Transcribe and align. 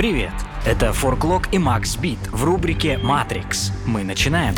Привет! 0.00 0.32
Это 0.64 0.94
Форклок 0.94 1.52
и 1.52 1.58
Макс 1.58 1.98
Бит 1.98 2.18
в 2.32 2.42
рубрике 2.42 2.96
«Матрикс». 2.96 3.70
Мы 3.84 4.02
начинаем. 4.02 4.54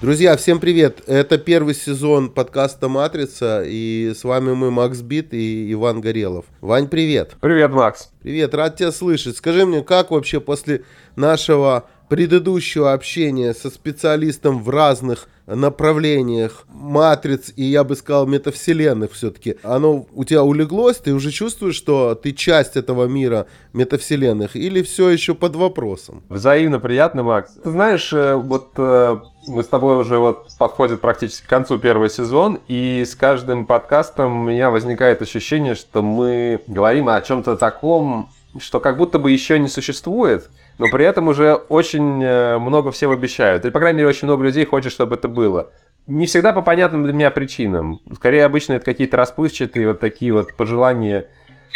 Друзья, 0.00 0.38
всем 0.38 0.58
привет! 0.58 1.02
Это 1.06 1.36
первый 1.36 1.74
сезон 1.74 2.30
подкаста 2.30 2.88
«Матрица», 2.88 3.62
и 3.62 4.14
с 4.18 4.24
вами 4.24 4.54
мы, 4.54 4.70
Макс 4.70 5.02
Бит 5.02 5.34
и 5.34 5.70
Иван 5.74 6.00
Горелов. 6.00 6.46
Вань, 6.62 6.88
привет! 6.88 7.36
Привет, 7.42 7.72
Макс! 7.72 8.08
Привет, 8.22 8.54
рад 8.54 8.76
тебя 8.76 8.90
слышать. 8.90 9.36
Скажи 9.36 9.66
мне, 9.66 9.82
как 9.82 10.10
вообще 10.10 10.40
после 10.40 10.84
нашего 11.14 11.90
предыдущего 12.08 12.92
общения 12.92 13.54
со 13.54 13.70
специалистом 13.70 14.62
в 14.62 14.70
разных 14.70 15.28
направлениях 15.46 16.64
матриц 16.68 17.52
и, 17.56 17.64
я 17.64 17.82
бы 17.82 17.96
сказал, 17.96 18.26
метавселенных 18.26 19.12
все-таки, 19.12 19.56
оно 19.62 20.06
у 20.12 20.24
тебя 20.24 20.44
улеглось, 20.44 20.98
ты 20.98 21.14
уже 21.14 21.30
чувствуешь, 21.30 21.74
что 21.74 22.14
ты 22.14 22.32
часть 22.32 22.76
этого 22.76 23.06
мира 23.06 23.46
метавселенных 23.72 24.56
или 24.56 24.82
все 24.82 25.08
еще 25.08 25.34
под 25.34 25.56
вопросом? 25.56 26.22
Взаимно 26.28 26.80
приятно, 26.80 27.22
Макс. 27.22 27.52
Ты 27.64 27.70
знаешь, 27.70 28.12
э, 28.12 28.34
вот 28.34 28.72
э, 28.76 29.18
мы 29.46 29.62
с 29.62 29.66
тобой 29.68 29.96
уже 29.96 30.18
вот 30.18 30.48
подходит 30.58 31.00
практически 31.00 31.46
к 31.46 31.48
концу 31.48 31.78
первый 31.78 32.10
сезон, 32.10 32.58
и 32.68 33.04
с 33.06 33.14
каждым 33.14 33.64
подкастом 33.64 34.42
у 34.42 34.44
меня 34.44 34.70
возникает 34.70 35.22
ощущение, 35.22 35.74
что 35.74 36.02
мы 36.02 36.60
говорим 36.66 37.08
о 37.08 37.20
чем-то 37.22 37.56
таком, 37.56 38.30
что 38.58 38.80
как 38.80 38.98
будто 38.98 39.18
бы 39.18 39.30
еще 39.30 39.58
не 39.58 39.68
существует, 39.68 40.50
но 40.78 40.86
при 40.90 41.04
этом 41.04 41.28
уже 41.28 41.54
очень 41.54 42.22
э, 42.22 42.58
много 42.58 42.90
всего 42.90 43.12
обещают. 43.12 43.64
Или, 43.64 43.72
по 43.72 43.80
крайней 43.80 43.98
мере, 43.98 44.08
очень 44.08 44.26
много 44.26 44.44
людей 44.44 44.64
хочет, 44.64 44.92
чтобы 44.92 45.16
это 45.16 45.28
было. 45.28 45.70
Не 46.06 46.26
всегда 46.26 46.52
по 46.52 46.62
понятным 46.62 47.04
для 47.04 47.12
меня 47.12 47.30
причинам. 47.30 48.00
Скорее, 48.14 48.44
обычно 48.44 48.74
это 48.74 48.84
какие-то 48.84 49.16
расплывчатые 49.16 49.88
вот 49.88 50.00
такие 50.00 50.32
вот 50.32 50.54
пожелания 50.56 51.26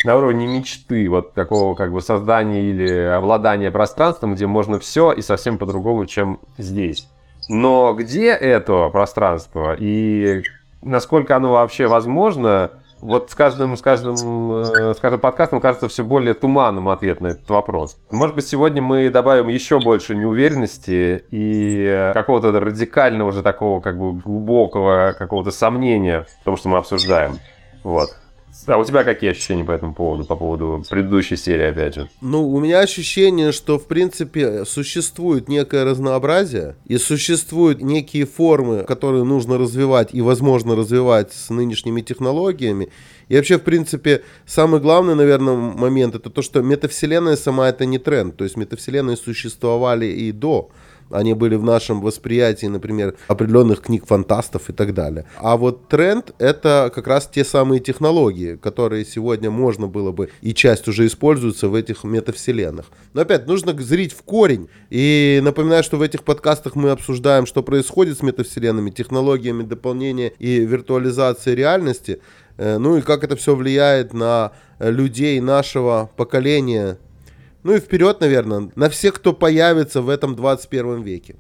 на 0.05 0.16
уровне 0.16 0.46
мечты, 0.46 1.09
вот 1.10 1.34
такого 1.34 1.74
как 1.74 1.93
бы 1.93 2.01
создания 2.01 2.62
или 2.62 2.91
обладания 2.91 3.71
пространством, 3.71 4.35
где 4.35 4.46
можно 4.46 4.79
все 4.79 5.12
и 5.12 5.21
совсем 5.21 5.59
по-другому, 5.59 6.07
чем 6.07 6.40
здесь. 6.57 7.09
Но 7.49 7.93
где 7.93 8.29
это 8.29 8.88
пространство 8.88 9.77
и 9.79 10.43
насколько 10.80 11.37
оно 11.37 11.52
вообще 11.52 11.87
возможно, 11.87 12.71
вот 13.03 13.31
с 13.31 13.35
каждым, 13.35 13.77
с 13.77 13.83
каждым, 13.83 14.15
э, 14.15 14.95
с 14.95 14.99
каждым 14.99 15.21
подкастом 15.21 15.61
кажется 15.61 15.89
все 15.89 16.05
более 16.05 16.35
туманным 16.35 16.89
ответ 16.89 17.21
на 17.21 17.29
этот 17.29 17.49
вопрос. 17.51 17.99
Может 18.11 18.37
быть, 18.37 18.47
сегодня 18.47 18.81
мы 18.81 19.11
добавим 19.11 19.49
еще 19.49 19.81
больше 19.81 20.15
неуверенности 20.15 21.25
и 21.30 22.11
какого-то 22.15 22.53
радикального 22.53 23.29
уже 23.29 23.43
такого 23.43 23.80
как 23.80 23.99
бы 23.99 24.13
глубокого 24.13 25.15
какого-то 25.19 25.51
сомнения 25.51 26.27
в 26.41 26.45
том, 26.45 26.57
что 26.57 26.69
мы 26.69 26.79
обсуждаем. 26.79 27.39
Вот. 27.83 28.11
А 28.66 28.79
у 28.79 28.85
тебя 28.85 29.02
какие 29.02 29.30
ощущения 29.30 29.65
по 29.65 29.73
этому 29.73 29.95
поводу, 29.95 30.24
по 30.24 30.37
поводу 30.37 30.85
предыдущей 30.88 31.37
серии, 31.37 31.66
опять 31.66 31.95
же? 31.95 32.09
Ну, 32.21 32.49
у 32.49 32.60
меня 32.60 32.80
ощущение, 32.80 33.52
что, 33.52 33.79
в 33.79 33.87
принципе, 33.87 34.65
существует 34.65 35.49
некое 35.49 35.85
разнообразие, 35.85 36.77
и 36.87 36.99
существуют 36.99 37.83
некие 37.83 38.27
формы, 38.27 38.85
которые 38.85 39.24
нужно 39.24 39.59
развивать 39.59 40.10
и, 40.13 40.21
возможно, 40.21 40.77
развивать 40.77 41.33
с 41.33 41.51
нынешними 41.51 42.01
технологиями. 42.02 42.88
И 43.29 43.37
вообще, 43.37 43.59
в 43.59 43.63
принципе, 43.63 44.23
самый 44.46 44.80
главный, 44.80 45.15
наверное, 45.15 45.55
момент, 45.55 46.15
это 46.15 46.30
то, 46.30 46.43
что 46.43 46.63
метавселенная 46.63 47.37
сама 47.37 47.68
это 47.68 47.87
не 47.87 47.99
тренд. 47.99 48.37
То 48.37 48.45
есть 48.45 48.57
метавселенные 48.57 49.16
существовали 49.16 50.07
и 50.07 50.33
до 50.33 50.71
они 51.13 51.35
были 51.35 51.55
в 51.57 51.65
нашем 51.65 52.01
восприятии, 52.01 52.66
например, 52.66 53.15
определенных 53.29 53.80
книг 53.80 54.07
фантастов 54.07 54.71
и 54.71 54.73
так 54.73 54.95
далее. 54.95 55.27
А 55.37 55.57
вот 55.57 55.88
тренд— 55.88 56.35
это 56.38 56.91
как 56.95 57.07
раз 57.07 57.29
те 57.32 57.45
самые 57.45 57.80
технологии, 57.80 58.57
которые 58.57 59.05
сегодня 59.05 59.51
можно 59.51 59.87
было 59.87 60.13
бы, 60.13 60.30
и 60.40 60.55
часть 60.55 60.88
уже 60.88 61.07
используются 61.07 61.68
в 61.68 61.74
этих 61.74 62.05
метавселенных. 62.05 62.87
Но 63.15 63.23
опять, 63.23 63.46
нужно 63.46 63.73
зрить 63.80 64.12
в 64.12 64.22
корень. 64.22 64.69
И 64.91 65.41
напоминаю, 65.43 65.83
что 65.83 65.97
в 65.97 66.03
этих 66.03 66.22
подкастах 66.22 66.75
мы 66.75 66.91
обсуждаем, 66.91 67.47
что 67.47 67.62
происходит 67.62 68.19
с 68.19 68.23
метавселенными, 68.23 68.91
технологиями 68.91 69.62
дополнения 69.62 70.33
и 70.39 70.61
виртуализации 70.65 71.55
реальности, 71.55 72.21
э, 72.56 72.79
ну 72.79 72.97
и 72.97 73.03
как 73.03 73.25
это 73.25 73.37
все 73.37 73.55
влияет 73.55 74.12
на 74.12 74.53
людей 74.79 75.41
нашего 75.41 76.11
поколения, 76.17 76.99
ну 77.62 77.75
и 77.75 77.81
вперед, 77.81 78.21
наверное, 78.21 78.71
на 78.75 78.89
всех, 78.89 79.15
кто 79.15 79.33
появится 79.33 80.03
в 80.03 80.09
этом 80.09 80.34
21 80.34 81.03
веке. 81.03 81.37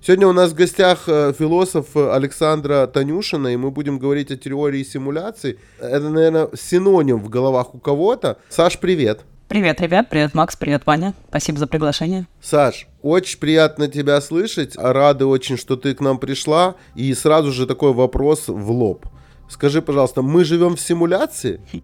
Сегодня 0.00 0.28
у 0.28 0.32
нас 0.32 0.50
в 0.50 0.54
гостях 0.54 1.04
э, 1.06 1.32
философ 1.32 1.96
Александра 1.96 2.86
Танюшина, 2.86 3.48
и 3.48 3.56
мы 3.56 3.70
будем 3.70 3.98
говорить 3.98 4.30
о 4.30 4.36
теории 4.36 4.82
симуляций. 4.82 5.58
Это, 5.78 6.10
наверное, 6.10 6.50
синоним 6.54 7.20
в 7.20 7.30
головах 7.30 7.74
у 7.74 7.78
кого-то. 7.78 8.36
Саш, 8.50 8.78
привет. 8.78 9.22
Привет, 9.48 9.80
ребят. 9.80 10.10
Привет, 10.10 10.34
Макс. 10.34 10.56
Привет, 10.56 10.82
Ваня. 10.84 11.14
Спасибо 11.28 11.58
за 11.58 11.66
приглашение. 11.66 12.26
Саш, 12.42 12.86
очень 13.00 13.38
приятно 13.38 13.88
тебя 13.88 14.20
слышать. 14.20 14.76
Рады 14.76 15.24
очень, 15.24 15.56
что 15.56 15.76
ты 15.76 15.94
к 15.94 16.00
нам 16.00 16.18
пришла. 16.18 16.74
И 16.94 17.14
сразу 17.14 17.50
же 17.50 17.66
такой 17.66 17.94
вопрос 17.94 18.48
в 18.48 18.70
лоб. 18.70 19.06
Скажи, 19.48 19.80
пожалуйста, 19.80 20.20
мы 20.20 20.44
живем 20.44 20.76
в 20.76 20.80
симуляции? 20.80 21.60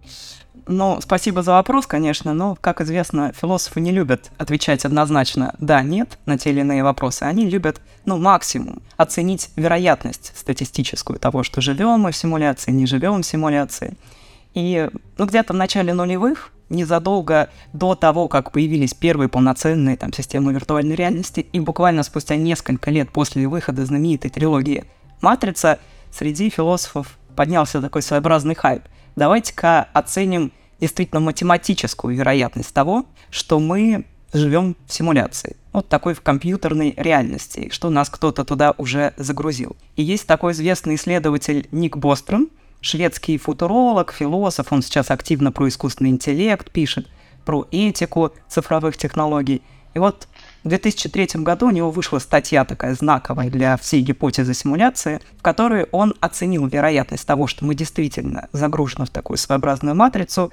Ну, 0.67 0.99
спасибо 1.01 1.41
за 1.41 1.53
вопрос, 1.53 1.87
конечно, 1.87 2.33
но, 2.33 2.55
как 2.59 2.81
известно, 2.81 3.33
философы 3.33 3.81
не 3.81 3.91
любят 3.91 4.31
отвечать 4.37 4.85
однозначно 4.85 5.55
«да», 5.59 5.81
«нет» 5.81 6.19
на 6.25 6.37
те 6.37 6.51
или 6.51 6.59
иные 6.59 6.83
вопросы. 6.83 7.23
Они 7.23 7.49
любят, 7.49 7.81
ну, 8.05 8.17
максимум 8.17 8.81
оценить 8.95 9.49
вероятность 9.55 10.33
статистическую 10.35 11.19
того, 11.19 11.43
что 11.43 11.61
живем 11.61 12.01
мы 12.01 12.11
в 12.11 12.15
симуляции, 12.15 12.71
не 12.71 12.85
живем 12.85 13.21
в 13.21 13.25
симуляции. 13.25 13.97
И, 14.53 14.89
ну, 15.17 15.25
где-то 15.25 15.53
в 15.53 15.55
начале 15.55 15.93
нулевых, 15.93 16.51
незадолго 16.69 17.49
до 17.73 17.95
того, 17.95 18.27
как 18.27 18.51
появились 18.51 18.93
первые 18.93 19.29
полноценные 19.29 19.97
там 19.97 20.13
системы 20.13 20.53
виртуальной 20.53 20.95
реальности, 20.95 21.45
и 21.51 21.59
буквально 21.59 22.03
спустя 22.03 22.35
несколько 22.35 22.91
лет 22.91 23.11
после 23.11 23.47
выхода 23.47 23.85
знаменитой 23.85 24.29
трилогии 24.29 24.85
«Матрица», 25.21 25.79
среди 26.11 26.49
философов 26.49 27.17
поднялся 27.35 27.81
такой 27.81 28.03
своеобразный 28.03 28.55
хайп– 28.55 28.83
давайте-ка 29.15 29.87
оценим 29.93 30.51
действительно 30.79 31.19
математическую 31.19 32.15
вероятность 32.15 32.73
того, 32.73 33.05
что 33.29 33.59
мы 33.59 34.05
живем 34.33 34.75
в 34.87 34.93
симуляции. 34.93 35.57
Вот 35.73 35.87
такой 35.87 36.13
в 36.13 36.21
компьютерной 36.21 36.93
реальности, 36.97 37.69
что 37.71 37.89
нас 37.89 38.09
кто-то 38.09 38.43
туда 38.43 38.73
уже 38.77 39.13
загрузил. 39.17 39.75
И 39.95 40.03
есть 40.03 40.27
такой 40.27 40.53
известный 40.53 40.95
исследователь 40.95 41.67
Ник 41.71 41.97
Бостром, 41.97 42.49
шведский 42.81 43.37
футуролог, 43.37 44.11
философ, 44.11 44.71
он 44.71 44.81
сейчас 44.81 45.11
активно 45.11 45.51
про 45.51 45.67
искусственный 45.67 46.09
интеллект 46.09 46.71
пишет, 46.71 47.07
про 47.45 47.67
этику 47.71 48.31
цифровых 48.47 48.97
технологий. 48.97 49.61
И 49.93 49.99
вот 49.99 50.27
в 50.63 50.69
2003 50.69 51.41
году 51.41 51.67
у 51.67 51.71
него 51.71 51.89
вышла 51.89 52.19
статья 52.19 52.65
такая 52.65 52.93
знаковая 52.93 53.49
для 53.49 53.77
всей 53.77 54.01
гипотезы 54.01 54.53
симуляции, 54.53 55.19
в 55.39 55.41
которой 55.41 55.87
он 55.91 56.13
оценил 56.19 56.67
вероятность 56.67 57.25
того, 57.25 57.47
что 57.47 57.65
мы 57.65 57.73
действительно 57.73 58.47
загружены 58.51 59.05
в 59.05 59.09
такую 59.09 59.37
своеобразную 59.37 59.95
матрицу, 59.95 60.51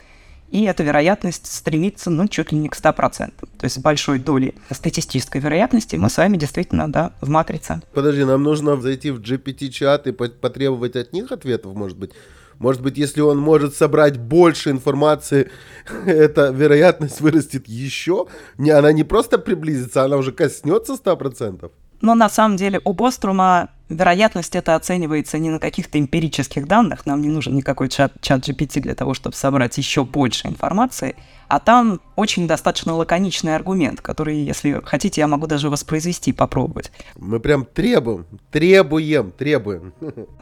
и 0.51 0.65
эта 0.65 0.83
вероятность 0.83 1.47
стремится, 1.47 2.09
ну, 2.09 2.27
чуть 2.27 2.53
ли 2.53 2.59
не 2.59 2.71
к 2.71 2.77
100%. 2.77 3.33
То 3.39 3.65
есть 3.65 3.79
большой 3.81 4.19
долей 4.19 4.55
статистической 4.71 5.43
вероятности 5.43 5.97
мы 5.97 6.09
с 6.09 6.17
вами 6.17 6.39
действительно, 6.39 6.91
да, 6.91 7.13
в 7.21 7.29
матрице. 7.29 7.83
Подожди, 7.93 8.25
нам 8.25 8.43
нужно 8.43 8.81
зайти 8.81 9.11
в 9.11 9.21
GPT-чат 9.21 10.07
и 10.07 10.13
потребовать 10.13 10.97
от 10.97 11.13
них 11.13 11.31
ответов, 11.33 11.75
может 11.75 11.99
быть? 11.99 12.13
Может 12.59 12.83
быть, 12.83 12.99
если 12.99 13.21
он 13.21 13.39
может 13.39 13.77
собрать 13.77 14.19
больше 14.19 14.71
информации, 14.71 15.51
эта 16.07 16.51
вероятность 16.51 17.21
вырастет 17.21 17.69
еще. 17.69 18.27
Не, 18.57 18.71
она 18.71 18.93
не 18.93 19.05
просто 19.05 19.39
приблизится, 19.39 20.05
она 20.05 20.17
уже 20.17 20.33
коснется 20.33 20.95
100%. 20.95 21.71
Но 22.01 22.15
на 22.15 22.29
самом 22.29 22.57
деле 22.57 22.81
у 22.85 22.93
Бострума 22.93 23.71
вероятность 23.89 24.55
это 24.55 24.75
оценивается 24.75 25.39
не 25.39 25.51
на 25.51 25.59
каких-то 25.59 25.99
эмпирических 25.99 26.67
данных, 26.67 27.07
нам 27.07 27.23
не 27.23 27.29
нужен 27.29 27.55
никакой 27.55 27.89
чат, 27.89 28.13
чат 28.21 28.47
GPT 28.49 28.81
для 28.81 28.95
того, 28.95 29.15
чтобы 29.15 29.35
собрать 29.35 29.79
еще 29.79 30.05
больше 30.05 30.47
информации, 30.47 31.17
а 31.49 31.59
там 31.61 32.01
очень 32.15 32.47
достаточно 32.47 32.95
лаконичный 32.95 33.57
аргумент, 33.57 34.01
который, 34.01 34.39
если 34.39 34.81
хотите, 34.85 35.23
я 35.23 35.27
могу 35.27 35.47
даже 35.47 35.71
воспроизвести, 35.71 36.33
попробовать. 36.33 36.93
Мы 37.17 37.41
прям 37.41 37.65
требуем, 37.65 38.27
требуем, 38.51 39.33
требуем. 39.33 39.95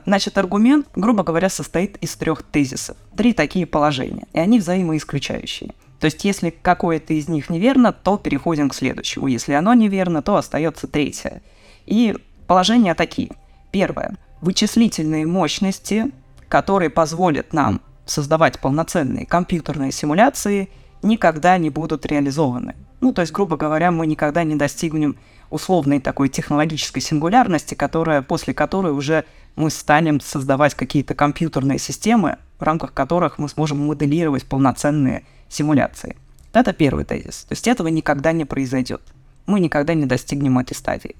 Значит, 0.05 0.37
аргумент, 0.39 0.89
грубо 0.97 1.23
говоря, 1.23 1.49
состоит 1.49 1.97
из 1.99 2.17
трех 2.17 2.43
тезисов. 2.43 2.97
Три 3.17 3.33
такие 3.33 3.67
положения, 3.67 4.27
и 4.33 4.41
они 4.41 4.59
взаимоисключающие. 4.59 5.71
То 6.01 6.07
есть, 6.07 6.25
если 6.25 6.51
какое-то 6.51 7.15
из 7.15 7.29
них 7.29 7.49
неверно, 7.49 7.93
то 7.93 8.19
переходим 8.19 8.69
к 8.69 8.75
следующему. 8.75 9.29
Если 9.29 9.53
оно 9.53 9.75
неверно, 9.75 10.23
то 10.23 10.37
остается 10.37 10.87
третье. 10.87 11.43
И 11.87 12.17
положения 12.47 12.95
такие. 12.95 13.31
Первое. 13.71 14.17
Вычислительные 14.41 15.27
мощности, 15.27 16.11
которые 16.49 16.91
позволят 16.91 17.53
нам 17.53 17.81
создавать 18.05 18.61
полноценные 18.61 19.27
компьютерные 19.27 19.91
симуляции, 19.91 20.69
никогда 21.03 21.59
не 21.59 21.71
будут 21.71 22.07
реализованы. 22.07 22.75
Ну, 23.01 23.13
то 23.13 23.23
есть, 23.23 23.33
грубо 23.33 23.57
говоря, 23.57 23.91
мы 23.91 24.07
никогда 24.07 24.45
не 24.45 24.55
достигнем 24.55 25.17
условной 25.51 26.01
такой 26.01 26.29
технологической 26.29 27.03
сингулярности, 27.03 27.75
которая, 27.75 28.23
после 28.23 28.53
которой 28.53 28.93
уже 28.93 29.25
мы 29.55 29.71
станем 29.71 30.21
создавать 30.21 30.75
какие-то 30.75 31.15
компьютерные 31.15 31.79
системы, 31.79 32.39
в 32.59 32.63
рамках 32.63 32.93
которых 32.93 33.39
мы 33.39 33.49
сможем 33.49 33.87
моделировать 33.87 34.45
полноценные 34.45 35.25
симуляции. 35.49 36.17
Это 36.53 36.73
первый 36.73 37.05
тезис. 37.05 37.45
То 37.45 37.53
есть 37.53 37.69
этого 37.69 37.89
никогда 37.89 38.33
не 38.33 38.45
произойдет. 38.45 39.03
Мы 39.47 39.61
никогда 39.61 39.95
не 39.95 40.07
достигнем 40.07 40.59
этой 40.59 40.75
стадии. 40.75 41.17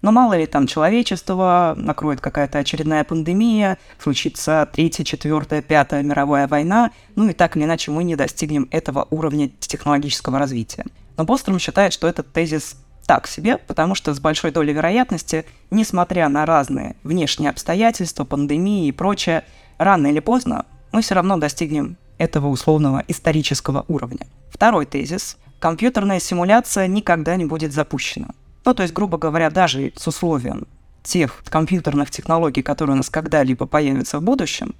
Но 0.00 0.12
мало 0.12 0.34
ли 0.34 0.46
там 0.46 0.66
человечество, 0.66 1.74
накроет 1.76 2.20
какая-то 2.20 2.58
очередная 2.58 3.04
пандемия, 3.04 3.78
случится 3.98 4.68
третья, 4.72 5.04
четвертая, 5.04 5.60
пятая 5.60 6.02
мировая 6.02 6.46
война, 6.46 6.92
ну 7.16 7.28
и 7.28 7.32
так 7.32 7.56
или 7.56 7.64
иначе 7.64 7.90
мы 7.90 8.04
не 8.04 8.14
достигнем 8.14 8.68
этого 8.70 9.08
уровня 9.10 9.50
технологического 9.60 10.38
развития. 10.38 10.84
Но 11.16 11.24
Бостром 11.24 11.58
считает, 11.58 11.92
что 11.92 12.06
этот 12.06 12.32
тезис 12.32 12.76
так 13.06 13.26
себе, 13.26 13.56
потому 13.56 13.94
что 13.94 14.14
с 14.14 14.20
большой 14.20 14.52
долей 14.52 14.72
вероятности, 14.72 15.46
несмотря 15.70 16.28
на 16.28 16.46
разные 16.46 16.94
внешние 17.02 17.50
обстоятельства, 17.50 18.24
пандемии 18.24 18.86
и 18.86 18.92
прочее, 18.92 19.44
рано 19.78 20.08
или 20.08 20.20
поздно 20.20 20.66
мы 20.92 21.02
все 21.02 21.14
равно 21.14 21.38
достигнем 21.38 21.96
этого 22.18 22.48
условного 22.48 23.04
исторического 23.08 23.84
уровня. 23.88 24.26
Второй 24.50 24.86
тезис. 24.86 25.36
Компьютерная 25.58 26.20
симуляция 26.20 26.86
никогда 26.86 27.36
не 27.36 27.44
будет 27.44 27.72
запущена. 27.72 28.28
Ну, 28.64 28.74
то 28.74 28.82
есть, 28.82 28.94
грубо 28.94 29.18
говоря, 29.18 29.50
даже 29.50 29.92
с 29.96 30.06
условием 30.06 30.66
тех 31.02 31.42
компьютерных 31.48 32.10
технологий, 32.10 32.62
которые 32.62 32.94
у 32.94 32.96
нас 32.98 33.08
когда-либо 33.08 33.66
появятся 33.66 34.18
в 34.18 34.22
будущем, 34.22 34.74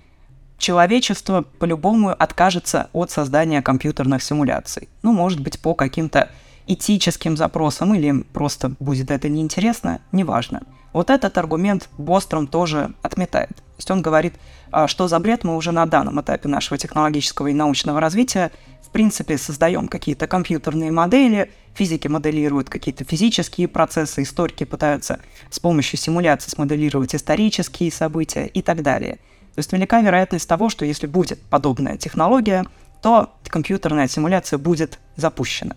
человечество 0.59 1.43
по-любому 1.59 2.11
откажется 2.11 2.91
от 2.93 3.11
создания 3.11 3.63
компьютерных 3.63 4.23
симуляций. 4.23 4.89
Ну, 5.03 5.13
может 5.13 5.41
быть, 5.41 5.59
по 5.59 5.75
каким-то 5.75 6.31
этическим 6.67 7.37
запросам 7.37 7.95
или 7.95 8.23
просто 8.33 8.75
будет 8.79 9.11
это 9.11 9.29
неинтересно, 9.29 10.01
неважно. 10.13 10.63
Вот 10.93 11.11
этот 11.11 11.37
аргумент 11.39 11.89
Бостром 11.99 12.47
тоже 12.47 12.95
отметает. 13.03 13.57
То 13.57 13.79
есть 13.79 13.91
он 13.91 14.03
говорит, 14.03 14.35
а, 14.71 14.89
что 14.89 15.07
за 15.09 15.19
бред 15.19 15.45
мы 15.45 15.57
уже 15.57 15.73
на 15.73 15.87
данном 15.87 16.21
этапе 16.21 16.49
нашего 16.49 16.79
технологического 16.79 17.49
и 17.49 17.55
научного 17.55 18.01
развития 18.01 18.51
в 18.83 18.91
принципе 18.91 19.37
создаем 19.37 19.87
какие-то 19.87 20.27
компьютерные 20.27 20.91
модели, 20.91 21.53
физики 21.75 22.09
моделируют 22.09 22.71
какие-то 22.71 23.05
физические 23.05 23.69
процессы, 23.69 24.23
историки 24.23 24.65
пытаются 24.65 25.21
с 25.51 25.61
помощью 25.61 25.99
симуляции 25.99 26.51
смоделировать 26.51 27.15
исторические 27.15 27.93
события 27.93 28.47
и 28.47 28.63
так 28.63 28.83
далее. 28.83 29.19
То 29.55 29.61
есть 29.61 29.73
велика 29.73 30.01
вероятность 30.01 30.49
того, 30.49 30.71
что 30.71 30.85
если 30.85 31.07
будет 31.07 31.41
подобная 31.43 31.99
технология, 31.99 32.65
то 33.03 33.35
компьютерная 33.45 34.09
симуляция 34.09 34.59
будет 34.59 34.99
запущена. 35.17 35.77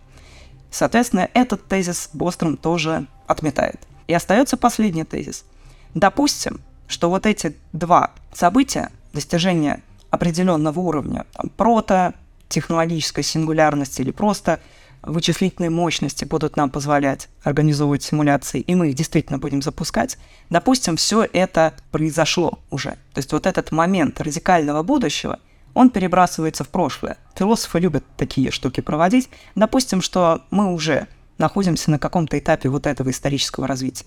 Соответственно, 0.72 1.28
этот 1.34 1.68
тезис 1.68 2.10
Бостром 2.14 2.56
тоже 2.56 3.08
отметает. 3.28 3.80
И 4.08 4.14
остается 4.14 4.58
последний 4.58 5.04
тезис. 5.04 5.46
Допустим, 5.94 6.62
что 6.88 7.10
вот 7.10 7.26
эти 7.26 7.56
два 7.74 8.12
события, 8.34 8.92
достижение 9.14 9.82
определенного 10.10 10.80
уровня, 10.80 11.26
там, 11.34 11.50
прото, 11.50 12.14
технологической 12.50 13.24
сингулярности 13.24 14.02
или 14.02 14.12
просто 14.12 14.60
вычислительные 15.02 15.70
мощности 15.70 16.26
будут 16.26 16.58
нам 16.58 16.70
позволять 16.70 17.30
организовывать 17.44 18.04
симуляции, 18.04 18.60
и 18.60 18.76
мы 18.76 18.90
их 18.90 18.96
действительно 18.96 19.40
будем 19.40 19.62
запускать, 19.62 20.18
допустим, 20.50 20.96
все 20.98 21.28
это 21.34 21.74
произошло 21.92 22.60
уже. 22.70 22.92
То 23.14 23.18
есть 23.18 23.32
вот 23.32 23.48
этот 23.48 23.72
момент 23.72 24.22
радикального 24.22 24.84
будущего, 24.84 25.40
он 25.74 25.90
перебрасывается 25.90 26.64
в 26.64 26.70
прошлое. 26.70 27.18
Философы 27.36 27.80
любят 27.80 28.04
такие 28.18 28.52
штуки 28.52 28.82
проводить. 28.82 29.30
Допустим, 29.56 30.02
что 30.02 30.44
мы 30.52 30.74
уже 30.74 31.08
находимся 31.42 31.92
на 31.92 32.00
каком-то 32.00 32.40
этапе 32.40 32.70
вот 32.70 32.88
этого 32.88 33.10
исторического 33.10 33.68
развития. 33.68 34.06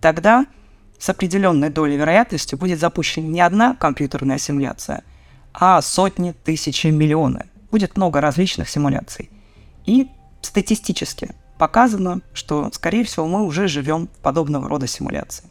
Тогда 0.00 0.46
с 0.98 1.08
определенной 1.08 1.70
долей 1.70 1.96
вероятности 1.96 2.56
будет 2.56 2.80
запущена 2.80 3.28
не 3.28 3.40
одна 3.40 3.76
компьютерная 3.76 4.38
симуляция, 4.38 5.04
а 5.52 5.80
сотни, 5.80 6.34
тысячи, 6.44 6.88
миллионы 6.88 7.46
будет 7.70 7.96
много 7.96 8.20
различных 8.20 8.68
симуляций. 8.68 9.30
И 9.86 10.08
статистически 10.42 11.34
показано, 11.58 12.22
что, 12.32 12.70
скорее 12.72 13.04
всего, 13.04 13.26
мы 13.26 13.44
уже 13.44 13.68
живем 13.68 14.08
в 14.08 14.22
подобного 14.22 14.68
рода 14.68 14.86
симуляции. 14.86 15.44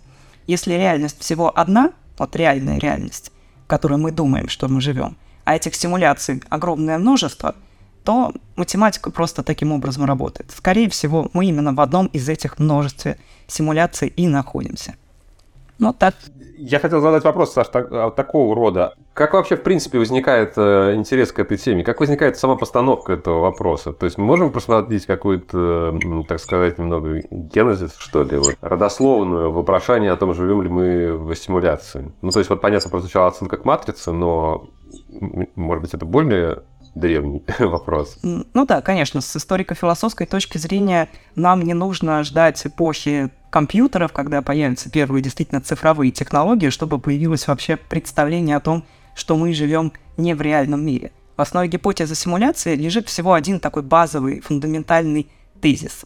Если 0.47 0.73
реальность 0.73 1.19
всего 1.19 1.57
одна, 1.57 1.93
вот 2.17 2.35
реальная 2.35 2.79
реальность, 2.79 3.31
в 3.63 3.67
которой 3.67 3.97
мы 3.97 4.11
думаем, 4.11 4.49
что 4.49 4.67
мы 4.67 4.81
живем, 4.81 5.15
а 5.45 5.55
этих 5.55 5.75
симуляций 5.75 6.43
огромное 6.49 6.97
множество, 6.97 7.55
то 8.09 8.33
математика 8.55 9.11
просто 9.11 9.43
таким 9.43 9.71
образом 9.71 10.03
работает. 10.05 10.49
Скорее 10.49 10.89
всего, 10.89 11.29
мы 11.33 11.45
именно 11.45 11.73
в 11.75 11.79
одном 11.79 12.07
из 12.07 12.27
этих 12.27 12.57
множестве 12.57 13.19
симуляций 13.45 14.07
и 14.07 14.27
находимся. 14.27 14.95
Ну, 15.77 15.93
так. 15.93 16.15
Я 16.57 16.79
хотел 16.79 17.01
задать 17.01 17.23
вопрос, 17.23 17.53
Саш, 17.53 17.67
так, 17.67 17.87
а, 17.91 18.09
такого 18.09 18.55
рода. 18.55 18.95
Как 19.13 19.33
вообще, 19.33 19.57
в 19.57 19.61
принципе, 19.61 19.99
возникает 19.99 20.53
э, 20.57 20.95
интерес 20.95 21.31
к 21.31 21.37
этой 21.37 21.57
теме? 21.57 21.83
Как 21.83 21.99
возникает 21.99 22.35
сама 22.35 22.55
постановка 22.55 23.13
этого 23.13 23.41
вопроса? 23.41 23.93
То 23.93 24.07
есть 24.07 24.17
мы 24.17 24.25
можем 24.25 24.51
просмотреть 24.51 25.05
какую-то, 25.05 25.95
так 26.27 26.39
сказать, 26.39 26.79
немного 26.79 27.21
генезис, 27.29 27.95
что 27.95 28.23
ли, 28.23 28.37
вот, 28.37 28.55
родословную 28.61 29.51
вопрошание 29.51 30.11
о 30.11 30.15
том, 30.17 30.33
живем 30.33 30.63
ли 30.63 30.69
мы 30.69 31.15
в 31.15 31.35
симуляции. 31.35 32.11
Ну, 32.23 32.31
то 32.31 32.39
есть, 32.39 32.49
вот, 32.49 32.59
понятно, 32.59 32.89
прозвучала 32.89 33.27
отсылка 33.27 33.57
к 33.57 33.65
матрице, 33.65 34.11
но, 34.11 34.67
может 35.55 35.83
быть, 35.83 35.93
это 35.93 36.07
более 36.07 36.63
древний 36.99 37.43
вопрос. 37.59 38.19
Ну 38.21 38.65
да, 38.65 38.81
конечно, 38.81 39.21
с 39.21 39.35
историко-философской 39.35 40.27
точки 40.27 40.57
зрения 40.57 41.09
нам 41.35 41.61
не 41.61 41.73
нужно 41.73 42.23
ждать 42.23 42.65
эпохи 42.65 43.29
компьютеров, 43.49 44.11
когда 44.13 44.41
появятся 44.41 44.89
первые 44.91 45.23
действительно 45.23 45.61
цифровые 45.61 46.11
технологии, 46.11 46.69
чтобы 46.69 46.99
появилось 46.99 47.47
вообще 47.47 47.77
представление 47.77 48.57
о 48.57 48.59
том, 48.59 48.85
что 49.15 49.35
мы 49.35 49.53
живем 49.53 49.91
не 50.17 50.33
в 50.33 50.41
реальном 50.41 50.85
мире. 50.85 51.11
В 51.35 51.41
основе 51.41 51.67
гипотезы 51.69 52.15
симуляции 52.15 52.75
лежит 52.75 53.07
всего 53.07 53.33
один 53.33 53.59
такой 53.59 53.81
базовый, 53.81 54.41
фундаментальный 54.41 55.29
тезис. 55.61 56.05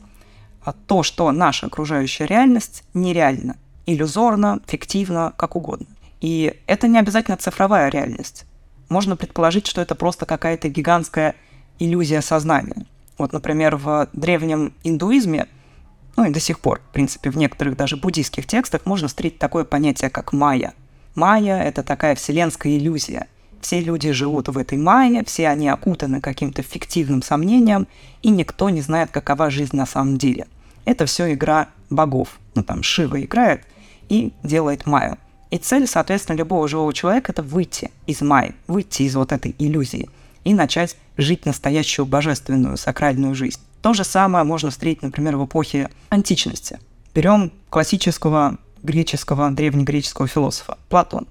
А 0.63 0.73
то, 0.73 1.03
что 1.03 1.31
наша 1.31 1.65
окружающая 1.65 2.25
реальность 2.25 2.83
нереальна, 2.93 3.57
иллюзорна, 3.85 4.61
фиктивна, 4.67 5.33
как 5.35 5.55
угодно. 5.55 5.87
И 6.21 6.55
это 6.67 6.87
не 6.87 6.99
обязательно 6.99 7.35
цифровая 7.35 7.89
реальность. 7.89 8.45
Можно 8.93 9.15
предположить, 9.17 9.65
что 9.65 9.81
это 9.81 9.95
просто 9.95 10.27
какая-то 10.27 10.69
гигантская 10.69 11.33
иллюзия 11.79 12.21
сознания. 12.21 12.85
Вот, 13.17 13.33
например, 13.33 13.75
в 13.75 14.07
древнем 14.13 14.73
индуизме– 14.83 15.47
ну 16.15 16.25
и 16.25 16.29
до 16.29 16.39
сих 16.39 16.59
пор, 16.59 16.79
в 16.79 16.93
принципе, 16.93 17.31
в 17.31 17.37
некоторых 17.37 17.75
даже 17.75 17.97
буддийских 17.97 18.45
текстах 18.45 18.85
можно 18.85 19.07
встретить 19.07 19.39
такое 19.39 19.63
понятие, 19.63 20.11
как 20.11 20.31
майя. 20.31 20.75
Майя— 21.15 21.57
это 21.63 21.81
такая 21.81 22.13
вселенская 22.13 22.77
иллюзия. 22.77 23.25
Все 23.61 23.79
люди 23.79 24.11
живут 24.11 24.47
в 24.47 24.57
этой 24.59 24.77
майе, 24.77 25.23
все 25.25 25.47
они 25.47 25.69
окутаны 25.69 26.21
каким-то 26.21 26.61
фиктивным 26.61 27.23
сомнением, 27.23 27.87
и 28.21 28.29
никто 28.29 28.69
не 28.69 28.81
знает, 28.81 29.09
какова 29.09 29.49
жизнь 29.49 29.75
на 29.75 29.87
самом 29.87 30.19
деле. 30.19 30.45
Это 30.85 31.07
все 31.07 31.33
игра 31.33 31.69
богов. 31.89 32.39
Ну 32.53 32.61
там 32.61 32.83
Шива 32.83 33.19
играет 33.19 33.63
и 34.09 34.33
делает 34.43 34.85
майю. 34.85 35.17
И 35.53 35.59
цель, 35.59 35.85
соответственно, 35.85 36.37
любого 36.37 36.67
живого 36.67 36.91
человека— 36.95 37.31
это 37.31 37.43
выйти 37.43 37.91
из 38.07 38.21
майи, 38.21 38.55
выйти 38.65 39.03
из 39.03 39.15
вот 39.15 39.31
этой 39.31 39.53
иллюзии 39.59 40.09
и 40.43 40.51
начать 40.51 40.97
жить 41.15 41.45
настоящую 41.45 42.07
божественную 42.07 42.75
сакральную 42.75 43.35
жизнь. 43.35 43.59
То 43.83 43.93
же 43.93 44.03
самое 44.03 44.45
можно 44.45 44.71
встретить, 44.71 45.03
например, 45.03 45.37
в 45.37 45.45
эпохе 45.45 45.91
античности. 46.09 46.79
Берем 47.13 47.51
классического 47.69 48.57
греческого, 48.81 49.51
древнегреческого 49.51 50.27
философа 50.27 50.79
Платон. 50.89 51.27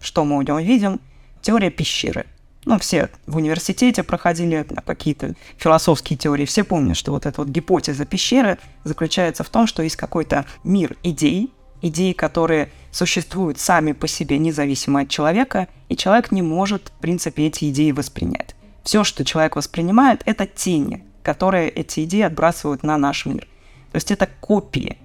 Что 0.00 0.24
мы 0.24 0.38
у 0.38 0.40
него 0.40 0.58
видим? 0.58 0.98
Теория 1.42 1.68
пещеры. 1.68 2.24
Ну, 2.64 2.78
все 2.78 3.10
в 3.26 3.36
университете 3.36 4.02
проходили 4.02 4.66
какие-то 4.86 5.34
философские 5.58 6.16
теории. 6.16 6.46
Все 6.46 6.64
помнят, 6.64 6.96
что 6.96 7.12
вот 7.12 7.26
эта 7.26 7.42
вот 7.42 7.50
гипотеза 7.50 8.06
пещеры 8.06 8.56
заключается 8.84 9.44
в 9.44 9.50
том, 9.50 9.66
что 9.66 9.82
есть 9.82 9.96
какой-то 9.96 10.46
мир 10.64 10.96
идей, 11.02 11.52
идеи, 11.82 12.12
которые 12.12 12.70
существуют 12.96 13.58
сами 13.58 13.92
по 13.92 14.08
себе, 14.08 14.38
независимо 14.38 15.00
от 15.00 15.10
человека, 15.10 15.68
и 15.90 15.96
человек 15.96 16.32
не 16.32 16.40
может, 16.40 16.88
в 16.96 17.00
принципе, 17.00 17.46
эти 17.46 17.68
идеи 17.68 17.90
воспринять. 17.90 18.56
Все, 18.84 19.04
что 19.04 19.22
человек 19.22 19.56
воспринимает, 19.56 20.22
это 20.24 20.46
тени, 20.46 21.04
которые 21.22 21.68
эти 21.68 22.04
идеи 22.04 22.22
отбрасывают 22.22 22.82
на 22.82 22.96
наш 22.96 23.26
мир. 23.26 23.46
То 23.92 23.96
есть 23.96 24.10
это 24.10 24.26
копии 24.40 24.96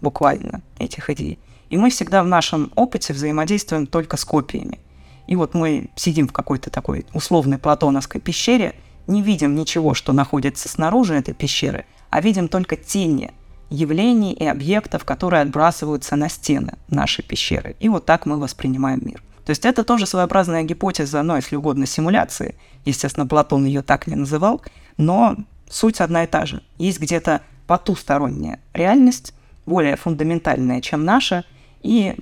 буквально 0.00 0.62
этих 0.78 1.10
идей. 1.10 1.38
И 1.68 1.76
мы 1.76 1.90
всегда 1.90 2.22
в 2.22 2.26
нашем 2.26 2.72
опыте 2.76 3.12
взаимодействуем 3.12 3.86
только 3.86 4.16
с 4.16 4.24
копиями. 4.24 4.78
И 5.26 5.36
вот 5.36 5.52
мы 5.52 5.90
сидим 5.96 6.28
в 6.28 6.32
какой-то 6.32 6.70
такой 6.70 7.04
условной 7.12 7.58
платоновской 7.58 8.22
пещере, 8.22 8.74
не 9.06 9.20
видим 9.20 9.54
ничего, 9.54 9.92
что 9.92 10.14
находится 10.14 10.68
снаружи 10.70 11.14
этой 11.14 11.34
пещеры, 11.34 11.84
а 12.08 12.22
видим 12.22 12.48
только 12.48 12.76
тени 12.76 13.32
явлений 13.70 14.32
и 14.32 14.44
объектов, 14.46 15.04
которые 15.04 15.42
отбрасываются 15.42 16.16
на 16.16 16.28
стены 16.28 16.74
нашей 16.88 17.22
пещеры. 17.24 17.76
И 17.80 17.88
вот 17.88 18.06
так 18.06 18.26
мы 18.26 18.38
воспринимаем 18.38 19.00
мир. 19.02 19.22
То 19.44 19.50
есть 19.50 19.64
это 19.64 19.84
тоже 19.84 20.06
своеобразная 20.06 20.62
гипотеза, 20.62 21.22
ну, 21.22 21.36
если 21.36 21.56
угодно, 21.56 21.86
симуляции. 21.86 22.56
Естественно, 22.84 23.26
Платон 23.26 23.66
ее 23.66 23.82
так 23.82 24.06
не 24.06 24.16
называл, 24.16 24.62
но 24.96 25.36
суть 25.68 26.00
одна 26.00 26.24
и 26.24 26.26
та 26.26 26.46
же. 26.46 26.62
Есть 26.78 27.00
где-то 27.00 27.42
потусторонняя 27.66 28.60
реальность, 28.72 29.34
более 29.66 29.96
фундаментальная, 29.96 30.80
чем 30.80 31.04
наша, 31.04 31.44
и 31.82 32.16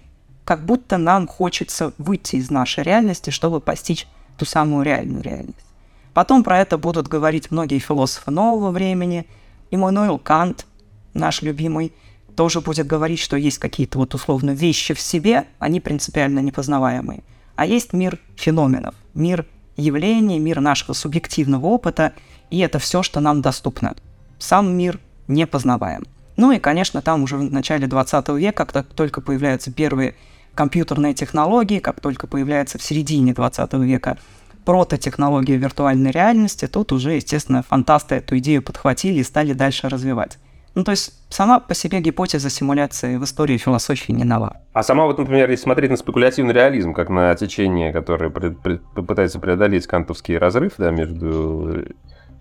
как 0.45 0.65
будто 0.65 0.99
нам 0.99 1.29
хочется 1.29 1.93
выйти 1.99 2.37
из 2.37 2.51
нашей 2.51 2.83
реальности, 2.83 3.31
чтобы 3.31 3.61
постичь 3.61 4.09
ту 4.37 4.45
самую 4.45 4.85
реальную 4.85 5.23
реальность. 5.23 5.67
Потом 6.15 6.45
про 6.45 6.59
это 6.59 6.79
будут 6.79 7.09
говорить 7.09 7.51
многие 7.51 7.79
философы 7.79 8.31
нового 8.31 8.71
времени. 8.71 9.27
Иммануил 9.71 10.19
Кант, 10.19 10.67
наш 11.15 11.43
любимый, 11.43 11.93
тоже 12.37 12.61
будет 12.61 12.87
говорить, 12.87 13.19
что 13.19 13.37
есть 13.37 13.59
какие-то 13.59 13.99
вот 13.99 14.15
условно 14.15 14.53
вещи 14.53 14.95
в 14.95 15.01
себе, 15.01 15.47
они 15.59 15.81
принципиально 15.81 16.41
непознаваемые. 16.41 17.23
А 17.57 17.67
есть 17.67 17.93
мир 17.93 18.19
феноменов, 18.37 18.95
мир 19.15 19.47
явлений, 19.77 20.39
мир 20.39 20.61
нашего 20.61 20.95
субъективного 20.95 21.67
опыта, 21.67 22.13
и 22.51 22.59
это 22.59 22.79
все, 22.79 23.03
что 23.03 23.21
нам 23.21 23.43
доступно. 23.43 23.95
Сам 24.39 24.77
мир 24.77 24.99
непознаваем. 25.29 26.05
Ну 26.37 26.53
и, 26.53 26.59
конечно, 26.59 27.03
там 27.03 27.23
уже 27.23 27.37
в 27.37 27.53
начале 27.53 27.87
20 27.87 28.29
века, 28.31 28.65
как 28.65 28.87
только 28.87 29.21
появляются 29.21 29.71
первые 29.71 30.15
компьютерные 30.55 31.15
технологии, 31.15 31.79
как 31.79 32.01
только 32.01 32.27
появляется 32.27 32.79
в 32.79 32.83
середине 32.83 33.33
20 33.35 33.73
века 33.75 34.19
прототехнологии 34.65 35.57
виртуальной 35.57 36.11
реальности, 36.11 36.67
тут 36.67 36.93
уже, 36.93 37.13
естественно, 37.13 37.63
фантасты 37.63 38.17
эту 38.17 38.39
идею 38.39 38.63
подхватили 38.63 39.21
и 39.21 39.25
стали 39.25 39.53
дальше 39.55 39.89
развивать. 39.89 40.39
Ну, 40.75 40.85
то 40.85 40.93
есть 40.93 41.13
сама 41.29 41.61
по 41.61 41.75
себе 41.75 42.01
гипотеза 42.01 42.49
симуляции 42.49 43.17
в 43.17 43.25
истории 43.25 43.59
философии 43.59 44.13
не 44.13 44.25
нова. 44.25 44.57
А 44.73 44.83
сама 44.83 45.05
вот, 45.05 45.19
например, 45.19 45.51
если 45.51 45.65
смотреть 45.65 45.91
на 45.91 45.97
спекулятивный 45.97 46.55
реализм, 46.55 46.95
как 46.95 47.11
на 47.11 47.35
течение, 47.35 47.93
которое 47.93 48.31
пред, 48.31 48.59
пред, 48.61 48.83
пытается 48.95 49.39
преодолеть 49.39 49.87
кантовский 49.87 50.39
разрыв 50.39 50.75
да, 50.79 50.91
между 50.91 51.85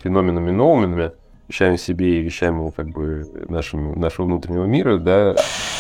феноменами 0.02 0.50
и 0.50 0.54
ноуменами, 0.54 1.12
вещами 1.50 1.76
себе 1.76 2.20
и 2.20 2.22
вещами 2.22 2.72
как 2.72 2.90
бы 2.90 3.28
нашему, 3.50 4.00
нашего 4.00 4.26
внутреннего 4.26 4.64
мира, 4.64 4.98
да, 4.98 5.36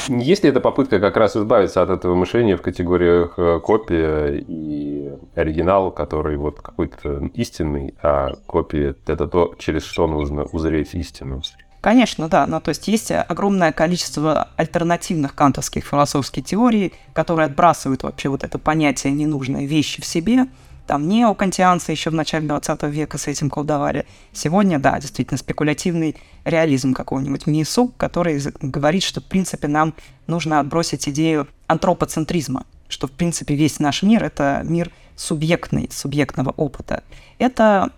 есть 0.10 0.44
ли 0.44 0.50
это 0.50 0.60
попытка 0.60 1.00
как 1.00 1.16
раз 1.16 1.38
избавиться 1.38 1.82
от 1.82 1.90
этого 1.90 2.16
мышления 2.16 2.58
в 2.58 2.62
категориях 2.62 3.36
э, 3.38 3.60
копия 3.64 4.44
и 4.46 5.12
оригинал, 5.36 5.92
который 5.92 6.36
вот 6.36 6.60
какой-то 6.62 7.30
истинный, 7.34 7.96
а 8.02 8.34
копия— 8.46 8.96
это 9.08 9.28
то, 9.28 9.56
через 9.58 9.86
что 9.86 10.08
нужно 10.08 10.44
узреть 10.44 10.94
истину? 10.94 11.42
Конечно, 11.82 12.30
да. 12.30 12.46
Ну, 12.46 12.62
то 12.62 12.70
есть 12.70 12.88
есть 12.88 13.12
огромное 13.12 13.72
количество 13.72 14.50
альтернативных 14.56 15.34
кантовских 15.34 15.84
философских 15.84 16.46
теорий, 16.46 16.94
которые 17.14 17.48
отбрасывают 17.48 18.04
вообще 18.04 18.30
вот 18.30 18.44
это 18.44 18.60
понятие 18.60 19.14
ненужной 19.14 19.66
вещи 19.66 20.00
в 20.00 20.06
себе, 20.06 20.48
там 20.92 21.08
неокантианцы 21.08 21.92
еще 21.92 22.10
в 22.10 22.14
начале 22.14 22.48
20 22.48 22.84
века 22.84 23.18
с 23.18 23.28
этим 23.28 23.50
колдовали. 23.50 24.06
Сегодня, 24.34 24.78
да, 24.78 25.00
действительно, 25.00 25.38
спекулятивный 25.38 26.18
реализм 26.44 26.94
какого-нибудь 26.94 27.48
Мису, 27.48 27.94
который 27.98 28.42
говорит, 28.62 29.04
что, 29.04 29.22
в 29.22 29.24
принципе, 29.26 29.68
нам 29.68 29.94
нужно 30.28 30.60
отбросить 30.60 31.08
идею 31.08 31.48
антропоцентризма, 31.68 32.66
что, 32.90 33.08
в 33.08 33.12
принципе, 33.12 33.56
весь 33.56 33.80
наш 33.80 34.04
мир— 34.04 34.24
это 34.26 34.62
мир 34.66 34.92
субъектный, 35.16 35.88
субъектного 35.92 36.50
опыта. 36.50 37.04
Это 37.38 37.92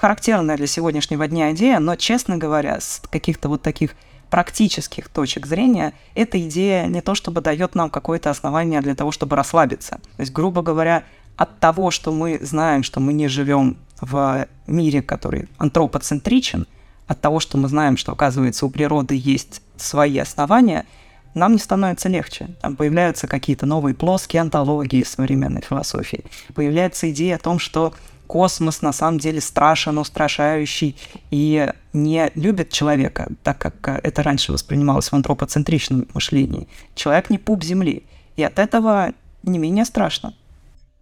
характерная 0.00 0.56
для 0.56 0.66
сегодняшнего 0.66 1.28
дня 1.28 1.52
идея, 1.52 1.78
но, 1.78 1.94
честно 1.94 2.38
говоря, 2.38 2.80
с 2.80 3.02
каких-то 3.10 3.50
вот 3.50 3.60
таких 3.60 3.94
практических 4.30 5.10
точек 5.10 5.44
зрения, 5.46 5.92
эта 6.14 6.40
идея 6.48 6.86
не 6.86 7.02
то 7.02 7.14
чтобы 7.14 7.42
дает 7.42 7.74
нам 7.74 7.90
какое-то 7.90 8.30
основание 8.30 8.80
для 8.80 8.94
того, 8.94 9.10
чтобы 9.10 9.36
расслабиться. 9.36 10.00
То 10.16 10.20
есть, 10.20 10.32
грубо 10.32 10.62
говоря, 10.62 11.04
от 11.36 11.58
того, 11.60 11.90
что 11.90 12.12
мы 12.12 12.38
знаем, 12.40 12.82
что 12.82 12.98
мы 12.98 13.12
не 13.12 13.28
живем 13.28 13.76
в 14.00 14.46
мире, 14.66 15.02
который 15.02 15.48
антропоцентричен, 15.58 16.66
от 17.06 17.20
того, 17.20 17.38
что 17.38 17.58
мы 17.58 17.68
знаем, 17.68 17.98
что, 17.98 18.12
оказывается, 18.12 18.64
у 18.64 18.70
природы 18.70 19.20
есть 19.22 19.60
свои 19.76 20.16
основания, 20.16 20.86
нам 21.34 21.52
не 21.52 21.58
становится 21.58 22.08
легче. 22.08 22.48
Там 22.62 22.74
появляются 22.74 23.26
какие-то 23.26 23.66
новые 23.66 23.94
плоские 23.94 24.40
антологии 24.40 25.02
современной 25.02 25.60
философии. 25.60 26.24
Появляется 26.54 27.10
идея 27.10 27.36
о 27.36 27.38
том, 27.38 27.58
что 27.58 27.92
космос 28.30 28.80
на 28.80 28.92
самом 28.92 29.18
деле 29.18 29.40
страшен, 29.40 29.98
устрашающий 29.98 30.96
и 31.32 31.68
не 31.92 32.30
любит 32.36 32.70
человека, 32.70 33.26
так 33.42 33.58
как 33.58 34.04
это 34.04 34.22
раньше 34.22 34.52
воспринималось 34.52 35.08
в 35.08 35.14
антропоцентричном 35.14 36.06
мышлении. 36.14 36.68
Человек 36.94 37.28
не 37.30 37.38
пуп 37.38 37.64
Земли, 37.64 38.04
и 38.36 38.44
от 38.44 38.60
этого 38.60 39.14
не 39.42 39.58
менее 39.58 39.84
страшно. 39.84 40.32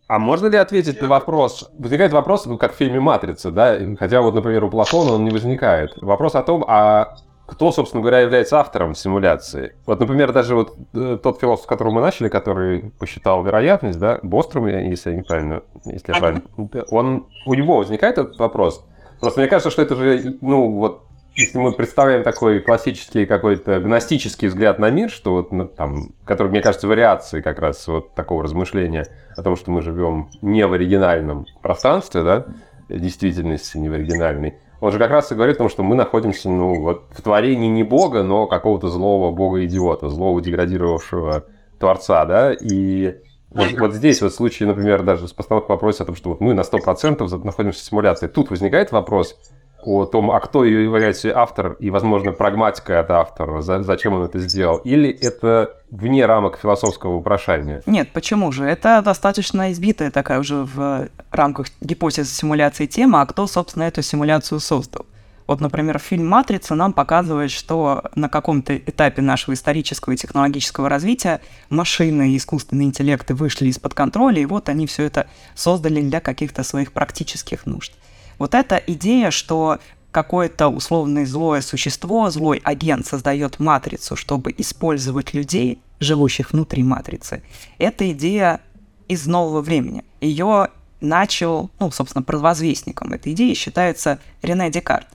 А 0.06 0.18
можно 0.18 0.47
ли 0.47 0.56
ответить 0.56 1.02
на 1.02 1.08
вопрос? 1.08 1.70
Возникает 1.78 2.12
вопрос, 2.12 2.47
ну, 2.47 2.56
как 2.56 2.73
в 2.73 2.76
фильме 2.76 2.99
«Матрица», 2.99 3.50
да? 3.50 3.78
Хотя 3.99 4.23
вот, 4.23 4.35
например, 4.35 4.64
у 4.64 4.70
Платона 4.70 5.12
он 5.12 5.25
не 5.25 5.30
возникает. 5.30 5.90
Вопрос 6.00 6.35
о 6.35 6.42
том, 6.42 6.64
а 6.66 7.18
кто, 7.48 7.72
собственно 7.72 8.02
говоря, 8.02 8.20
является 8.20 8.60
автором 8.60 8.94
симуляции. 8.94 9.74
Вот, 9.86 9.98
например, 9.98 10.32
даже 10.32 10.54
вот 10.54 10.76
э, 10.92 11.18
тот 11.22 11.40
философ, 11.40 11.64
с 11.64 11.66
которого 11.66 11.94
мы 11.94 12.00
начали, 12.02 12.28
который 12.28 12.92
посчитал 12.98 13.42
вероятность, 13.42 13.98
да, 13.98 14.20
Бостром, 14.22 14.66
если 14.66 15.12
я 15.12 15.16
неправильно, 15.16 15.62
если 15.86 16.12
я 16.12 16.18
правильно, 16.18 16.42
он, 16.90 17.26
у 17.46 17.54
него 17.54 17.78
возникает 17.78 18.18
этот 18.18 18.38
вопрос. 18.38 18.84
Просто 19.18 19.40
мне 19.40 19.48
кажется, 19.48 19.70
что 19.70 19.80
это 19.80 19.96
же, 19.96 20.36
ну, 20.42 20.72
вот 20.72 21.04
если 21.36 21.56
мы 21.56 21.72
представляем 21.72 22.22
такой 22.22 22.60
классический 22.60 23.24
какой-то 23.24 23.80
гностический 23.80 24.48
взгляд 24.48 24.78
на 24.78 24.90
мир, 24.90 25.08
что 25.08 25.32
вот 25.32 25.50
ну, 25.50 25.66
там, 25.66 26.10
который, 26.26 26.48
мне 26.48 26.60
кажется, 26.60 26.86
вариацией 26.86 27.42
как 27.42 27.60
раз 27.60 27.88
вот 27.88 28.14
такого 28.14 28.42
размышления 28.42 29.06
о 29.36 29.42
том, 29.42 29.56
что 29.56 29.70
мы 29.70 29.80
живем 29.80 30.28
не 30.42 30.66
в 30.66 30.72
оригинальном 30.74 31.46
пространстве, 31.62 32.22
да, 32.24 32.46
действительности 32.90 33.78
не 33.78 33.88
в 33.88 33.94
оригинальной, 33.94 34.58
он 34.80 34.92
же 34.92 34.99
как 34.99 35.11
раз 35.11 35.32
и 35.32 35.35
говорит 35.35 35.56
о 35.56 35.58
том, 35.58 35.68
что 35.68 35.82
мы 35.82 35.94
находимся, 35.97 36.49
ну, 36.49 36.80
вот 36.80 37.04
в 37.11 37.23
творении 37.23 37.68
не 37.68 37.82
Бога, 37.82 38.23
но 38.23 38.47
какого-то 38.47 38.88
злого 38.88 39.30
Бога-идиота, 39.32 40.08
злого 40.08 40.40
деградировавшего 40.40 41.44
Творца, 41.78 42.25
да, 42.25 42.52
и 42.52 43.16
вот, 43.50 43.73
вот 43.78 43.94
здесь, 43.94 44.20
вот 44.20 44.32
в 44.32 44.35
случае, 44.35 44.68
например, 44.68 45.02
даже 45.02 45.26
с 45.26 45.32
постановкой 45.32 45.75
вопроса 45.75 46.02
о 46.02 46.06
том, 46.06 46.14
что 46.14 46.30
вот 46.30 46.40
мы 46.40 46.54
на 46.54 46.61
100% 46.61 47.44
находимся 47.44 47.80
в 47.80 47.82
симуляции, 47.82 48.26
тут 48.26 48.50
возникает 48.50 48.92
вопрос, 48.92 49.38
о 49.82 50.04
том, 50.06 50.30
а 50.30 50.40
кто 50.40 50.64
ее 50.64 50.85
является 50.85 51.37
автор 51.37 51.76
и, 51.78 51.90
возможно, 51.90 52.32
прагматика 52.32 52.94
это 52.94 53.20
автора, 53.20 53.61
за, 53.61 53.82
зачем 53.82 54.14
он 54.14 54.25
это 54.25 54.38
сделал, 54.40 54.78
или 54.78 55.08
это 55.08 55.76
вне 55.90 56.26
рамок 56.26 56.58
философского 56.58 57.16
вопрошания? 57.16 57.82
Нет, 57.87 58.11
почему 58.12 58.52
же? 58.52 58.64
Это 58.64 59.02
достаточно 59.02 59.73
избитая 59.73 60.11
такая 60.11 60.40
уже 60.40 60.64
в 60.64 61.08
рамках 61.30 61.68
гипотезы 61.80 62.30
симуляции 62.30 62.87
тема, 62.87 63.23
а 63.23 63.26
кто, 63.26 63.47
собственно, 63.47 63.85
эту 63.85 64.02
симуляцию 64.02 64.61
создал. 64.61 65.06
Вот, 65.47 65.62
например, 65.62 65.99
фильм 65.99 66.28
«Матрица» 66.28 66.75
нам 66.75 66.92
показывает, 66.92 67.50
что 67.50 68.04
на 68.14 68.28
каком-то 68.28 68.76
этапе 68.76 69.23
нашего 69.23 69.54
исторического 69.54 70.12
и 70.12 70.16
технологического 70.16 70.90
развития 70.90 71.40
машины 71.70 72.32
и 72.32 72.37
искусственные 72.37 72.88
интеллекты 72.88 73.35
вышли 73.35 73.68
из-под 73.68 73.94
контроля, 73.94 74.42
и 74.42 74.47
вот 74.47 74.68
они 74.68 74.87
все 74.87 75.04
это 75.04 75.26
создали 75.54 76.02
для 76.02 76.20
каких-то 76.20 76.64
своих 76.64 76.92
практических 76.92 77.64
нужд. 77.64 77.94
Вот 78.38 78.54
эта 78.54 78.76
идея, 78.76 79.30
что 79.30 79.78
какое-то 80.11 80.68
условное 80.68 81.26
злое 81.26 81.61
существо, 81.61 82.30
злой 82.30 82.61
агент 82.64 83.07
создает 83.07 83.59
матрицу, 83.59 84.16
чтобы 84.16 84.54
использовать 84.57 85.35
людей, 85.35 85.80
живущих 86.00 86.52
внутри 86.52 86.83
матрицы, 86.83 87.42
это 87.78 88.11
идея 88.12 88.61
из 89.09 89.26
нового 89.26 89.61
времени. 89.61 90.04
Ее 90.21 90.68
начал, 91.00 91.71
ну, 91.78 91.90
собственно, 91.90 92.23
провозвестником 92.23 93.12
этой 93.12 93.33
идеи 93.33 93.54
считается 93.54 94.18
Рене 94.42 94.71
Декарт, 94.71 95.07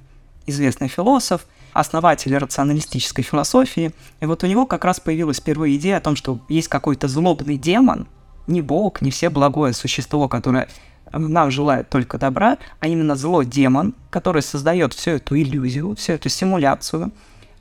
известный 0.46 0.88
философ, 0.88 1.46
основатель 1.74 2.38
рационалистической 2.38 3.24
философии. 3.24 3.92
И 4.20 4.26
вот 4.26 4.44
у 4.44 4.48
него 4.48 4.66
как 4.66 4.86
раз 4.86 5.00
появилась 5.00 5.40
первая 5.40 5.74
идея 5.76 5.98
о 5.98 6.02
том, 6.02 6.16
что 6.16 6.40
есть 6.50 6.68
какой-то 6.68 7.08
злобный 7.08 7.58
демон, 7.58 8.08
не 8.48 8.62
бог, 8.62 9.02
не 9.02 9.12
все 9.12 9.30
благое 9.30 9.74
существо, 9.74 10.28
которое 10.28 10.68
нам 11.14 11.52
желает 11.52 11.90
только 11.90 12.18
добра, 12.18 12.58
а 12.80 12.88
именно 12.88 13.16
зло-демон, 13.16 13.94
который 14.10 14.42
создает 14.42 14.94
всю 14.94 15.12
эту 15.12 15.38
иллюзию, 15.38 15.96
всю 15.96 16.14
эту 16.14 16.30
симуляцию, 16.30 17.12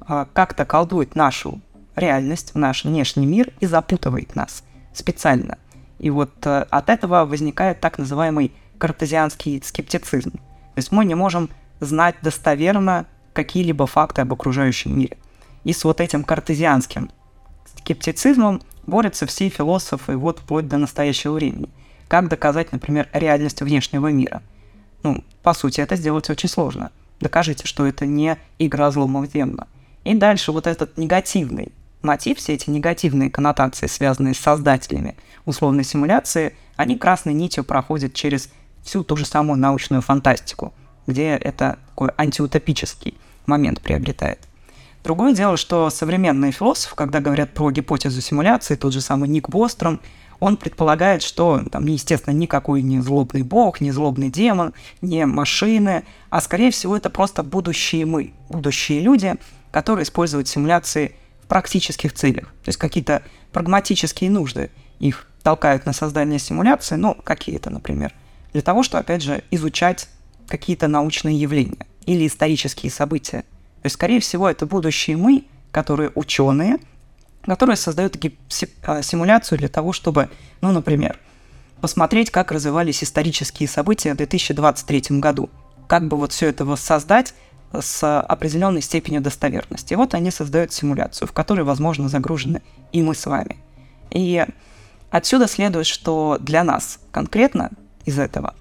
а, 0.00 0.26
как-то 0.32 0.64
колдует 0.64 1.14
нашу 1.14 1.61
реальность, 1.94 2.54
наш 2.54 2.85
внешний 2.85 3.26
мир 3.26 3.50
и 3.61 3.66
запутывает 3.66 4.35
нас 4.35 4.64
специально. 4.94 5.59
И 5.99 6.11
вот 6.11 6.32
э, 6.47 6.66
от 6.71 6.88
этого 6.88 7.25
возникает 7.25 7.80
так 7.80 7.99
называемый 7.99 8.52
картезианский 8.78 9.62
скептицизм. 9.62 10.32
То 10.32 10.76
есть 10.76 10.90
мы 10.90 11.04
не 11.04 11.14
можем 11.14 11.49
знать 11.80 12.16
достоверно 12.23 13.06
какие-либо 13.35 13.87
факты 13.87 14.23
об 14.23 14.32
окружающем 14.32 14.99
мире. 14.99 15.18
И 15.64 15.73
с 15.73 15.85
вот 15.85 16.00
этим 16.00 16.25
картезианским 16.25 17.11
скептицизмом 17.78 18.62
борются 18.87 19.26
все 19.26 19.49
философы 19.49 20.16
вот 20.16 20.40
вплоть 20.40 20.66
до 20.66 20.78
настоящего 20.78 21.35
времени– 21.35 21.68
как 22.12 22.28
доказать, 22.28 22.73
например, 22.73 23.09
реальность 23.14 23.62
внешнего 23.62 24.12
мира? 24.12 24.42
Ну, 25.02 25.25
по 25.42 25.54
сути, 25.54 25.81
это 25.81 25.97
сделать 25.97 26.28
очень 26.28 26.50
сложно. 26.50 26.92
Докажите, 27.21 27.66
что 27.66 27.87
это 27.87 28.04
не 28.04 28.37
игра 28.59 28.90
зломов 28.90 29.33
демона. 29.33 29.66
И 30.04 30.14
дальше 30.14 30.52
вот 30.52 30.66
этот 30.66 30.99
негативный 30.99 31.73
мотив, 32.02 32.37
все 32.37 32.52
эти 32.52 32.69
негативные 32.69 33.31
коннотации, 33.31 33.87
связанные 33.87 34.35
с 34.35 34.40
создателями 34.40 35.16
условной 35.47 35.85
симуляции, 35.85 36.54
они 36.76 36.99
красной 36.99 37.33
нитью 37.33 37.64
проходят 37.64 38.12
через 38.12 38.50
всю 38.83 39.04
ту 39.04 39.16
же 39.16 39.25
самую 39.25 39.59
научную 39.59 40.02
фантастику, 40.02 40.75
где 41.07 41.31
это 41.31 41.78
такой 41.88 42.11
антиутопический 42.19 43.16
момент 43.47 43.81
приобретает. 43.81 44.38
Другое 45.02 45.33
дело, 45.33 45.57
что 45.57 45.88
современные 45.88 46.52
философы, 46.52 46.95
когда 46.95 47.21
говорят 47.21 47.54
про 47.54 47.71
гипотезу 47.71 48.21
симуляции, 48.21 48.75
тот 48.75 48.92
же 48.92 49.00
самый 49.00 49.31
Ник 49.31 49.49
Бостром, 49.49 49.99
он 50.42 50.56
предполагает, 50.56 51.22
что 51.22 51.62
там, 51.70 51.87
естественно, 51.87 52.34
никакой 52.34 52.82
не 52.82 53.00
злобный 53.00 53.42
бог, 53.42 53.80
не 53.80 53.92
злобный 53.92 54.28
демон, 54.28 54.75
не 55.00 55.25
машины, 55.25 56.02
а 56.30 56.40
скорее 56.40 56.72
всего 56.72 56.96
это 56.96 57.11
просто 57.11 57.44
будущие 57.44 58.06
мы, 58.06 58.34
будущие 58.49 58.99
люди, 59.02 59.37
которые 59.70 60.02
используют 60.02 60.49
симуляции 60.49 61.14
в 61.44 61.46
практических 61.46 62.12
целях. 62.12 62.46
То 62.64 62.70
есть 62.70 62.78
какие-то 62.80 63.22
прагматические 63.52 64.30
нужды 64.30 64.72
их 64.99 65.28
толкают 65.44 65.87
на 65.87 65.92
создание 65.92 66.40
симуляции, 66.40 66.96
ну, 66.96 67.14
какие-то, 67.14 67.70
например, 67.70 68.12
для 68.52 68.62
того, 68.62 68.82
чтобы, 68.82 69.02
опять 69.02 69.22
же, 69.22 69.44
изучать 69.52 70.08
какие-то 70.49 70.88
научные 70.88 71.38
явления 71.40 71.87
или 72.04 72.26
исторические 72.26 72.90
события. 72.90 73.42
То 73.82 73.87
есть, 73.87 73.94
скорее 73.94 74.18
всего, 74.18 74.50
это 74.50 74.66
будущие 74.66 75.16
мы, 75.16 75.44
которые 75.70 76.11
ученые, 76.16 76.78
которые 77.42 77.76
создают 77.76 78.16
а, 78.82 79.02
симуляцию 79.02 79.58
для 79.58 79.68
того, 79.68 79.92
чтобы, 79.92 80.30
ну, 80.61 80.72
например, 80.72 81.18
посмотреть, 81.80 82.30
как 82.30 82.52
развивались 82.52 83.02
исторические 83.02 83.68
события 83.68 84.14
в 84.14 84.16
2023 84.16 85.18
году. 85.18 85.50
Как 85.88 86.06
бы 86.06 86.16
вот 86.16 86.32
все 86.32 86.49
это 86.49 86.64
воссоздать 86.64 87.34
с 87.72 88.20
определенной 88.20 88.82
степенью 88.82 89.20
достоверности. 89.20 89.94
И 89.94 89.96
вот 89.96 90.14
они 90.14 90.30
создают 90.30 90.72
симуляцию, 90.72 91.26
в 91.26 91.32
которой, 91.32 91.62
возможно, 91.62 92.08
загружены 92.08 92.62
и 92.92 93.02
мы 93.02 93.14
с 93.14 93.26
вами. 93.26 93.56
И 94.11 94.44
отсюда 95.11 95.49
следует, 95.49 95.87
что 95.87 96.37
для 96.40 96.64
нас 96.64 97.00
конкретно 97.11 97.70
из 98.04 98.18
этого, 98.18 98.54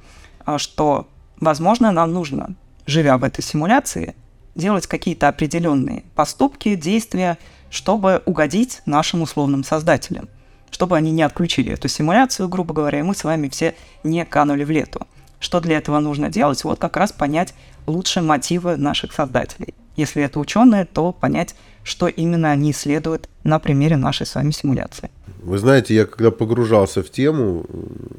а, 0.45 0.57
что, 0.57 1.07
возможно, 1.39 1.91
нам 1.91 2.13
нужно, 2.13 2.55
живя 2.85 3.17
в 3.17 3.23
этой 3.23 3.41
симуляции, 3.41 4.15
делать 4.55 4.87
какие-то 4.87 5.27
определенные 5.27 6.03
поступки, 6.15 6.75
действия, 6.75 7.37
чтобы 7.71 8.21
угодить 8.25 8.81
нашим 8.85 9.23
условным 9.23 9.63
создателям, 9.63 10.29
чтобы 10.69 10.95
они 10.97 11.11
не 11.11 11.23
отключили 11.23 11.71
эту 11.71 11.87
симуляцию, 11.87 12.47
грубо 12.47 12.75
говоря, 12.75 12.99
и 12.99 13.03
мы 13.03 13.15
с 13.15 13.23
вами 13.23 13.49
все 13.49 13.73
не 14.03 14.23
канули 14.25 14.63
в 14.63 14.69
лету. 14.69 15.07
Что 15.39 15.59
для 15.59 15.77
этого 15.77 15.99
нужно 15.99 16.29
делать? 16.29 16.63
Вот 16.63 16.77
как 16.77 16.97
раз 16.97 17.11
понять 17.11 17.55
лучше 17.87 18.21
мотивы 18.21 18.77
наших 18.77 19.13
создателей. 19.13 19.73
Если 19.95 20.21
это 20.21 20.39
ученые, 20.39 20.85
то 20.85 21.11
понять, 21.11 21.55
что 21.83 22.07
именно 22.07 22.51
они 22.51 22.71
исследуют 22.71 23.27
на 23.43 23.57
примере 23.57 23.97
нашей 23.97 24.27
с 24.27 24.35
вами 24.35 24.51
симуляции. 24.51 25.09
Вы 25.41 25.57
знаете, 25.57 25.95
я 25.95 26.05
когда 26.05 26.29
погружался 26.29 27.01
в 27.01 27.09
тему, 27.09 27.65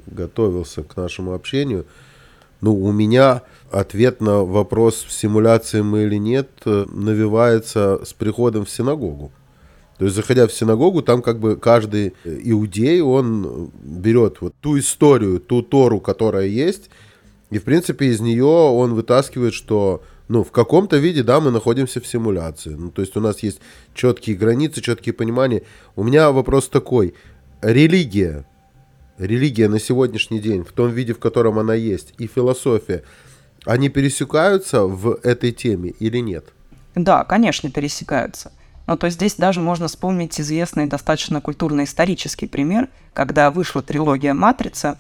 готовился 0.07 0.83
к 0.83 0.97
нашему 0.97 1.35
общению, 1.35 1.87
ну, 2.61 2.75
у 2.75 2.93
меня 2.93 3.43
ответ 3.71 4.21
на 4.21 4.45
вопрос, 4.45 5.05
симуляции 5.09 5.83
мы 5.83 6.05
или 6.05 6.17
нет, 6.17 6.49
навивается 6.65 8.01
с 8.05 8.13
приходом 8.13 8.65
в 8.65 8.71
синагогу. 8.71 9.33
То 10.03 10.07
есть, 10.07 10.17
заходя 10.17 10.49
в 10.49 10.53
синагогу, 10.53 11.01
там 11.01 11.23
как 11.23 11.39
бы 11.39 11.55
каждый 11.55 12.13
иудей, 12.25 13.01
он 13.01 13.71
берет 13.85 14.41
вот 14.41 14.53
ту 14.61 14.77
историю, 14.77 15.39
ту 15.39 15.63
Тору, 15.63 16.01
которая 16.01 16.49
есть, 16.49 16.91
и, 17.51 17.61
в 17.61 17.63
принципе, 17.63 18.07
из 18.07 18.19
нее 18.19 18.45
он 18.45 18.95
вытаскивает, 18.95 19.55
что 19.55 20.03
ну, 20.27 20.43
в 20.43 20.51
каком-то 20.51 20.97
виде, 20.97 21.23
да, 21.23 21.39
мы 21.39 21.53
находимся 21.53 22.01
в 22.01 22.07
симуляции. 22.09 22.71
Ну, 22.71 22.91
то 22.91 23.01
есть 23.01 23.17
у 23.17 23.21
нас 23.21 23.45
есть 23.45 23.61
четкие 23.95 24.35
границы, 24.35 24.81
четкие 24.81 25.13
понимания. 25.13 25.63
У 25.95 26.03
меня 26.03 26.33
вопрос 26.33 26.69
такой. 26.69 27.15
Религия, 27.61 28.45
религия 29.19 29.69
на 29.69 29.79
сегодняшний 29.79 30.41
день, 30.41 30.65
в 30.65 30.73
том 30.73 30.91
виде, 30.91 31.15
в 31.15 31.21
котором 31.21 31.61
она 31.61 31.75
есть, 31.75 32.13
и 32.19 32.27
философия, 32.27 33.05
они 33.67 33.89
пересекаются 33.89 34.83
в 34.83 35.21
этой 35.23 35.53
теме 35.53 35.91
или 35.91 36.19
нет? 36.19 36.47
Да, 36.97 37.23
конечно, 37.23 37.71
пересекаются. 37.71 38.51
Ну, 38.87 38.97
то 38.97 39.07
есть 39.07 39.17
здесь 39.17 39.35
даже 39.35 39.61
можно 39.61 39.89
вспомнить 39.89 40.41
известный 40.41 40.87
достаточно 40.87 41.41
культурно-исторический 41.41 42.47
пример, 42.47 42.89
когда 43.13 43.51
вышла 43.51 43.83
трилогия 43.83 44.35
«Матрица», 44.35 44.99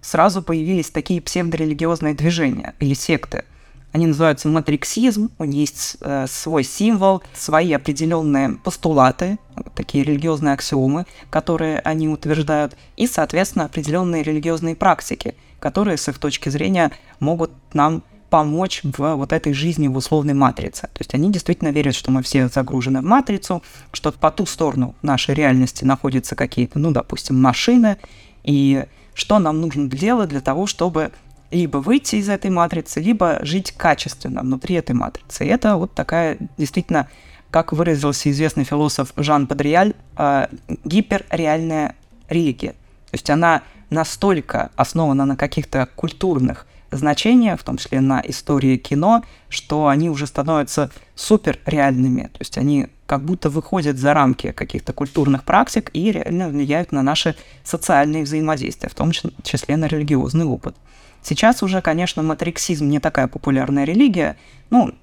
сразу 0.00 0.42
появились 0.42 0.90
такие 0.90 1.22
псевдорелигиозные 1.22 2.14
движения 2.14 2.74
или 2.78 2.94
секты. 2.94 3.44
Они 3.92 4.06
называются 4.06 4.48
матриксизм, 4.48 5.30
у 5.38 5.44
них 5.44 5.60
есть 5.60 5.96
э, 6.00 6.26
свой 6.26 6.64
символ, 6.64 7.22
свои 7.34 7.72
определенные 7.72 8.54
постулаты, 8.64 9.38
такие 9.74 10.02
религиозные 10.02 10.54
аксиомы, 10.54 11.04
которые 11.28 11.78
они 11.80 12.08
утверждают, 12.08 12.74
и, 12.96 13.06
соответственно, 13.06 13.66
определенные 13.66 14.22
религиозные 14.22 14.76
практики, 14.76 15.34
которые, 15.60 15.98
с 15.98 16.08
их 16.08 16.18
точки 16.18 16.48
зрения, 16.48 16.90
могут 17.20 17.50
нам 17.74 18.02
помочь 18.32 18.80
в 18.82 19.14
вот 19.16 19.30
этой 19.30 19.52
жизни 19.52 19.88
в 19.88 19.96
условной 19.98 20.32
матрице. 20.32 20.84
То 20.84 21.00
есть 21.00 21.12
они 21.12 21.30
действительно 21.30 21.68
верят, 21.68 21.94
что 21.94 22.10
мы 22.10 22.22
все 22.22 22.48
загружены 22.48 23.02
в 23.02 23.04
матрицу, 23.04 23.62
что 23.92 24.10
по 24.10 24.30
ту 24.30 24.46
сторону 24.46 24.94
нашей 25.02 25.34
реальности 25.34 25.84
находятся 25.84 26.34
какие-то, 26.34 26.78
ну, 26.78 26.92
допустим, 26.92 27.38
машины, 27.38 27.98
и 28.42 28.86
что 29.12 29.38
нам 29.38 29.60
нужно 29.60 29.86
делать 29.86 30.30
для 30.30 30.40
того, 30.40 30.66
чтобы 30.66 31.12
либо 31.50 31.76
выйти 31.76 32.16
из 32.16 32.30
этой 32.30 32.50
матрицы, 32.50 33.00
либо 33.00 33.38
жить 33.42 33.72
качественно 33.72 34.40
внутри 34.40 34.76
этой 34.76 34.94
матрицы. 34.94 35.44
И 35.44 35.48
это 35.48 35.76
вот 35.76 35.92
такая 35.92 36.38
действительно, 36.56 37.10
как 37.50 37.74
выразился 37.74 38.30
известный 38.30 38.64
философ 38.64 39.12
Жан 39.18 39.46
Падриаль, 39.46 39.92
э, 40.16 40.46
гиперреальная 40.86 41.96
религия. 42.30 42.70
То 43.10 43.12
есть 43.12 43.28
она 43.28 43.60
настолько 43.90 44.70
основана 44.74 45.26
на 45.26 45.36
каких-то 45.36 45.86
культурных 45.96 46.66
значениях, 46.96 47.60
в 47.60 47.64
том 47.64 47.76
числе 47.76 48.00
на 48.00 48.22
истории 48.24 48.76
кино, 48.76 49.22
что 49.48 49.88
они 49.88 50.10
уже 50.10 50.26
становятся 50.26 50.90
суперреальными. 51.14 52.22
То 52.24 52.38
есть 52.40 52.58
они 52.58 52.88
как 53.06 53.22
будто 53.24 53.50
выходят 53.50 53.98
за 53.98 54.14
рамки 54.14 54.52
каких-то 54.52 54.92
культурных 54.92 55.44
практик 55.44 55.90
и 55.92 56.12
реально 56.12 56.48
влияют 56.48 56.92
на 56.92 57.02
наши 57.02 57.36
социальные 57.64 58.24
взаимодействия, 58.24 58.88
в 58.88 58.94
том 58.94 59.12
числе 59.12 59.76
на 59.76 59.86
религиозный 59.86 60.46
опыт. 60.46 60.76
Сейчас 61.22 61.62
уже, 61.62 61.80
конечно, 61.82 62.22
матриксизм 62.22 62.88
не 62.88 62.98
такая 63.00 63.28
популярная 63.28 63.84
религия. 63.84 64.36
Ну, 64.70 64.94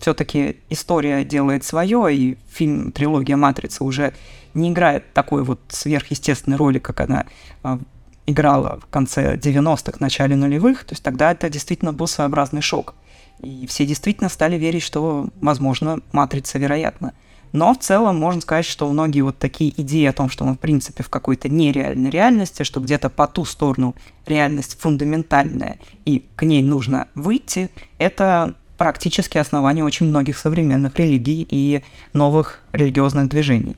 все-таки 0.00 0.56
история 0.70 1.24
делает 1.24 1.64
свое, 1.64 2.14
и 2.14 2.38
фильм 2.50 2.92
«Трилогия 2.92 3.36
Матрицы» 3.36 3.84
уже 3.84 4.14
не 4.54 4.70
играет 4.70 5.12
такой 5.12 5.44
вот 5.44 5.60
сверхъестественной 5.68 6.56
роли, 6.56 6.78
как 6.78 7.00
она 7.00 7.26
а, 7.62 7.78
играла 8.28 8.78
в 8.80 8.86
конце 8.86 9.36
90-х, 9.36 9.96
начале 10.00 10.36
нулевых. 10.36 10.84
То 10.84 10.92
есть 10.92 11.02
тогда 11.02 11.32
это 11.32 11.48
действительно 11.48 11.92
был 11.92 12.06
своеобразный 12.06 12.60
шок. 12.60 12.94
И 13.40 13.66
все 13.66 13.86
действительно 13.86 14.28
стали 14.28 14.56
верить, 14.56 14.82
что, 14.82 15.28
возможно, 15.40 16.00
«Матрица» 16.12 16.58
вероятна. 16.58 17.14
Но 17.52 17.72
в 17.72 17.78
целом 17.78 18.18
можно 18.18 18.42
сказать, 18.42 18.66
что 18.66 18.90
многие 18.90 19.22
вот 19.22 19.38
такие 19.38 19.72
идеи 19.80 20.04
о 20.04 20.12
том, 20.12 20.28
что 20.28 20.44
мы 20.44 20.54
в 20.54 20.58
принципе 20.58 21.02
в 21.02 21.08
какой-то 21.08 21.48
нереальной 21.48 22.10
реальности, 22.10 22.62
что 22.62 22.80
где-то 22.80 23.08
по 23.08 23.26
ту 23.26 23.46
сторону 23.46 23.94
реальность 24.26 24.78
фундаментальная 24.78 25.78
и 26.04 26.26
к 26.36 26.42
ней 26.42 26.62
нужно 26.62 27.08
выйти, 27.14 27.70
это 27.96 28.54
практически 28.76 29.38
основание 29.38 29.82
очень 29.82 30.06
многих 30.06 30.36
современных 30.36 30.98
религий 30.98 31.46
и 31.48 31.82
новых 32.12 32.60
религиозных 32.72 33.30
движений. 33.30 33.76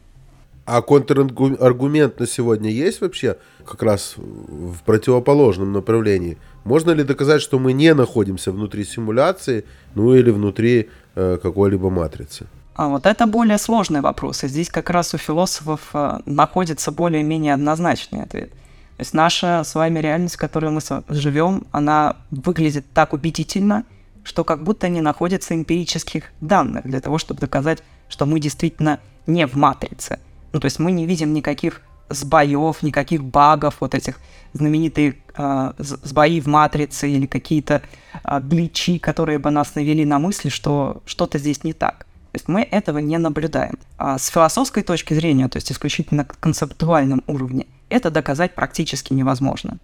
А 0.70 0.82
контраргумент 0.82 2.20
на 2.20 2.26
сегодня 2.28 2.70
есть 2.70 3.00
вообще 3.00 3.38
как 3.66 3.82
раз 3.82 4.14
в 4.16 4.82
противоположном 4.84 5.72
направлении? 5.72 6.38
Можно 6.62 6.92
ли 6.92 7.02
доказать, 7.02 7.42
что 7.42 7.58
мы 7.58 7.72
не 7.72 7.92
находимся 7.92 8.52
внутри 8.52 8.84
симуляции, 8.84 9.64
ну 9.96 10.14
или 10.14 10.30
внутри 10.30 10.88
э, 11.16 11.38
какой-либо 11.42 11.90
матрицы? 11.90 12.46
А 12.76 12.86
вот 12.86 13.06
это 13.06 13.26
более 13.26 13.58
сложный 13.58 14.00
вопрос, 14.00 14.44
и 14.44 14.48
здесь 14.48 14.68
как 14.68 14.90
раз 14.90 15.12
у 15.12 15.18
философов 15.18 15.80
э, 15.92 16.20
находится 16.24 16.92
более-менее 16.92 17.54
однозначный 17.54 18.22
ответ. 18.22 18.50
То 18.52 19.00
есть 19.00 19.12
наша 19.12 19.64
с 19.64 19.74
вами 19.74 19.98
реальность, 19.98 20.36
в 20.36 20.38
которой 20.38 20.70
мы 20.70 20.80
живем, 21.08 21.66
она 21.72 22.16
выглядит 22.30 22.84
так 22.94 23.12
убедительно, 23.12 23.82
что 24.22 24.44
как 24.44 24.62
будто 24.62 24.88
не 24.88 25.00
находится 25.00 25.52
эмпирических 25.52 26.26
данных 26.40 26.84
для 26.84 27.00
того, 27.00 27.18
чтобы 27.18 27.40
доказать, 27.40 27.82
что 28.08 28.24
мы 28.24 28.38
действительно 28.38 29.00
не 29.26 29.48
в 29.48 29.56
матрице. 29.56 30.20
Ну, 30.52 30.60
то 30.60 30.66
есть 30.66 30.78
мы 30.78 30.92
не 30.92 31.06
видим 31.06 31.32
никаких 31.32 31.82
сбоев, 32.08 32.82
никаких 32.82 33.24
багов, 33.24 33.76
вот 33.80 33.94
этих 33.94 34.18
знаменитые 34.52 35.16
э, 35.36 35.72
сбои 35.78 36.40
в 36.40 36.46
матрице 36.46 37.08
или 37.08 37.26
какие-то 37.26 37.82
э, 38.24 38.40
гличи, 38.40 38.98
которые 38.98 39.38
бы 39.38 39.50
нас 39.50 39.74
навели 39.74 40.04
на 40.04 40.18
мысль, 40.18 40.50
что 40.50 41.02
что-то 41.06 41.38
здесь 41.38 41.64
не 41.64 41.72
так. 41.72 42.06
То 42.32 42.36
есть 42.36 42.48
мы 42.48 42.62
этого 42.62 42.98
не 42.98 43.18
наблюдаем. 43.18 43.78
А 43.96 44.18
с 44.18 44.28
философской 44.28 44.82
точки 44.82 45.14
зрения, 45.14 45.48
то 45.48 45.56
есть 45.56 45.72
исключительно 45.72 46.24
концептуальном 46.24 47.22
уровне, 47.26 47.66
это 47.88 48.10
доказать 48.10 48.54
практически 48.54 49.12
невозможно. 49.12 49.78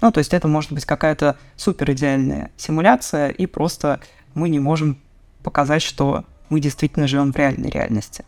Ну, 0.00 0.10
то 0.10 0.18
есть 0.18 0.34
это 0.34 0.48
может 0.48 0.72
быть 0.72 0.84
какая-то 0.84 1.36
супер 1.56 1.92
идеальная 1.92 2.50
симуляция, 2.56 3.28
и 3.28 3.46
просто 3.46 4.00
мы 4.34 4.48
не 4.48 4.58
можем 4.58 4.98
показать, 5.44 5.82
что 5.82 6.24
мы 6.48 6.58
действительно 6.58 7.06
живем 7.06 7.32
в 7.32 7.36
реальной 7.36 7.70
реальности. 7.70 8.24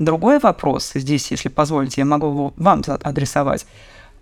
Другой 0.00 0.38
вопрос 0.38 0.92
здесь, 0.94 1.30
если 1.30 1.50
позволите, 1.50 2.00
я 2.00 2.06
могу 2.06 2.54
вам 2.56 2.82
адресовать. 3.02 3.66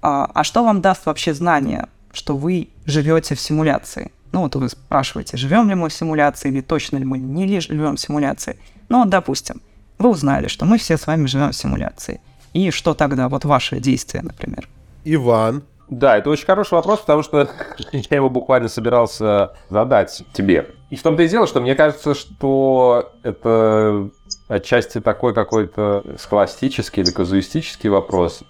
А, 0.02 0.28
а 0.34 0.42
что 0.42 0.64
вам 0.64 0.80
даст 0.80 1.06
вообще 1.06 1.32
знание, 1.32 1.86
что 2.12 2.36
вы 2.36 2.68
живете 2.84 3.36
в 3.36 3.40
симуляции? 3.40 4.10
Ну 4.32 4.40
вот 4.40 4.56
вы 4.56 4.68
спрашиваете, 4.68 5.36
живем 5.36 5.68
ли 5.68 5.76
мы 5.76 5.88
в 5.88 5.92
симуляции 5.92 6.48
или 6.48 6.62
точно 6.62 6.96
ли 6.96 7.04
мы 7.04 7.18
не 7.18 7.60
живем 7.60 7.94
в 7.94 8.00
симуляции. 8.00 8.58
Ну, 8.88 9.04
допустим, 9.04 9.60
вы 9.98 10.10
узнали, 10.10 10.48
что 10.48 10.64
мы 10.64 10.78
все 10.78 10.98
с 10.98 11.06
вами 11.06 11.26
живем 11.26 11.50
в 11.50 11.56
симуляции. 11.56 12.20
И 12.54 12.72
что 12.72 12.94
тогда? 12.94 13.28
Вот 13.28 13.44
ваши 13.44 13.78
действия, 13.78 14.22
например. 14.22 14.68
Иван. 15.04 15.62
Да, 15.90 16.18
это 16.18 16.28
очень 16.28 16.44
хороший 16.44 16.74
вопрос, 16.74 17.00
потому 17.00 17.22
что 17.22 17.48
я 17.92 18.16
его 18.16 18.28
буквально 18.28 18.68
собирался 18.68 19.52
задать 19.70 20.22
тебе. 20.32 20.66
И 20.90 20.96
в 20.96 21.02
том-то 21.02 21.22
и 21.22 21.28
дело, 21.28 21.46
что 21.46 21.60
мне 21.60 21.74
кажется, 21.74 22.14
что 22.14 23.12
это 23.22 24.10
отчасти 24.48 25.00
такой 25.00 25.34
какой-то 25.34 26.04
схоластический 26.18 27.02
или 27.02 27.10
казуистический 27.10 27.88
вопрос, 27.88 28.42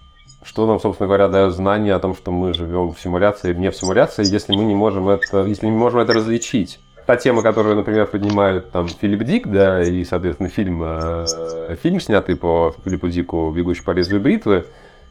что 0.42 0.66
нам, 0.66 0.80
собственно 0.80 1.06
говоря, 1.06 1.28
дает 1.28 1.52
знание 1.52 1.94
о 1.94 2.00
том, 2.00 2.16
что 2.16 2.30
мы 2.30 2.54
живем 2.54 2.92
в 2.92 3.00
симуляции 3.00 3.50
или 3.50 3.58
не 3.58 3.70
в 3.70 3.76
симуляции, 3.76 4.24
если 4.26 4.54
мы 4.54 4.64
не 4.64 4.74
можем 4.74 5.08
это, 5.08 5.44
если 5.44 5.66
не 5.66 5.72
можем 5.72 6.00
это 6.00 6.12
различить. 6.12 6.80
Та 7.06 7.16
тема, 7.16 7.42
которую, 7.42 7.76
например, 7.76 8.06
поднимают 8.06 8.70
там 8.70 8.86
Филипп 8.86 9.22
Дик, 9.24 9.46
да, 9.46 9.82
и, 9.82 10.04
соответственно, 10.04 10.50
фильм, 10.50 10.82
э, 10.84 11.76
фильм 11.82 12.00
снятый 12.00 12.36
по 12.36 12.74
Филиппу 12.84 13.08
Дику 13.08 13.50
«Бегущий 13.50 13.82
по 13.82 13.92
лезвию 13.92 14.20
бритвы», 14.20 14.66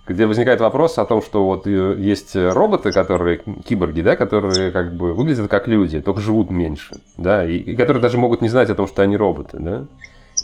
где 0.07 0.25
возникает 0.25 0.61
вопрос 0.61 0.97
о 0.97 1.05
том, 1.05 1.21
что 1.21 1.45
вот 1.45 1.67
э, 1.67 1.95
есть 1.97 2.35
роботы, 2.35 2.91
которые, 2.91 3.41
киборги, 3.65 4.01
да, 4.01 4.15
которые 4.15 4.71
как 4.71 4.95
бы 4.95 5.13
выглядят 5.13 5.49
как 5.49 5.67
люди, 5.67 6.01
только 6.01 6.21
живут 6.21 6.49
меньше, 6.49 6.95
да, 7.17 7.45
и, 7.45 7.57
и 7.57 7.75
которые 7.75 8.01
даже 8.01 8.17
могут 8.17 8.41
не 8.41 8.49
знать 8.49 8.69
о 8.69 8.75
том, 8.75 8.87
что 8.87 9.01
они 9.01 9.17
роботы, 9.17 9.57
да. 9.59 9.85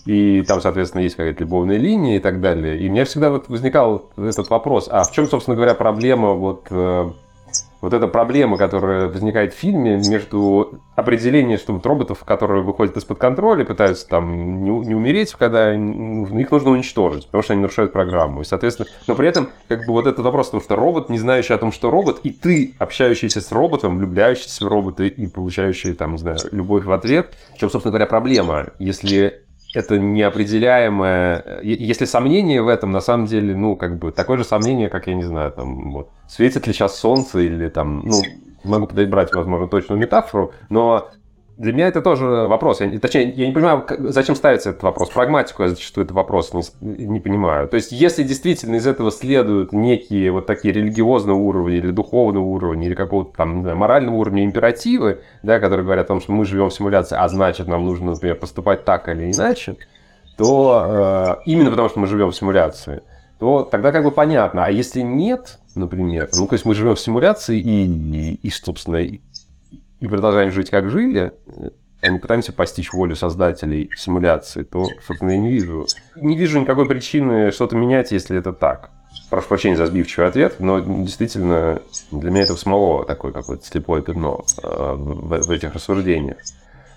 И 0.06 0.42
там, 0.42 0.60
соответственно, 0.60 1.02
есть 1.02 1.16
какая-то 1.16 1.42
любовная 1.42 1.78
линия 1.78 2.18
и 2.18 2.20
так 2.20 2.42
далее. 2.42 2.78
И 2.78 2.90
у 2.90 2.92
меня 2.92 3.06
всегда 3.06 3.30
вот 3.30 3.48
возникал 3.48 4.10
этот 4.18 4.50
вопрос, 4.50 4.90
а 4.92 5.04
в 5.04 5.12
чем, 5.12 5.28
собственно 5.28 5.56
говоря, 5.56 5.76
проблема 5.76 6.34
вот 6.34 6.68
э, 6.70 7.12
вот 7.84 7.94
эта 7.94 8.08
проблема, 8.08 8.56
которая 8.56 9.10
возникает 9.10 9.54
в 9.54 9.58
фильме 9.58 9.98
между 9.98 10.80
определением, 10.96 11.58
что 11.58 11.74
вот 11.74 11.86
роботов, 11.86 12.24
которые 12.24 12.64
выходят 12.64 12.96
из-под 12.96 13.18
контроля, 13.18 13.66
пытаются 13.66 14.08
там 14.08 14.64
не, 14.64 14.70
не 14.70 14.96
умереть, 14.96 15.34
когда 15.38 15.74
их 15.74 16.52
нужно 16.52 16.72
уничтожить, 16.72 17.26
потому 17.26 17.44
что 17.44 17.52
они 17.52 17.62
нарушают 17.62 17.92
программу. 17.92 18.40
И, 18.40 18.46
соответственно, 18.46 18.88
но 19.06 19.16
при 19.16 19.28
этом, 19.28 19.50
как 19.68 19.86
бы 19.86 19.92
вот 19.92 20.08
этот 20.08 20.24
вопрос, 20.24 20.48
потому 20.48 20.64
что 20.64 20.78
робот, 20.78 21.10
не 21.10 21.20
знающий 21.20 21.52
о 21.52 21.58
том, 21.58 21.74
что 21.74 21.92
робот, 21.92 22.22
и 22.24 22.30
ты, 22.30 22.74
общающийся 22.80 23.42
с 23.42 23.52
роботом, 23.52 23.98
влюбляющийся 23.98 24.64
в 24.64 24.70
робота 24.70 25.04
и 25.04 25.28
получающий, 25.28 25.94
там, 25.94 26.14
не 26.14 26.20
знаю, 26.20 26.38
любовь 26.54 26.86
в 26.86 26.92
ответ, 26.94 27.36
чем, 27.58 27.70
собственно 27.70 27.92
говоря, 27.92 28.06
проблема, 28.06 28.68
если 28.80 29.44
это 29.74 29.98
неопределяемое... 29.98 31.62
Если 31.64 32.06
сомнение 32.06 32.62
в 32.62 32.68
этом, 32.68 32.92
на 32.92 33.02
самом 33.02 33.26
деле, 33.26 33.56
ну, 33.56 33.76
как 33.76 33.98
бы, 33.98 34.12
такое 34.12 34.38
же 34.38 34.44
сомнение, 34.44 34.90
как, 34.90 35.08
я 35.08 35.16
не 35.16 35.24
знаю, 35.24 35.52
там, 35.52 35.92
вот, 35.92 36.10
светит 36.28 36.68
ли 36.68 36.74
сейчас 36.74 36.98
солнце 36.98 37.40
или 37.40 37.70
там, 37.70 38.04
ну, 38.06 38.22
могу 38.64 38.88
подобрать, 38.88 39.34
возможно, 39.34 39.68
точную 39.68 40.00
метафору, 40.00 40.54
но 40.70 41.10
для 41.58 41.72
меня 41.72 41.88
это 41.88 42.02
тоже 42.02 42.26
вопрос. 42.26 42.82
Я, 42.82 43.00
точнее, 43.00 43.30
я 43.32 43.48
не 43.48 43.54
понимаю, 43.54 43.86
зачем 44.10 44.36
ставится 44.36 44.72
этот 44.72 44.82
вопрос. 44.84 45.10
Прагматику 45.10 45.64
я 45.64 45.70
зачастую 45.70 46.06
этот 46.06 46.16
вопрос 46.16 46.52
не, 46.54 47.06
не 47.06 47.20
понимаю. 47.20 47.68
То 47.68 47.76
есть, 47.76 47.92
если 47.92 48.24
действительно 48.24 48.76
из 48.76 48.88
этого 48.88 49.12
следуют 49.12 49.72
некие 49.72 50.32
вот 50.32 50.48
такие 50.48 50.74
религиозные 50.74 51.36
уровни 51.36 51.78
или 51.78 51.92
духовные 51.92 52.42
уровни, 52.42 52.88
или 52.88 52.96
какого-то 52.96 53.38
там, 53.38 53.58
не 53.58 53.62
знаю, 53.62 53.78
морального 53.78 54.16
уровня 54.16 54.44
императивы, 54.44 55.22
да, 55.44 55.60
которые 55.60 55.84
говорят 55.84 56.06
о 56.06 56.08
том, 56.08 56.22
что 56.22 56.32
мы 56.32 56.46
живем 56.46 56.70
в 56.70 56.74
симуляции, 56.74 57.16
а 57.20 57.28
значит, 57.30 57.68
нам 57.68 57.86
нужно, 57.86 58.12
например, 58.12 58.36
поступать 58.36 58.84
так 58.84 59.08
или 59.08 59.32
иначе, 59.32 59.78
то 60.38 61.38
э, 61.46 61.50
именно 61.50 61.70
потому, 61.70 61.90
что 61.90 62.00
мы 62.00 62.08
живем 62.08 62.32
в 62.32 62.36
симуляции, 62.36 63.04
то 63.40 63.64
тогда 63.64 63.92
как 63.92 64.04
бы 64.04 64.12
понятно. 64.12 64.66
А 64.66 64.72
если 64.72 65.02
нет, 65.02 65.60
например, 65.76 66.30
ну, 66.34 66.48
то 66.48 66.54
есть 66.54 66.66
мы 66.66 66.74
живем 66.74 66.96
в 66.96 67.00
симуляции 67.00 67.60
и, 67.60 67.86
и, 67.86 68.34
и 68.42 68.50
собственно, 68.50 69.02
и 70.04 70.08
продолжаем 70.08 70.52
жить 70.52 70.70
как 70.70 70.90
жили, 70.90 71.32
а 72.02 72.10
не 72.10 72.20
пытаемся 72.20 72.52
постичь 72.52 72.92
волю 72.92 73.16
создателей 73.16 73.90
симуляции, 73.96 74.64
то, 74.64 74.86
собственно, 75.08 75.32
я 75.32 75.38
не 75.38 75.50
вижу. 75.50 75.88
Не 76.18 76.36
вижу 76.38 76.60
никакой 76.60 76.86
причины 76.90 77.52
что-то 77.52 77.78
менять, 77.78 78.12
если 78.12 78.38
это 78.38 78.52
так. 78.52 78.90
Прошу 79.30 79.48
прощения 79.48 79.78
за 79.78 79.86
сбивчивый 79.86 80.28
ответ, 80.28 80.56
но 80.60 80.82
действительно 80.82 81.82
для 82.12 82.32
меня 82.32 82.44
это 82.44 82.58
самого 82.58 83.06
такое 83.06 83.32
какое-то 83.32 83.66
слепое 83.66 84.02
пятно 84.02 84.44
э, 84.62 84.68
в, 84.68 85.44
в 85.44 85.52
этих 85.52 85.74
рассуждениях. 85.74 86.38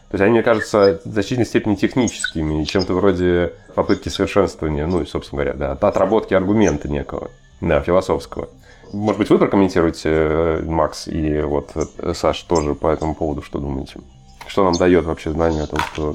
То 0.08 0.14
есть 0.14 0.22
они, 0.22 0.32
мне 0.32 0.42
кажется, 0.42 1.00
в 1.04 1.08
значительной 1.08 1.46
степени 1.46 1.76
техническими, 1.76 2.64
чем-то 2.64 2.92
вроде 2.94 3.52
попытки 3.76 4.08
совершенствования, 4.08 4.86
ну 4.86 5.02
и, 5.02 5.06
собственно 5.06 5.44
говоря, 5.44 5.56
да, 5.56 5.88
отработки 5.88 6.34
аргумента 6.34 6.88
некого, 6.88 7.30
да, 7.60 7.80
философского. 7.82 8.48
Может 8.92 9.18
быть, 9.18 9.30
вы 9.30 9.38
прокомментируете, 9.38 10.08
э, 10.08 10.62
Макс, 10.64 11.08
и 11.08 11.40
вот 11.40 11.70
э, 11.74 12.14
Саш 12.14 12.42
тоже 12.42 12.74
по 12.74 12.88
этому 12.88 13.14
поводу, 13.14 13.42
что 13.42 13.58
думаете? 13.58 14.00
Что 14.46 14.64
нам 14.64 14.74
дает 14.74 15.04
вообще 15.04 15.32
знание 15.32 15.64
о 15.64 15.66
том, 15.66 15.80
что 15.92 16.14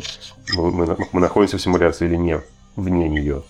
мы, 0.56 0.98
мы 1.12 1.20
находимся 1.20 1.58
в 1.58 1.62
симуляции 1.62 2.06
или 2.06 2.16
нет, 2.16 2.46
вне 2.76 3.10
нее? 3.10 3.44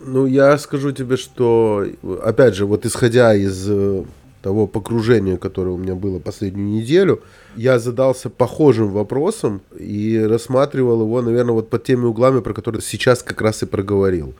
Ну, 0.00 0.26
я 0.26 0.56
скажу 0.58 0.92
тебе, 0.92 1.16
что, 1.16 1.84
опять 2.22 2.54
же, 2.54 2.66
вот 2.66 2.86
исходя 2.86 3.34
из 3.34 3.66
э, 3.68 4.04
того 4.42 4.66
погружения, 4.66 5.36
которое 5.36 5.70
у 5.70 5.76
меня 5.76 5.94
было 5.94 6.18
последнюю 6.18 6.68
неделю, 6.68 7.22
я 7.56 7.78
задался 7.78 8.30
похожим 8.30 8.90
вопросом 8.90 9.60
и 9.76 10.18
рассматривал 10.18 11.02
его, 11.02 11.20
наверное, 11.22 11.54
вот 11.54 11.70
под 11.70 11.84
теми 11.84 12.04
углами, 12.04 12.40
про 12.40 12.54
которые 12.54 12.82
сейчас 12.82 13.22
как 13.22 13.40
раз 13.40 13.62
и 13.62 13.66
проговорил. 13.66 14.34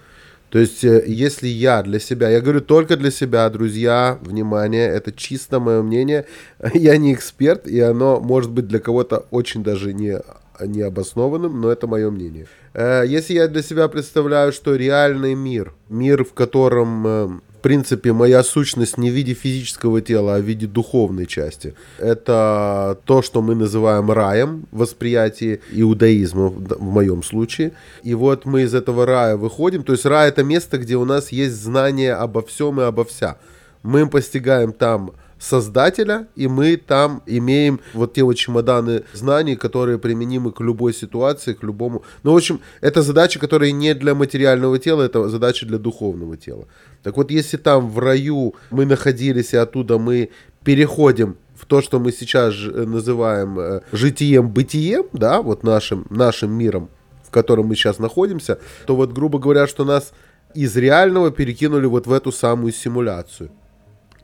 То 0.51 0.59
есть, 0.59 0.83
э, 0.85 1.05
если 1.07 1.47
я 1.47 1.83
для 1.83 1.99
себя, 1.99 2.31
я 2.31 2.41
говорю 2.41 2.61
только 2.61 2.97
для 2.97 3.11
себя, 3.11 3.49
друзья, 3.51 4.19
внимание, 4.23 4.89
это 4.89 5.13
чисто 5.13 5.61
мое 5.61 5.83
мнение, 5.83 6.27
я 6.75 6.97
не 6.97 7.13
эксперт, 7.13 7.67
и 7.67 7.81
оно 7.81 8.21
может 8.21 8.51
быть 8.51 8.67
для 8.67 8.79
кого-то 8.79 9.27
очень 9.31 9.63
даже 9.63 9.93
не, 9.93 10.21
не 10.61 10.83
обоснованным, 10.83 11.61
но 11.61 11.71
это 11.71 11.87
мое 11.87 12.11
мнение. 12.11 12.47
Э, 12.73 13.05
если 13.07 13.35
я 13.35 13.49
для 13.49 13.63
себя 13.63 13.89
представляю, 13.89 14.53
что 14.53 14.75
реальный 14.75 15.35
мир, 15.35 15.75
мир, 15.89 16.25
в 16.25 16.33
котором 16.33 17.07
э, 17.07 17.29
в 17.59 17.61
принципе, 17.61 18.13
моя 18.13 18.45
сущность 18.45 18.99
не 18.99 19.11
в 19.11 19.15
виде 19.15 19.35
физического 19.35 20.01
тела, 20.01 20.37
а 20.37 20.39
в 20.39 20.43
виде 20.43 20.69
духовной 20.69 21.27
части. 21.27 21.75
Это 21.99 22.97
то, 23.05 23.21
что 23.21 23.43
мы 23.43 23.57
называем 23.57 24.13
раем 24.13 24.67
в 24.71 24.79
восприятии 24.79 25.61
иудаизма 25.73 26.49
в 26.51 26.83
моем 26.83 27.25
случае. 27.25 27.73
И 28.05 28.15
вот 28.15 28.45
мы 28.45 28.63
из 28.63 28.75
этого 28.75 29.07
рая 29.07 29.37
выходим. 29.37 29.83
То 29.83 29.93
есть 29.93 30.07
рай 30.07 30.29
это 30.29 30.45
место, 30.45 30.79
где 30.79 30.95
у 30.97 31.05
нас 31.05 31.33
есть 31.33 31.57
знание 31.57 32.15
обо 32.15 32.43
всем 32.43 32.81
и 32.81 32.85
обо 32.85 33.05
вся. 33.05 33.39
Мы 33.83 34.09
постигаем 34.09 34.73
там 34.73 35.11
создателя, 35.39 36.27
и 36.37 36.49
мы 36.49 36.77
там 36.77 37.23
имеем 37.27 37.81
вот 37.95 38.15
те 38.15 38.23
вот 38.23 38.35
чемоданы 38.35 39.05
знаний, 39.13 39.57
которые 39.57 39.99
применимы 39.99 40.53
к 40.53 40.61
любой 40.61 40.93
ситуации, 40.93 41.55
к 41.55 41.63
любому... 41.63 42.03
Ну, 42.23 42.33
в 42.33 42.37
общем, 42.37 42.61
это 42.81 43.03
задачи, 43.03 43.39
которые 43.39 43.73
не 43.73 43.95
для 43.95 44.15
материального 44.15 44.79
тела, 44.79 45.03
это 45.03 45.29
задачи 45.29 45.67
для 45.67 45.79
духовного 45.79 46.37
тела. 46.37 46.67
Так 47.03 47.17
вот, 47.17 47.31
если 47.31 47.57
там 47.57 47.89
в 47.89 47.99
раю 47.99 48.55
мы 48.71 48.85
находились, 48.85 49.55
и 49.55 49.57
оттуда 49.57 49.99
мы 49.99 50.31
переходим 50.65 51.37
в 51.55 51.67
то, 51.67 51.83
что 51.83 51.99
мы 51.99 52.13
сейчас 52.13 52.55
называем 52.57 53.59
э, 53.59 53.81
житием-бытием, 53.93 55.07
да, 55.13 55.43
вот 55.43 55.65
нашим, 55.65 56.07
нашим 56.11 56.53
миром, 56.53 56.89
в 57.25 57.31
котором 57.31 57.67
мы 57.67 57.75
сейчас 57.75 57.99
находимся, 57.99 58.59
то 58.87 58.97
вот, 58.97 59.13
грубо 59.13 59.39
говоря, 59.39 59.67
что 59.67 59.85
нас 59.85 60.13
из 60.55 60.77
реального 60.77 61.31
перекинули 61.31 61.87
вот 61.87 62.07
в 62.07 62.13
эту 62.13 62.33
самую 62.33 62.73
симуляцию. 62.73 63.51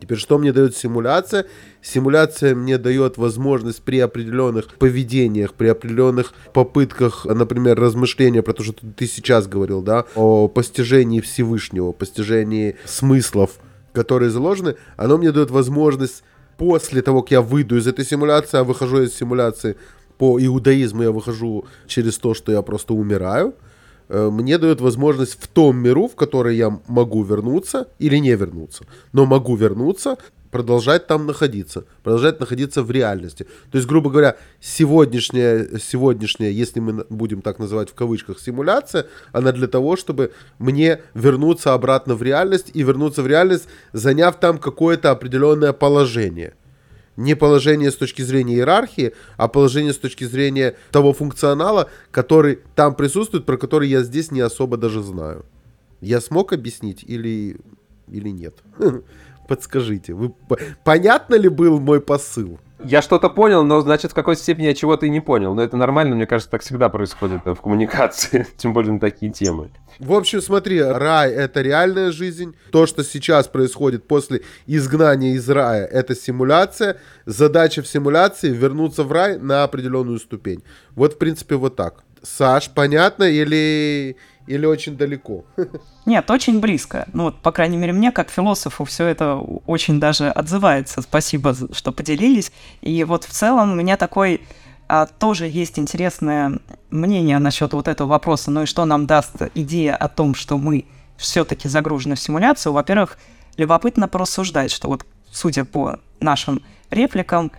Теперь, 0.00 0.18
что 0.18 0.38
мне 0.38 0.52
дает 0.52 0.76
симуляция? 0.76 1.46
Симуляция 1.80 2.54
мне 2.54 2.78
дает 2.78 3.16
возможность 3.16 3.82
при 3.82 4.00
определенных 4.00 4.74
поведениях, 4.74 5.54
при 5.54 5.68
определенных 5.68 6.34
попытках, 6.52 7.24
например, 7.24 7.78
размышления 7.78 8.42
про 8.42 8.52
то, 8.52 8.62
что 8.62 8.74
ты 8.96 9.06
сейчас 9.06 9.46
говорил, 9.46 9.82
да, 9.82 10.04
о 10.14 10.48
постижении 10.48 11.20
Всевышнего, 11.20 11.92
постижении 11.92 12.76
смыслов, 12.84 13.58
которые 13.92 14.30
заложены, 14.30 14.76
оно 14.96 15.16
мне 15.16 15.32
дает 15.32 15.50
возможность 15.50 16.22
после 16.58 17.02
того, 17.02 17.22
как 17.22 17.30
я 17.30 17.40
выйду 17.40 17.76
из 17.76 17.86
этой 17.86 18.04
симуляции, 18.04 18.58
а 18.58 18.64
выхожу 18.64 19.02
из 19.02 19.14
симуляции 19.14 19.76
по 20.18 20.38
иудаизму, 20.40 21.02
я 21.02 21.10
выхожу 21.10 21.66
через 21.86 22.18
то, 22.18 22.34
что 22.34 22.52
я 22.52 22.62
просто 22.62 22.94
умираю, 22.94 23.54
мне 24.08 24.58
дает 24.58 24.80
возможность 24.80 25.38
в 25.40 25.48
том 25.48 25.78
миру, 25.78 26.08
в 26.08 26.14
который 26.14 26.56
я 26.56 26.78
могу 26.86 27.22
вернуться 27.22 27.88
или 27.98 28.16
не 28.16 28.34
вернуться, 28.34 28.84
но 29.12 29.26
могу 29.26 29.56
вернуться, 29.56 30.16
продолжать 30.54 31.08
там 31.08 31.26
находиться, 31.26 31.84
продолжать 32.04 32.38
находиться 32.38 32.84
в 32.84 32.90
реальности. 32.92 33.42
То 33.72 33.78
есть, 33.78 33.88
грубо 33.88 34.08
говоря, 34.08 34.36
сегодняшняя, 34.60 35.68
сегодняшняя, 35.80 36.52
если 36.52 36.78
мы 36.78 37.04
будем 37.10 37.42
так 37.42 37.58
называть 37.58 37.90
в 37.90 37.94
кавычках, 37.94 38.38
симуляция, 38.38 39.06
она 39.32 39.50
для 39.50 39.66
того, 39.66 39.96
чтобы 39.96 40.30
мне 40.60 41.00
вернуться 41.12 41.74
обратно 41.74 42.14
в 42.14 42.22
реальность 42.22 42.70
и 42.72 42.84
вернуться 42.84 43.22
в 43.22 43.26
реальность, 43.26 43.66
заняв 43.92 44.38
там 44.38 44.58
какое-то 44.58 45.10
определенное 45.10 45.72
положение– 45.72 46.54
не 47.16 47.34
положение 47.34 47.90
с 47.90 47.96
точки 47.96 48.22
зрения 48.22 48.54
иерархии, 48.54 49.14
а 49.36 49.48
положение 49.48 49.92
с 49.92 49.98
точки 49.98 50.24
зрения 50.24 50.76
того 50.90 51.12
функционала, 51.12 51.90
который 52.10 52.60
там 52.74 52.94
присутствует, 52.94 53.46
про 53.46 53.56
который 53.56 53.88
я 53.88 54.02
здесь 54.02 54.30
не 54.30 54.40
особо 54.40 54.76
даже 54.76 55.02
знаю. 55.02 55.44
Я 56.00 56.20
смог 56.20 56.52
объяснить 56.52 57.04
или, 57.06 57.56
или 58.08 58.28
нет? 58.28 58.56
Подскажите, 59.48 60.14
вы, 60.14 60.34
понятно 60.84 61.34
ли 61.34 61.48
был 61.48 61.80
мой 61.80 62.00
посыл? 62.00 62.58
Я 62.84 63.02
что-то 63.02 63.28
понял, 63.28 63.64
но 63.64 63.80
значит 63.80 64.12
в 64.12 64.14
какой-то 64.14 64.40
степени 64.40 64.66
я 64.66 64.74
чего-то 64.74 65.06
и 65.06 65.10
не 65.10 65.20
понял. 65.20 65.54
Но 65.54 65.62
это 65.62 65.76
нормально, 65.76 66.14
мне 66.14 66.26
кажется, 66.26 66.50
так 66.50 66.62
всегда 66.62 66.88
происходит 66.88 67.42
в 67.44 67.56
коммуникации, 67.56 68.46
тем 68.56 68.72
более 68.72 68.92
на 68.92 69.00
такие 69.00 69.32
темы. 69.32 69.70
В 69.98 70.12
общем, 70.12 70.40
смотри, 70.40 70.82
рай— 70.82 71.32
это 71.34 71.62
реальная 71.62 72.12
жизнь. 72.12 72.54
То, 72.72 72.86
что 72.86 73.04
сейчас 73.04 73.48
происходит 73.48 74.06
после 74.06 74.42
изгнания 74.66 75.34
из 75.34 75.48
рая, 75.48 75.86
это 75.86 76.14
симуляция. 76.14 76.98
Задача 77.26 77.82
в 77.82 77.86
симуляции— 77.86 78.48
вернуться 78.50 79.04
в 79.04 79.12
рай 79.12 79.38
на 79.38 79.62
определенную 79.64 80.18
ступень. 80.18 80.62
Вот, 80.94 81.14
в 81.14 81.18
принципе, 81.18 81.56
вот 81.56 81.76
так. 81.76 82.04
Саш, 82.24 82.70
понятно 82.70 83.24
или, 83.24 84.16
или 84.46 84.66
очень 84.66 84.96
далеко? 84.96 85.44
Нет, 86.06 86.30
очень 86.30 86.60
близко. 86.60 87.06
Ну 87.12 87.24
вот, 87.24 87.40
по 87.40 87.52
крайней 87.52 87.76
мере, 87.76 87.92
мне, 87.92 88.12
как 88.12 88.30
философу, 88.30 88.84
все 88.84 89.06
это 89.06 89.36
очень 89.36 90.00
даже 90.00 90.28
отзывается. 90.28 91.02
Спасибо, 91.02 91.54
что 91.72 91.92
поделились. 91.92 92.50
И 92.80 93.04
вот 93.04 93.24
в 93.24 93.30
целом 93.30 93.72
у 93.72 93.74
меня 93.74 93.96
такой 93.96 94.40
а, 94.88 95.06
тоже 95.06 95.46
есть 95.46 95.78
интересное 95.78 96.58
мнение 96.90 97.38
насчет 97.38 97.72
вот 97.72 97.88
этого 97.88 98.08
вопроса. 98.08 98.50
Ну 98.50 98.62
и 98.62 98.66
что 98.66 98.84
нам 98.84 99.06
даст 99.06 99.36
идея 99.54 99.96
о 99.96 100.08
том, 100.08 100.34
что 100.34 100.58
мы 100.58 100.86
все-таки 101.16 101.68
загружены 101.68 102.16
в 102.16 102.20
симуляцию? 102.20 102.72
Во-первых, 102.72 103.18
любопытно 103.56 104.08
порассуждать, 104.08 104.70
что 104.70 104.88
вот, 104.88 105.06
судя 105.30 105.64
по 105.64 106.00
нашим 106.20 106.62
репликам, 106.90 107.52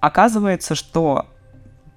оказывается, 0.00 0.74
что 0.74 1.26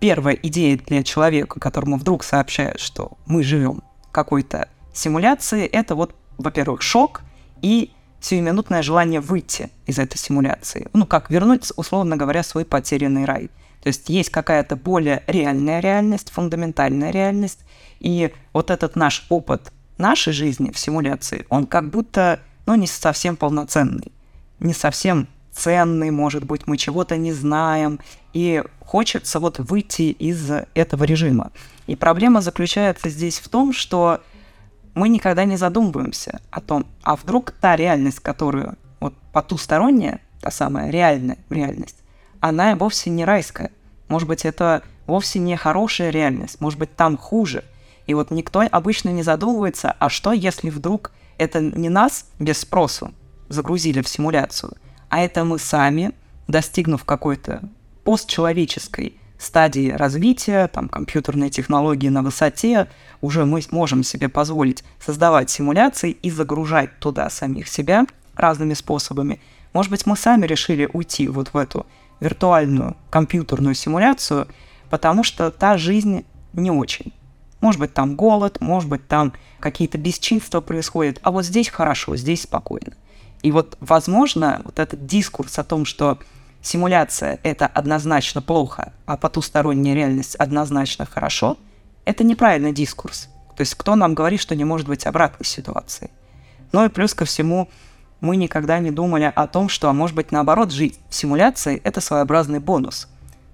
первая 0.05 0.37
идея 0.43 0.77
для 0.77 1.01
человека, 1.01 1.59
которому 1.59 1.97
вдруг 1.97 2.23
сообщают, 2.23 2.79
что 2.79 3.13
мы 3.25 3.41
живем 3.41 3.81
какой-то 4.11 4.69
симуляции, 4.93 5.65
это 5.65 5.95
вот, 5.95 6.13
во-первых, 6.37 6.83
шок 6.83 7.23
и 7.63 7.89
сиюминутное 8.21 8.83
желание 8.83 9.19
выйти 9.19 9.71
из 9.87 9.97
этой 9.97 10.17
симуляции. 10.17 10.89
Ну, 10.93 11.07
как 11.07 11.31
вернуть, 11.31 11.71
условно 11.75 12.17
говоря, 12.17 12.43
свой 12.43 12.65
потерянный 12.65 13.25
рай. 13.25 13.49
То 13.81 13.87
есть 13.87 14.07
есть 14.09 14.29
какая-то 14.29 14.75
более 14.75 15.23
реальная 15.25 15.79
реальность, 15.79 16.29
фундаментальная 16.29 17.09
реальность, 17.09 17.61
и 17.99 18.31
вот 18.53 18.69
этот 18.69 18.95
наш 18.95 19.25
опыт 19.29 19.71
нашей 19.97 20.33
жизни 20.33 20.69
в 20.69 20.77
симуляции, 20.77 21.47
он 21.49 21.65
как 21.65 21.89
будто, 21.89 22.41
ну, 22.67 22.75
не 22.75 22.85
совсем 22.85 23.35
полноценный, 23.35 24.11
не 24.59 24.73
совсем 24.73 25.27
ценный, 25.51 26.11
может 26.11 26.43
быть, 26.43 26.67
мы 26.67 26.77
чего-то 26.77 27.17
не 27.17 27.33
знаем, 27.33 27.99
и 28.35 28.61
хочется 28.81 29.39
вот 29.39 29.59
выйти 29.59 30.11
из 30.11 30.51
этого 30.73 31.05
режима. 31.05 31.53
И 31.87 31.95
проблема 31.95 32.41
заключается 32.41 33.07
здесь 33.07 33.39
в 33.39 33.47
том, 33.47 33.71
что 33.71 34.21
мы 34.93 35.07
никогда 35.07 35.45
не 35.45 35.55
задумываемся 35.55 36.41
о 36.51 36.59
том, 36.59 36.85
а 37.01 37.15
вдруг 37.15 37.51
та 37.51 37.77
реальность, 37.77 38.19
которую 38.19 38.77
вот 38.99 39.13
потусторонняя, 39.31 40.19
та 40.41 40.51
самая 40.51 40.89
реальная 40.89 41.37
реальность, 41.49 41.95
она 42.41 42.75
вовсе 42.75 43.09
не 43.09 43.23
райская. 43.23 43.71
Может 44.09 44.27
быть, 44.27 44.43
это 44.43 44.83
вовсе 45.07 45.39
не 45.39 45.55
хорошая 45.55 46.09
реальность, 46.09 46.59
может 46.59 46.77
быть, 46.77 46.93
там 46.93 47.17
хуже. 47.17 47.63
И 48.05 48.13
вот 48.13 48.31
никто 48.31 48.63
обычно 48.69 49.09
не 49.09 49.23
задумывается, 49.23 49.95
а 49.97 50.09
что, 50.09 50.33
если 50.33 50.69
вдруг 50.69 51.11
это 51.37 51.61
не 51.61 51.87
нас 51.87 52.25
без 52.37 52.59
спросу 52.59 53.13
загрузили 53.47 54.01
в 54.01 54.09
симуляцию, 54.09 54.73
а 55.07 55.21
это 55.21 55.45
мы 55.45 55.57
сами, 55.57 56.11
достигнув 56.49 57.05
какой-то 57.05 57.61
постчеловеческой 58.05 59.17
стадии 59.37 59.89
развития, 59.89 60.67
там, 60.67 60.87
компьютерные 60.87 61.49
технологии 61.49 62.07
на 62.07 62.21
высоте, 62.21 62.87
уже 63.19 63.43
мы 63.45 63.61
можем 63.71 64.03
себе 64.03 64.29
позволить 64.29 64.83
создавать 65.03 65.49
симуляции 65.49 66.11
и 66.11 66.31
загружать 66.31 66.99
туда 66.99 67.29
самих 67.29 67.67
себя 67.67 68.05
разными 68.35 68.73
способами. 68.73 69.41
Может 69.73 69.91
быть, 69.91 70.05
мы 70.05 70.15
сами 70.15 70.45
решили 70.45 70.89
уйти 70.93 71.27
вот 71.27 71.49
в 71.53 71.57
эту 71.57 71.85
виртуальную 72.21 72.95
компьютерную 73.09 73.75
симуляцию, 73.75 74.47
потому 74.89 75.23
что 75.23 75.51
та 75.51 75.77
жизнь 75.77 76.25
не 76.53 76.71
очень. 76.71 77.11
Может 77.59 77.79
быть, 77.81 77.93
там 77.93 78.15
голод, 78.15 78.61
может 78.61 78.89
быть, 78.89 79.07
там 79.07 79.33
какие-то 79.59 79.97
бесчинства 79.97 80.61
происходят, 80.61 81.19
а 81.23 81.31
вот 81.31 81.43
здесь 81.43 81.69
хорошо, 81.69 82.15
здесь 82.15 82.43
спокойно. 82.43 82.93
И 83.41 83.51
вот, 83.51 83.77
возможно, 83.79 84.61
вот 84.63 84.79
этот 84.79 85.05
дискурс 85.05 85.59
о 85.59 85.63
том, 85.63 85.85
что 85.85 86.19
симуляция— 86.65 87.39
это 87.43 87.67
однозначно 87.67 88.41
плохо, 88.41 88.93
а 89.05 89.17
потусторонняя 89.17 89.95
реальность 89.95 90.35
однозначно 90.35 91.05
хорошо, 91.05 91.57
это 92.05 92.23
неправильный 92.23 92.73
дискурс. 92.73 93.29
То 93.55 93.61
есть 93.61 93.75
кто 93.75 93.95
нам 93.95 94.15
говорит, 94.15 94.39
что 94.39 94.55
не 94.55 94.65
может 94.65 94.87
быть 94.87 95.05
обратной 95.05 95.45
ситуации? 95.45 96.09
Ну 96.71 96.83
и 96.83 96.89
плюс 96.89 97.13
ко 97.13 97.25
всему, 97.25 97.69
мы 98.19 98.35
никогда 98.35 98.79
не 98.79 98.91
думали 98.91 99.31
о 99.33 99.47
том, 99.47 99.69
что, 99.69 99.89
а 99.89 99.93
может 99.93 100.15
быть, 100.15 100.31
наоборот, 100.31 100.71
жить 100.71 100.99
в 101.09 101.15
симуляции— 101.15 101.79
это 101.83 102.01
своеобразный 102.01 102.59
бонус. 102.59 103.07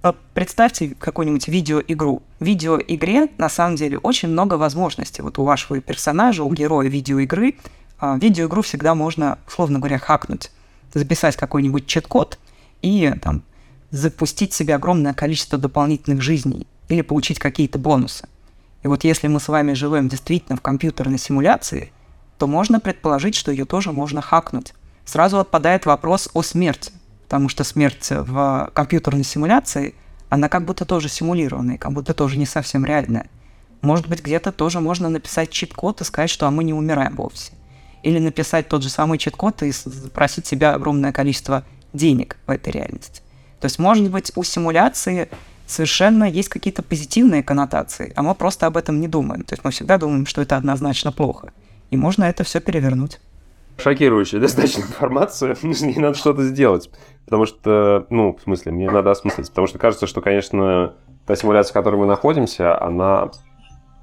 Но 0.04 0.16
представьте 0.34 0.96
какую-нибудь 0.98 1.48
видеоигру. 1.48 2.24
В 2.40 2.46
видеоигре, 2.46 3.30
на 3.38 3.50
самом 3.50 3.76
деле, 3.76 4.00
очень 4.00 4.30
много 4.30 4.56
возможностей. 4.56 5.22
Вот 5.22 5.38
у 5.38 5.44
вашего 5.44 5.80
персонажа, 5.80 6.44
у 6.44 6.52
героя 6.52 6.88
видеоигры, 6.88 7.56
а, 8.00 8.18
видеоигру 8.18 8.64
всегда 8.64 8.96
можно, 8.96 9.38
условно 9.48 9.78
говоря, 9.78 10.00
хакнуть. 10.00 10.50
Записать 10.94 11.36
какой-нибудь 11.36 11.86
чит-код 11.86 12.40
и 12.82 13.14
там 13.22 13.44
запустить 13.90 14.54
себе 14.54 14.76
огромное 14.76 15.14
количество 15.14 15.58
дополнительных 15.58 16.22
жизней 16.22 16.68
или 16.90 17.02
получить 17.02 17.40
какие-то 17.40 17.78
бонусы. 17.78 18.28
И 18.84 18.88
вот 18.88 19.04
если 19.04 19.28
мы 19.28 19.40
с 19.40 19.48
вами 19.48 19.74
живем 19.74 20.08
действительно 20.08 20.58
в 20.58 20.62
компьютерной 20.62 21.18
симуляции– 21.18 21.92
то 22.42 22.48
можно 22.48 22.80
предположить, 22.80 23.36
что 23.36 23.52
ее 23.52 23.66
тоже 23.66 23.92
можно 23.92 24.20
хакнуть. 24.20 24.74
Сразу 25.06 25.38
отпадает 25.38 25.86
вопрос 25.86 26.28
о 26.34 26.42
смерти, 26.42 26.92
потому 27.26 27.50
что 27.50 27.64
смерть 27.64 28.08
в 28.10 28.72
компьютерной 28.74 29.24
симуляции, 29.24 29.94
она 30.28 30.50
как 30.50 30.66
будто 30.66 30.84
тоже 30.84 31.08
симулированная, 31.08 31.78
как 31.78 31.94
будто 31.94 32.16
тоже 32.16 32.40
не 32.40 32.48
совсем 32.48 32.84
реальная. 32.84 33.30
Может 33.82 34.08
быть, 34.08 34.24
где-то 34.24 34.52
тоже 34.52 34.80
можно 34.80 35.08
написать 35.08 35.52
чит-код 35.52 36.02
и 36.02 36.04
сказать, 36.04 36.32
что 36.32 36.48
а 36.48 36.50
мы 36.50 36.64
не 36.64 36.74
умираем 36.74 37.16
вовсе. 37.16 37.54
Или 38.02 38.18
написать 38.18 38.68
тот 38.68 38.82
же 38.82 38.90
самый 38.90 39.20
чит-код 39.20 39.62
и 39.62 39.72
запросить 39.72 40.48
себя 40.48 40.74
огромное 40.74 41.12
количество 41.12 41.64
денег 41.94 42.38
в 42.48 42.52
этой 42.52 42.72
реальности. 42.72 43.22
То 43.60 43.66
есть, 43.66 43.80
может 43.80 44.10
быть, 44.10 44.32
у 44.36 44.44
симуляции 44.44 45.30
совершенно 45.68 46.26
есть 46.26 46.50
какие-то 46.50 46.84
позитивные 46.84 47.44
коннотации, 47.44 48.12
а 48.16 48.24
мы 48.24 48.36
просто 48.36 48.68
об 48.68 48.78
этом 48.78 49.00
не 49.00 49.08
думаем. 49.08 49.44
То 49.44 49.54
есть 49.54 49.64
мы 49.64 49.72
всегда 49.72 49.98
думаем, 49.98 50.26
что 50.26 50.42
это 50.42 50.58
однозначно 50.58 51.12
плохо 51.12 51.52
и 51.92 51.98
можно 51.98 52.24
это 52.24 52.44
все 52.44 52.60
перевернуть. 52.60 53.20
Шокирующая 53.78 54.40
достаточно 54.40 54.82
информация, 54.82 55.56
мне 55.62 56.00
надо 56.00 56.18
что-то 56.18 56.44
сделать. 56.44 56.90
Потому 57.26 57.46
что, 57.46 58.08
ну, 58.10 58.36
в 58.36 58.42
смысле, 58.42 58.72
мне 58.72 58.90
надо 58.90 59.12
осмыслить. 59.12 59.50
Потому 59.50 59.68
что 59.68 59.78
кажется, 59.78 60.08
что, 60.08 60.22
конечно, 60.22 60.94
та 61.28 61.36
симуляция, 61.36 61.72
в 61.72 61.74
которой 61.74 61.98
мы 61.98 62.06
находимся, 62.06 62.82
она 62.82 63.30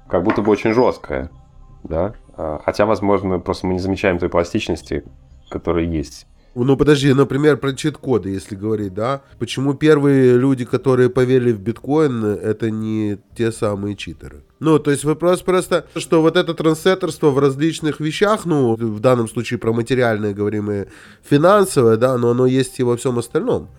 как 0.07 0.23
будто 0.23 0.41
бы 0.41 0.51
очень 0.51 0.73
жесткая. 0.73 1.29
Да? 1.83 2.13
А, 2.37 2.59
хотя, 2.63 2.85
возможно, 2.85 3.39
просто 3.39 3.67
мы 3.67 3.73
не 3.73 3.79
замечаем 3.79 4.19
той 4.19 4.29
пластичности, 4.29 5.03
которая 5.49 5.85
есть. 5.85 6.27
Ну 6.55 6.75
подожди, 6.75 7.13
например, 7.13 7.57
про 7.57 7.73
чит-коды, 7.73 8.29
если 8.29 8.55
говорить, 8.55 8.93
да? 8.93 9.21
Почему 9.37 9.73
первые 9.73 10.37
люди, 10.37 10.65
которые 10.65 11.09
поверили 11.09 11.51
в 11.51 11.59
биткоин, 11.59 12.25
это 12.25 12.71
не 12.71 13.19
те 13.37 13.51
самые 13.51 13.95
читеры? 13.95 14.43
Ну, 14.59 14.77
то 14.79 14.91
есть 14.91 15.03
вопрос 15.03 15.41
просто, 15.41 15.85
что 15.95 16.21
вот 16.21 16.35
это 16.35 16.53
трансеттерство 16.53 17.29
в 17.29 17.39
различных 17.39 17.99
вещах, 17.99 18.45
ну, 18.45 18.75
в 18.75 18.99
данном 18.99 19.29
случае 19.29 19.57
про 19.59 19.71
материальное 19.71 20.33
говорим 20.33 20.69
и 20.71 20.85
финансовое, 21.23 21.97
да, 21.97 22.17
но 22.17 22.31
оно 22.31 22.45
есть 22.45 22.79
и 22.79 22.83
во 22.83 22.97
всем 22.97 23.19
остальном. 23.19 23.69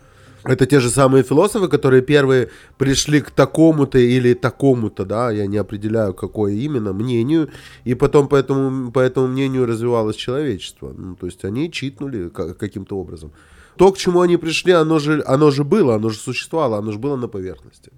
Это 0.45 0.67
те 0.67 0.81
же 0.81 0.89
самые 0.89 1.23
философы, 1.23 1.69
которые 1.69 2.03
первые 2.03 2.49
пришли 2.79 3.21
к 3.21 3.31
такому-то 3.31 3.99
или 3.99 4.35
такому-то, 4.35 5.05
да, 5.05 5.31
я 5.31 5.47
не 5.47 5.59
определяю, 5.59 6.15
какое 6.15 6.55
именно, 6.55 6.93
мнению, 6.93 7.51
и 7.85 7.95
потом 7.95 8.27
по 8.27 8.37
этому, 8.37 8.91
по 8.91 9.01
этому 9.01 9.27
мнению 9.29 9.67
развивалось 9.67 10.17
человечество. 10.17 10.95
Ну, 10.97 11.15
то 11.15 11.27
есть 11.27 11.45
они 11.45 11.71
читнули 11.71 12.31
каким-то 12.31 12.97
образом. 12.97 13.33
То, 13.77 13.93
к 13.93 13.99
чему 13.99 14.21
они 14.21 14.37
пришли, 14.37 14.73
оно 14.73 14.99
же, 14.99 15.23
оно 15.27 15.51
же 15.51 15.65
было, 15.65 15.95
оно 15.95 16.09
же 16.09 16.19
существовало, 16.19 16.79
оно 16.79 16.93
же 16.93 16.99
было 16.99 17.17
на 17.17 17.29
поверхности. 17.29 17.93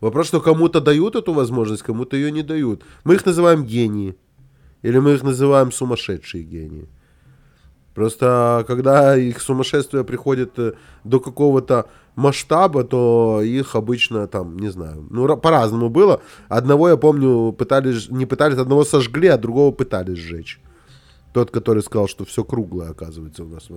Вопрос, 0.00 0.28
что 0.28 0.40
кому-то 0.40 0.80
дают 0.80 1.16
эту 1.16 1.32
возможность, 1.32 1.82
кому-то 1.82 2.16
ее 2.16 2.30
не 2.30 2.42
дают. 2.42 2.82
Мы 3.04 3.14
их 3.14 3.26
называем 3.26 3.64
гении. 3.64 4.16
Или 4.82 4.98
мы 4.98 5.14
их 5.14 5.22
называем 5.22 5.72
сумасшедшие 5.72 6.44
гении. 6.44 6.88
Просто 7.94 8.64
когда 8.66 9.16
их 9.16 9.40
сумасшествие 9.40 10.04
приходит 10.04 10.58
э, 10.58 10.72
до 11.04 11.20
какого-то 11.20 11.86
масштаба, 12.16 12.82
то 12.82 13.40
их 13.42 13.76
обычно 13.76 14.26
там, 14.26 14.58
не 14.58 14.68
знаю, 14.68 15.06
ну 15.10 15.36
по-разному 15.36 15.88
было. 15.90 16.20
Одного, 16.48 16.88
я 16.88 16.96
помню, 16.96 17.52
пытались, 17.52 18.08
не 18.10 18.26
пытались, 18.26 18.58
одного 18.58 18.84
сожгли, 18.84 19.28
а 19.28 19.38
другого 19.38 19.72
пытались 19.72 20.18
сжечь. 20.18 20.60
Тот, 21.32 21.50
который 21.50 21.82
сказал, 21.82 22.08
что 22.08 22.24
все 22.24 22.42
круглое, 22.42 22.90
оказывается, 22.90 23.44
у 23.44 23.48
нас, 23.48 23.68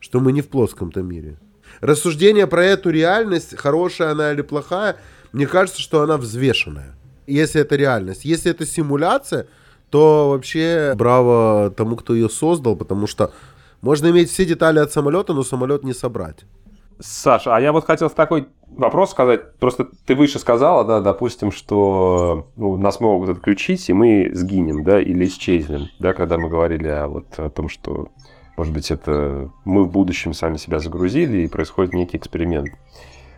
что 0.00 0.20
мы 0.20 0.32
не 0.32 0.42
в 0.42 0.48
плоском-то 0.48 1.02
мире. 1.02 1.38
Рассуждение 1.80 2.46
про 2.46 2.64
эту 2.64 2.90
реальность, 2.90 3.56
хорошая 3.56 4.12
она 4.12 4.32
или 4.32 4.42
плохая, 4.42 4.96
мне 5.32 5.46
кажется, 5.46 5.80
что 5.80 6.02
она 6.02 6.18
взвешенная. 6.18 6.94
Если 7.26 7.60
это 7.60 7.76
реальность. 7.76 8.24
Если 8.24 8.50
это 8.50 8.66
симуляция, 8.66 9.46
то 9.90 10.30
вообще 10.30 10.94
браво 10.96 11.72
тому, 11.74 11.96
кто 11.96 12.14
ее 12.14 12.28
создал, 12.28 12.76
потому 12.76 13.06
что 13.06 13.32
можно 13.82 14.08
иметь 14.10 14.30
все 14.30 14.46
детали 14.46 14.78
от 14.78 14.92
самолета, 14.92 15.34
но 15.34 15.42
самолет 15.42 15.84
не 15.84 15.92
собрать. 15.92 16.44
Саша, 17.00 17.56
а 17.56 17.60
я 17.60 17.72
вот 17.72 17.84
хотел 17.84 18.08
такой 18.10 18.48
вопрос 18.68 19.10
сказать. 19.10 19.56
Просто 19.58 19.88
ты 20.06 20.14
выше 20.14 20.38
сказала, 20.38 20.84
да, 20.84 21.00
допустим, 21.00 21.50
что 21.50 22.48
ну, 22.56 22.76
нас 22.76 23.00
могут 23.00 23.28
отключить, 23.30 23.88
и 23.88 23.92
мы 23.92 24.30
сгинем, 24.32 24.84
да, 24.84 25.00
или 25.00 25.26
исчезнем, 25.26 25.88
да, 25.98 26.14
когда 26.14 26.38
мы 26.38 26.48
говорили 26.48 26.86
о, 26.86 27.08
вот, 27.08 27.26
о 27.38 27.50
том, 27.50 27.68
что, 27.68 28.08
может 28.56 28.72
быть, 28.72 28.90
это 28.90 29.50
мы 29.64 29.84
в 29.84 29.90
будущем 29.90 30.32
сами 30.32 30.56
себя 30.56 30.78
загрузили, 30.78 31.38
и 31.38 31.48
происходит 31.48 31.92
некий 31.92 32.16
эксперимент. 32.16 32.70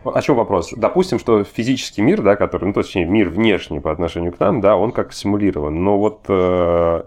О 0.05 0.21
чем 0.21 0.37
вопрос? 0.37 0.71
Допустим, 0.77 1.19
что 1.19 1.45
физический 1.45 2.03
мир, 2.03 2.21
да, 2.21 2.37
который, 2.37 2.67
ну, 2.67 2.75
точнее, 2.75 3.07
мир 3.07 3.31
внешний 3.31 3.81
по 3.81 3.91
отношению 3.91 4.33
к 4.33 4.41
нам, 4.41 4.61
да, 4.61 4.77
он 4.77 4.93
как 4.93 5.15
симулирован. 5.15 5.83
Но 5.83 5.99
вот 5.99 6.27
э, 6.29 7.03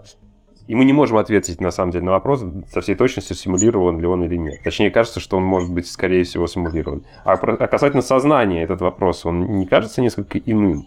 и 0.68 0.74
мы 0.74 0.84
не 0.84 0.92
можем 0.92 1.16
ответить, 1.16 1.62
на 1.62 1.70
самом 1.70 1.92
деле, 1.92 2.04
на 2.04 2.10
вопрос 2.10 2.44
со 2.70 2.82
всей 2.82 2.94
точностью, 2.94 3.34
симулирован 3.34 3.98
ли 3.98 4.06
он 4.06 4.22
или 4.24 4.36
нет. 4.36 4.62
Точнее, 4.62 4.90
кажется, 4.90 5.18
что 5.18 5.38
он 5.38 5.42
может 5.42 5.72
быть, 5.72 5.90
скорее 5.90 6.24
всего, 6.24 6.46
симулирован. 6.46 7.04
А, 7.24 7.32
а 7.32 7.66
касательно 7.66 8.02
сознания 8.02 8.64
этот 8.64 8.82
вопрос, 8.82 9.24
он 9.24 9.58
не 9.58 9.66
кажется 9.66 10.02
несколько 10.02 10.38
иным? 10.38 10.86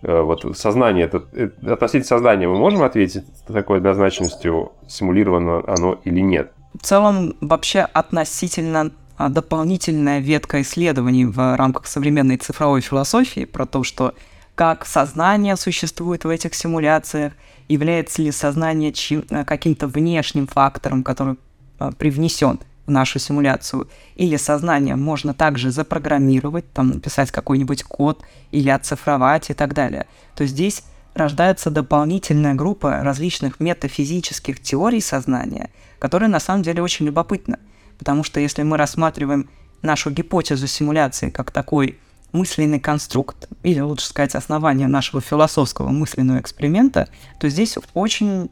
Э, 0.00 0.22
вот 0.22 0.56
сознание, 0.56 1.04
это, 1.04 1.24
это, 1.34 1.74
относительно 1.74 2.06
сознания 2.06 2.48
мы 2.48 2.56
можем 2.56 2.82
ответить 2.82 3.24
с 3.26 3.52
такой 3.52 3.78
однозначностью, 3.78 4.72
симулировано 4.88 5.62
оно 5.66 6.00
или 6.04 6.20
нет? 6.20 6.50
В 6.80 6.86
целом, 6.86 7.34
вообще 7.42 7.80
относительно 7.80 8.92
а, 9.18 9.28
дополнительная 9.28 10.20
ветка 10.20 10.62
исследований 10.62 11.26
в 11.26 11.56
рамках 11.56 11.86
современной 11.86 12.38
цифровой 12.38 12.80
философии 12.80 13.44
про 13.44 13.66
то, 13.66 13.84
что 13.84 14.14
как 14.54 14.86
сознание 14.86 15.56
существует 15.56 16.24
в 16.24 16.30
этих 16.30 16.54
симуляциях, 16.54 17.34
является 17.68 18.22
ли 18.22 18.32
сознание 18.32 18.92
э, 18.92 19.44
каким-то 19.44 19.86
внешним 19.86 20.46
фактором, 20.46 21.02
который 21.02 21.36
э, 21.78 21.90
привнесен 21.98 22.60
в 22.86 22.90
нашу 22.90 23.18
симуляцию, 23.18 23.88
или 24.16 24.36
сознание 24.36 24.96
можно 24.96 25.34
также 25.34 25.70
запрограммировать, 25.70 26.72
там 26.72 26.88
написать 26.88 27.30
какой-нибудь 27.30 27.82
код 27.82 28.22
или 28.50 28.70
оцифровать 28.70 29.50
и 29.50 29.54
так 29.54 29.74
далее, 29.74 30.06
то 30.34 30.46
здесь 30.46 30.82
рождается 31.14 31.70
дополнительная 31.70 32.54
группа 32.54 33.02
различных 33.02 33.60
метафизических 33.60 34.60
теорий 34.60 35.00
сознания, 35.00 35.70
которые 35.98 36.28
на 36.28 36.40
самом 36.40 36.62
деле 36.62 36.82
очень 36.82 37.06
любопытны. 37.06 37.58
Потому 37.98 38.24
что 38.24 38.40
если 38.40 38.62
мы 38.62 38.76
рассматриваем 38.76 39.48
нашу 39.82 40.10
гипотезу 40.10 40.66
симуляции 40.66 41.30
как 41.30 41.50
такой 41.50 41.98
мысленный 42.32 42.80
конструкт, 42.80 43.48
или 43.62 43.80
лучше 43.80 44.06
сказать, 44.06 44.34
основание 44.34 44.86
нашего 44.86 45.20
философского 45.20 45.88
мысленного 45.88 46.40
эксперимента, 46.40 47.08
то 47.40 47.48
здесь 47.48 47.76
очень 47.94 48.50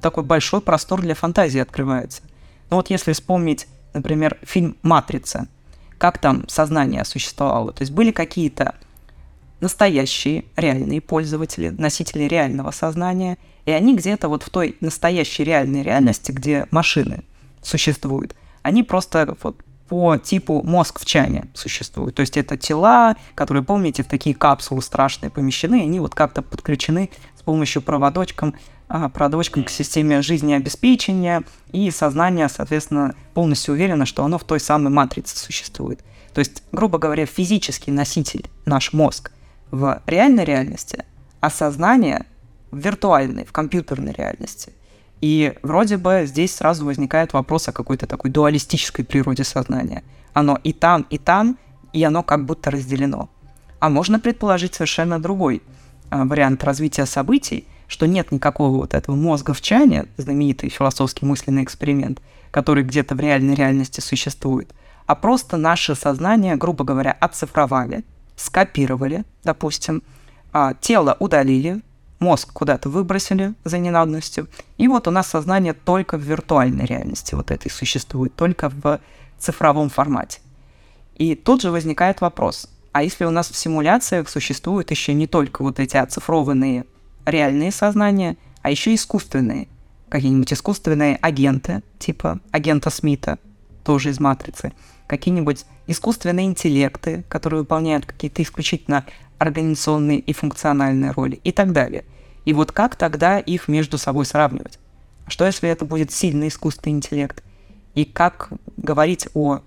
такой 0.00 0.24
большой 0.24 0.60
простор 0.60 1.00
для 1.00 1.14
фантазии 1.14 1.60
открывается. 1.60 2.22
Ну 2.70 2.76
вот 2.76 2.90
если 2.90 3.12
вспомнить, 3.12 3.66
например, 3.92 4.38
фильм 4.42 4.76
«Матрица», 4.82 5.48
как 5.98 6.18
там 6.18 6.48
сознание 6.48 7.04
существовало, 7.04 7.72
то 7.72 7.82
есть 7.82 7.92
были 7.92 8.10
какие-то 8.10 8.74
настоящие, 9.60 10.44
реальные 10.56 11.00
пользователи, 11.02 11.68
носители 11.68 12.24
реального 12.24 12.70
сознания, 12.70 13.36
и 13.66 13.70
они 13.70 13.94
где-то 13.94 14.28
вот 14.28 14.42
в 14.42 14.50
той 14.50 14.76
настоящей 14.80 15.44
реальной 15.44 15.82
реальности, 15.82 16.32
где 16.32 16.66
машины 16.70 17.24
существуют, 17.62 18.34
они 18.62 18.82
просто 18.82 19.36
вот 19.42 19.62
по 19.90 20.16
типу 20.16 20.62
мозг 20.62 21.00
в 21.00 21.04
чане 21.04 21.48
существует. 21.52 22.14
То 22.14 22.20
есть 22.20 22.36
это 22.36 22.56
тела, 22.56 23.16
которые, 23.34 23.64
помните, 23.64 24.04
в 24.04 24.06
такие 24.06 24.36
капсулы 24.36 24.82
страшные 24.82 25.30
помещены, 25.30 25.82
они 25.82 25.98
вот 25.98 26.14
как-то 26.14 26.42
подключены 26.42 27.10
с 27.36 27.42
помощью 27.42 27.82
проводочком, 27.82 28.54
а, 28.88 29.08
проводочком 29.08 29.64
к 29.64 29.68
системе 29.68 30.22
жизнеобеспечения, 30.22 31.42
и 31.72 31.90
сознание, 31.90 32.48
соответственно, 32.48 33.16
полностью 33.34 33.74
уверено, 33.74 34.06
что 34.06 34.22
оно 34.24 34.38
в 34.38 34.44
той 34.44 34.60
самой 34.60 34.92
матрице 34.92 35.36
существует. 35.36 36.04
То 36.34 36.38
есть, 36.38 36.62
грубо 36.70 36.98
говоря, 36.98 37.26
физический 37.26 37.90
носитель, 37.90 38.48
наш 38.66 38.92
мозг, 38.92 39.32
в 39.72 40.00
реальной 40.06 40.44
реальности, 40.44 41.04
а 41.40 41.50
сознание 41.50 42.26
в 42.70 42.78
виртуальной, 42.78 43.44
в 43.44 43.50
компьютерной 43.50 44.12
реальности. 44.12 44.72
И 45.20 45.54
вроде 45.62 45.96
бы 45.96 46.24
здесь 46.26 46.54
сразу 46.54 46.84
возникает 46.84 47.32
вопрос 47.32 47.68
о 47.68 47.72
какой-то 47.72 48.06
такой 48.06 48.30
дуалистической 48.30 49.04
природе 49.04 49.44
сознания. 49.44 50.02
Оно 50.32 50.58
и 50.62 50.72
там, 50.72 51.06
и 51.10 51.18
там, 51.18 51.58
и 51.92 52.02
оно 52.02 52.22
как 52.22 52.46
будто 52.46 52.70
разделено. 52.70 53.28
А 53.80 53.90
можно 53.90 54.18
предположить 54.18 54.74
совершенно 54.74 55.20
другой 55.20 55.62
э, 56.10 56.24
вариант 56.24 56.64
развития 56.64 57.06
событий, 57.06 57.66
что 57.86 58.06
нет 58.06 58.30
никакого 58.30 58.76
вот 58.76 58.94
этого 58.94 59.16
мозга 59.16 59.52
в 59.52 59.60
чане, 59.60 60.06
знаменитый 60.16 60.70
философский 60.70 61.26
мысленный 61.26 61.64
эксперимент, 61.64 62.20
который 62.50 62.84
где-то 62.84 63.14
в 63.14 63.20
реальной 63.20 63.54
реальности 63.54 64.00
существует, 64.00 64.72
а 65.06 65.14
просто 65.14 65.56
наше 65.56 65.94
сознание, 65.94 66.56
грубо 66.56 66.84
говоря, 66.84 67.10
оцифровали, 67.12 68.04
скопировали, 68.36 69.24
допустим, 69.44 70.02
а, 70.52 70.74
тело 70.74 71.16
удалили, 71.18 71.80
мозг 72.20 72.52
куда-то 72.52 72.88
выбросили 72.88 73.54
за 73.64 73.78
ненадобностью, 73.78 74.48
и 74.78 74.86
вот 74.86 75.08
у 75.08 75.10
нас 75.10 75.26
сознание 75.26 75.72
только 75.72 76.16
в 76.16 76.22
виртуальной 76.22 76.84
реальности 76.84 77.34
вот 77.34 77.50
этой 77.50 77.70
существует, 77.70 78.34
только 78.36 78.68
в 78.68 79.00
цифровом 79.38 79.88
формате. 79.88 80.40
И 81.16 81.34
тут 81.34 81.62
же 81.62 81.70
возникает 81.70 82.20
вопрос, 82.20 82.68
а 82.92 83.02
если 83.02 83.24
у 83.24 83.30
нас 83.30 83.50
в 83.50 83.56
симуляциях 83.56 84.28
существуют 84.28 84.90
еще 84.90 85.14
не 85.14 85.26
только 85.26 85.62
вот 85.62 85.80
эти 85.80 85.96
оцифрованные 85.96 86.84
реальные 87.24 87.72
сознания, 87.72 88.36
а 88.62 88.70
еще 88.70 88.94
искусственные, 88.94 89.68
какие-нибудь 90.08 90.52
искусственные 90.52 91.16
агенты, 91.16 91.82
типа 91.98 92.40
агента 92.50 92.90
Смита, 92.90 93.38
тоже 93.84 94.10
из 94.10 94.20
«Матрицы», 94.20 94.72
какие-нибудь 95.06 95.64
искусственные 95.86 96.46
интеллекты, 96.46 97.24
которые 97.28 97.60
выполняют 97.60 98.06
какие-то 98.06 98.42
исключительно 98.42 99.04
организационные 99.40 100.18
и 100.18 100.32
функциональные 100.34 101.12
роли 101.12 101.40
и 101.42 101.50
так 101.50 101.72
далее. 101.72 102.04
И 102.44 102.52
вот 102.52 102.72
как 102.72 102.94
тогда 102.94 103.38
их 103.38 103.68
между 103.68 103.96
собой 103.96 104.26
сравнивать? 104.26 104.78
Что 105.26 105.46
если 105.46 105.68
это 105.68 105.84
будет 105.84 106.12
сильный 106.12 106.48
искусственный 106.48 106.96
интеллект? 106.96 107.42
И 107.94 108.04
как 108.04 108.50
говорить 108.76 109.28
о 109.34 109.60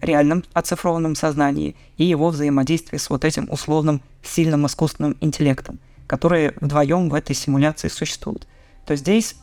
реальном 0.00 0.42
оцифрованном 0.52 1.14
сознании 1.14 1.76
и 1.96 2.04
его 2.04 2.30
взаимодействии 2.30 2.98
с 2.98 3.08
вот 3.08 3.24
этим 3.24 3.48
условным 3.50 4.02
сильным 4.22 4.66
искусственным 4.66 5.16
интеллектом, 5.20 5.78
которые 6.08 6.54
вдвоем 6.60 7.08
в 7.08 7.14
этой 7.14 7.36
симуляции 7.36 7.88
существуют. 7.88 8.48
То 8.84 8.96
здесь 8.96 9.36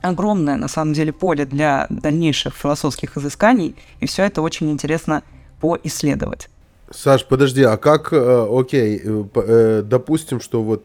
огромное, 0.00 0.56
на 0.56 0.68
самом 0.68 0.94
деле, 0.94 1.12
поле 1.12 1.44
для 1.44 1.86
дальнейших 1.90 2.56
философских 2.56 3.18
изысканий, 3.18 3.76
и 4.00 4.06
все 4.06 4.22
это 4.22 4.40
очень 4.40 4.70
интересно 4.70 5.22
поисследовать. 5.60 6.48
Саш, 6.90 7.26
подожди, 7.26 7.62
а 7.62 7.76
как, 7.76 8.12
э, 8.12 8.48
окей, 8.50 9.00
э, 9.02 9.24
э, 9.34 9.82
допустим, 9.84 10.40
что 10.40 10.62
вот 10.62 10.84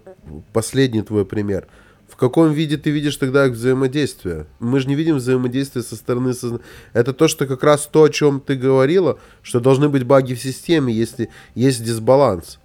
последний 0.51 1.01
твой 1.01 1.25
пример. 1.25 1.67
В 2.09 2.15
каком 2.15 2.51
виде 2.51 2.77
ты 2.77 2.91
видишь 2.91 3.15
тогда 3.17 3.47
их 3.47 3.53
взаимодействие? 3.53 4.45
Мы 4.59 4.79
же 4.79 4.87
не 4.87 4.95
видим 4.95 5.15
взаимодействия 5.15 5.81
со 5.81 5.95
стороны 5.95 6.33
сознания. 6.33 6.63
Это 6.93 7.13
то, 7.13 7.27
что 7.27 7.47
как 7.47 7.63
раз 7.63 7.87
то, 7.91 8.03
о 8.03 8.09
чем 8.09 8.39
ты 8.39 8.55
говорила, 8.55 9.17
что 9.41 9.59
должны 9.59 9.89
быть 9.89 10.03
баги 10.03 10.35
в 10.35 10.41
системе, 10.41 10.93
если 10.93 11.29
есть 11.55 11.83
дисбаланс. 11.83 12.59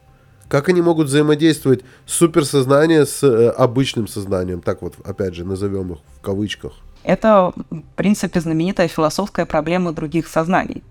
Как 0.48 0.68
они 0.68 0.82
могут 0.82 1.06
взаимодействовать 1.06 1.82
суперсознание 2.06 3.06
с 3.06 3.22
э, 3.22 3.48
обычным 3.50 4.08
сознанием? 4.08 4.60
Так 4.60 4.82
вот, 4.82 4.94
опять 5.04 5.34
же, 5.34 5.44
назовем 5.44 5.92
их 5.92 5.98
в 6.16 6.20
кавычках. 6.20 6.72
Это, 7.04 7.52
в 7.70 7.82
принципе, 7.96 8.40
знаменитая 8.40 8.88
философская 8.88 9.46
проблема 9.46 9.92
других 9.92 10.26
сознаний 10.26 10.82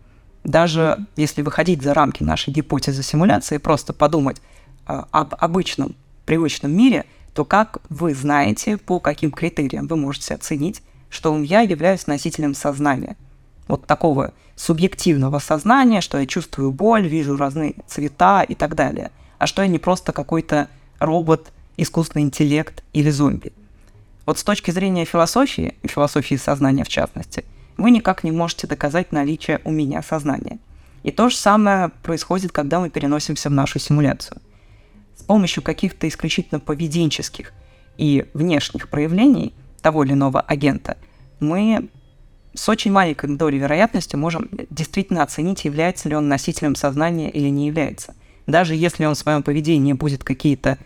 даже 0.48 1.06
если 1.18 1.42
выходить 1.42 1.82
за 1.82 1.94
рамки 1.94 2.24
нашей 2.24 2.54
гипотезы 2.54 3.04
симуляции, 3.04 3.58
просто 3.58 3.92
подумать 3.92 4.42
э, 4.88 5.04
об 5.12 5.36
обычном, 5.38 5.94
привычном 6.26 6.72
мире, 6.72 7.06
то 7.34 7.44
как 7.44 7.80
вы 7.90 8.16
знаете, 8.16 8.78
по 8.78 9.02
каким 9.02 9.32
критериям 9.32 9.88
вы 9.88 9.98
можете 9.98 10.34
оценить, 10.34 10.82
что 11.10 11.38
я 11.44 11.62
являюсь 11.62 12.08
носителем 12.08 12.56
сознания? 12.56 13.18
Вот 13.68 13.86
такого 13.86 14.34
субъективного 14.56 15.40
сознания, 15.40 16.00
что 16.00 16.18
я 16.18 16.26
чувствую 16.26 16.72
боль, 16.72 17.06
вижу 17.06 17.36
разные 17.36 17.76
цвета 17.86 18.42
и 18.42 18.56
так 18.56 18.74
далее. 18.74 19.12
А 19.40 19.48
что 19.48 19.62
я 19.62 19.68
не 19.68 19.80
просто 19.80 20.14
какой-то 20.14 20.70
робот, 21.00 21.52
искусственный 21.76 22.24
интеллект 22.24 22.86
или 22.94 23.10
зомби. 23.10 23.52
Вот 24.26 24.40
с 24.40 24.44
точки 24.46 24.72
зрения 24.72 25.04
философии, 25.04 25.76
философии 25.84 26.36
сознания 26.36 26.86
в 26.86 26.90
частности– 26.90 27.44
вы 27.78 27.92
никак 27.92 28.24
не 28.24 28.32
можете 28.32 28.68
доказать 28.68 29.12
наличие 29.12 29.62
у 29.64 29.72
меня 29.72 30.02
сознания. 30.02 30.60
И 31.04 31.12
то 31.12 31.30
же 31.30 31.38
самое 31.38 31.90
происходит, 32.04 32.52
когда 32.52 32.80
мы 32.80 32.90
переносимся 32.90 33.50
в 33.50 33.54
нашу 33.54 33.80
симуляцию. 33.80 34.42
С 35.16 35.24
помощью 35.24 35.64
каких-то 35.64 36.08
исключительно 36.08 36.60
поведенческих 36.60 37.54
и 37.98 38.26
внешних 38.34 38.90
проявлений 38.90 39.54
того 39.82 40.04
или 40.04 40.14
иного 40.14 40.42
агента 40.42 40.98
мы 41.40 41.90
с 42.54 42.68
очень 42.68 42.92
маленькой 42.92 43.38
долей 43.38 43.60
вероятности 43.60 44.16
можем 44.16 44.50
действительно 44.70 45.24
оценить, 45.24 45.66
является 45.66 46.10
ли 46.10 46.16
он 46.16 46.28
носителем 46.28 46.76
сознания 46.76 47.30
или 47.30 47.50
не 47.50 47.68
является. 47.68 48.16
Даже 48.48 48.76
если 48.76 49.06
он 49.06 49.14
в 49.14 49.20
своем 49.20 49.44
поведении 49.44 49.94
будет 49.94 50.24
какие-то 50.24 50.80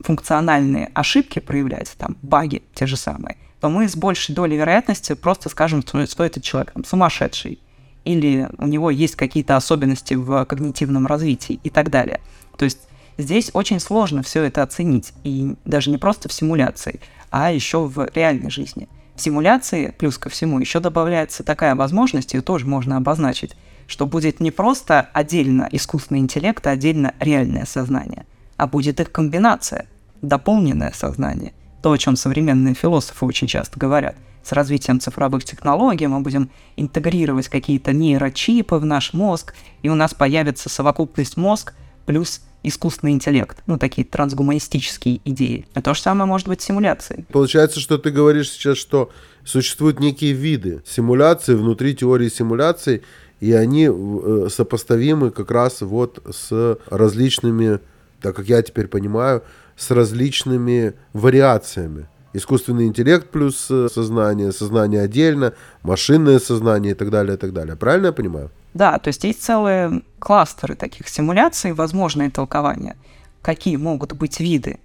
функциональные 0.00 0.90
ошибки 0.94 1.40
проявлять, 1.40 1.94
там, 1.98 2.16
баги 2.22 2.62
те 2.74 2.86
же 2.86 2.96
самые– 2.96 3.36
то 3.60 3.68
мы 3.68 3.88
с 3.88 3.96
большей 3.96 4.34
долей 4.34 4.56
вероятности 4.56 5.14
просто 5.14 5.48
скажем, 5.48 5.82
что 5.82 6.24
этот 6.24 6.42
человек 6.42 6.72
там, 6.72 6.84
сумасшедший. 6.84 7.60
или 8.08 8.48
у 8.56 8.66
него 8.66 8.90
есть 8.90 9.16
какие-то 9.16 9.56
особенности 9.56 10.14
в 10.14 10.44
когнитивном 10.46 11.06
развитии 11.06 11.60
и 11.62 11.68
так 11.68 11.90
далее. 11.90 12.20
То 12.56 12.64
есть 12.64 12.78
здесь 13.18 13.50
очень 13.52 13.80
сложно 13.80 14.22
все 14.22 14.44
это 14.44 14.62
оценить, 14.62 15.12
и 15.24 15.56
даже 15.66 15.90
не 15.90 15.98
просто 15.98 16.28
в 16.30 16.32
симуляции, 16.32 17.00
а 17.30 17.52
еще 17.52 17.84
в 17.84 18.08
реальной 18.14 18.50
жизни. 18.50 18.88
В 19.14 19.20
симуляции, 19.20 19.94
плюс 19.98 20.16
ко 20.16 20.30
всему, 20.30 20.58
еще 20.58 20.80
добавляется 20.80 21.42
такая 21.42 21.74
возможность, 21.74 22.32
ее 22.32 22.40
тоже 22.40 22.66
можно 22.66 22.96
обозначить, 22.96 23.56
что 23.86 24.06
будет 24.06 24.40
не 24.40 24.50
просто 24.52 25.10
отдельно 25.12 25.68
искусственный 25.70 26.20
интеллект, 26.20 26.66
а 26.66 26.70
отдельно 26.70 27.14
реальное 27.20 27.66
сознание, 27.66 28.24
а 28.56 28.66
будет 28.66 29.00
их 29.00 29.12
комбинация, 29.12 29.86
дополненное 30.22 30.92
сознание. 30.92 31.52
То, 31.82 31.92
о 31.92 31.98
чем 31.98 32.16
современные 32.16 32.74
философы 32.74 33.24
очень 33.24 33.46
часто 33.46 33.78
говорят– 33.78 34.16
с 34.48 34.52
развитием 34.52 34.98
цифровых 34.98 35.44
технологий 35.44 36.06
мы 36.06 36.20
будем 36.20 36.50
интегрировать 36.76 37.48
какие-то 37.48 37.92
нейрочипы 37.92 38.76
в 38.76 38.84
наш 38.86 39.12
мозг, 39.12 39.54
и 39.82 39.90
у 39.90 39.94
нас 39.94 40.14
появится 40.14 40.70
совокупность 40.70 41.36
мозг 41.36 41.74
плюс 42.06 42.40
искусственный 42.62 43.12
интеллект, 43.12 43.62
ну, 43.66 43.76
такие 43.76 44.06
трансгуманистические 44.06 45.20
идеи. 45.26 45.66
А 45.74 45.82
то 45.82 45.92
же 45.92 46.00
самое 46.00 46.26
может 46.26 46.48
быть 46.48 46.62
симуляцией. 46.62 47.26
Получается, 47.30 47.78
что 47.78 47.98
ты 47.98 48.10
говоришь 48.10 48.50
сейчас, 48.50 48.78
что 48.78 49.10
существуют 49.44 50.00
некие 50.00 50.32
виды 50.32 50.82
симуляции 50.86 51.54
внутри 51.54 51.94
теории 51.94 52.30
симуляции, 52.30 53.02
и 53.40 53.52
они 53.52 53.88
э, 53.90 54.48
сопоставимы 54.50 55.30
как 55.30 55.50
раз 55.50 55.82
вот 55.82 56.24
с 56.34 56.78
различными, 56.90 57.80
так 58.22 58.34
как 58.34 58.48
я 58.48 58.62
теперь 58.62 58.88
понимаю, 58.88 59.42
с 59.78 59.90
различными 59.90 60.94
вариациями 61.12 62.08
искусственный 62.34 62.86
интеллект 62.86 63.30
плюс 63.30 63.70
э, 63.70 63.88
сознание, 63.92 64.52
сознание 64.52 65.02
отдельно, 65.02 65.54
машинное 65.82 66.38
сознание 66.38 66.92
и 66.92 66.94
так 66.94 67.10
далее, 67.10 67.34
и 67.34 67.38
так 67.38 67.52
далее. 67.52 67.76
Правильно 67.76 68.06
я 68.06 68.12
понимаю? 68.12 68.50
Да, 68.74 68.98
то 68.98 69.08
есть 69.08 69.24
есть 69.24 69.42
целые 69.42 70.02
кластеры 70.18 70.74
таких 70.74 71.08
симуляций, 71.08 71.72
возможные 71.72 72.30
толкования. 72.30 72.96
Какие 73.42 73.76
могут 73.76 74.12
быть 74.12 74.40
виды, 74.40 74.78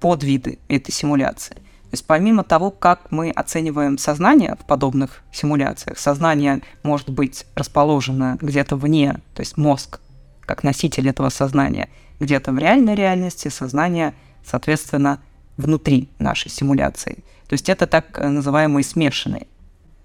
подвиды 0.00 0.58
этой 0.68 0.92
симуляции. 0.92 1.54
То 1.54 1.96
есть 1.96 2.06
помимо 2.06 2.42
того, 2.42 2.70
как 2.70 3.10
мы 3.12 3.30
оцениваем 3.30 3.98
сознание 3.98 4.56
в 4.60 4.66
подобных 4.66 5.22
симуляциях, 5.32 5.98
сознание 5.98 6.62
может 6.82 7.10
быть 7.10 7.46
расположено 7.54 8.38
где-то 8.40 8.76
вне, 8.76 9.20
то 9.34 9.40
есть 9.40 9.56
мозг 9.56 10.00
как 10.40 10.62
носитель 10.62 11.08
этого 11.08 11.28
сознания, 11.28 11.88
где-то 12.20 12.52
в 12.52 12.58
реальной 12.58 12.94
реальности 12.94 13.48
сознание, 13.48 14.14
соответственно, 14.44 15.20
внутри 15.56 16.08
нашей 16.18 16.50
симуляции. 16.50 17.24
То 17.48 17.54
есть 17.54 17.68
это 17.68 17.86
так 17.86 18.18
называемые 18.18 18.84
смешанные 18.84 19.46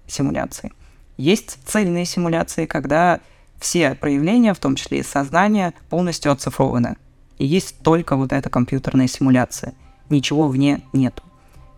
симуляции. 0.06 0.72
Есть 1.16 1.58
цельные 1.66 2.04
симуляции, 2.04 2.66
когда 2.66 3.20
все 3.58 3.94
проявления, 3.94 4.54
в 4.54 4.58
том 4.58 4.74
числе 4.76 5.00
и 5.00 5.02
сознание, 5.02 5.74
полностью 5.88 6.32
оцифрованы. 6.32 6.96
И 7.38 7.46
есть 7.46 7.78
только 7.82 8.16
вот 8.16 8.32
эта 8.32 8.48
компьютерная 8.50 9.06
симуляция. 9.06 9.74
Ничего 10.08 10.48
вне 10.48 10.82
нету. 10.92 11.22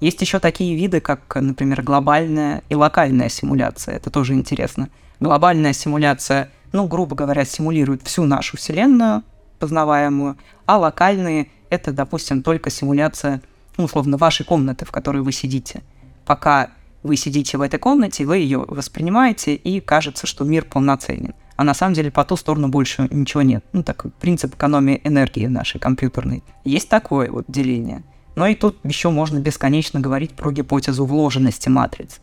Есть 0.00 0.20
еще 0.20 0.40
такие 0.40 0.74
виды, 0.74 1.00
как, 1.00 1.36
например, 1.36 1.82
глобальная 1.82 2.62
и 2.68 2.74
локальная 2.74 3.28
симуляция. 3.28 3.96
Это 3.96 4.10
тоже 4.10 4.34
интересно. 4.34 4.88
Глобальная 5.20 5.72
симуляция, 5.72 6.50
ну, 6.72 6.88
грубо 6.88 7.14
говоря, 7.14 7.44
симулирует 7.44 8.02
всю 8.02 8.24
нашу 8.24 8.56
Вселенную, 8.56 9.22
познаваемую, 9.60 10.36
а 10.66 10.78
локальные— 10.78 11.48
это, 11.72 11.90
допустим, 11.90 12.42
только 12.42 12.68
симуляция 12.68 13.40
ну, 13.78 13.84
условно, 13.84 14.18
вашей 14.18 14.44
комнаты, 14.44 14.84
в 14.84 14.90
которой 14.90 15.22
вы 15.22 15.32
сидите. 15.32 15.82
Пока 16.26 16.70
вы 17.02 17.16
сидите 17.16 17.56
в 17.56 17.62
этой 17.62 17.78
комнате, 17.78 18.26
вы 18.26 18.36
ее 18.36 18.64
воспринимаете, 18.68 19.54
и 19.54 19.80
кажется, 19.80 20.26
что 20.26 20.44
мир 20.44 20.66
полноценен. 20.66 21.34
А 21.56 21.64
на 21.64 21.72
самом 21.72 21.94
деле 21.94 22.10
по 22.10 22.24
ту 22.24 22.36
сторону 22.36 22.68
больше 22.68 23.08
ничего 23.10 23.42
нет. 23.42 23.64
Ну, 23.72 23.82
такой 23.82 24.10
принцип 24.10 24.54
экономии 24.54 25.00
энергии 25.04 25.46
нашей 25.46 25.80
компьютерной. 25.80 26.42
Есть 26.64 26.90
такое 26.90 27.30
вот 27.30 27.46
деление. 27.48 28.02
Но 28.34 28.46
и 28.46 28.54
тут 28.54 28.78
еще 28.84 29.10
можно 29.10 29.38
бесконечно 29.38 30.00
говорить 30.00 30.32
про 30.32 30.52
гипотезу 30.52 31.06
вложенности 31.06 31.68
матриц. 31.68 32.20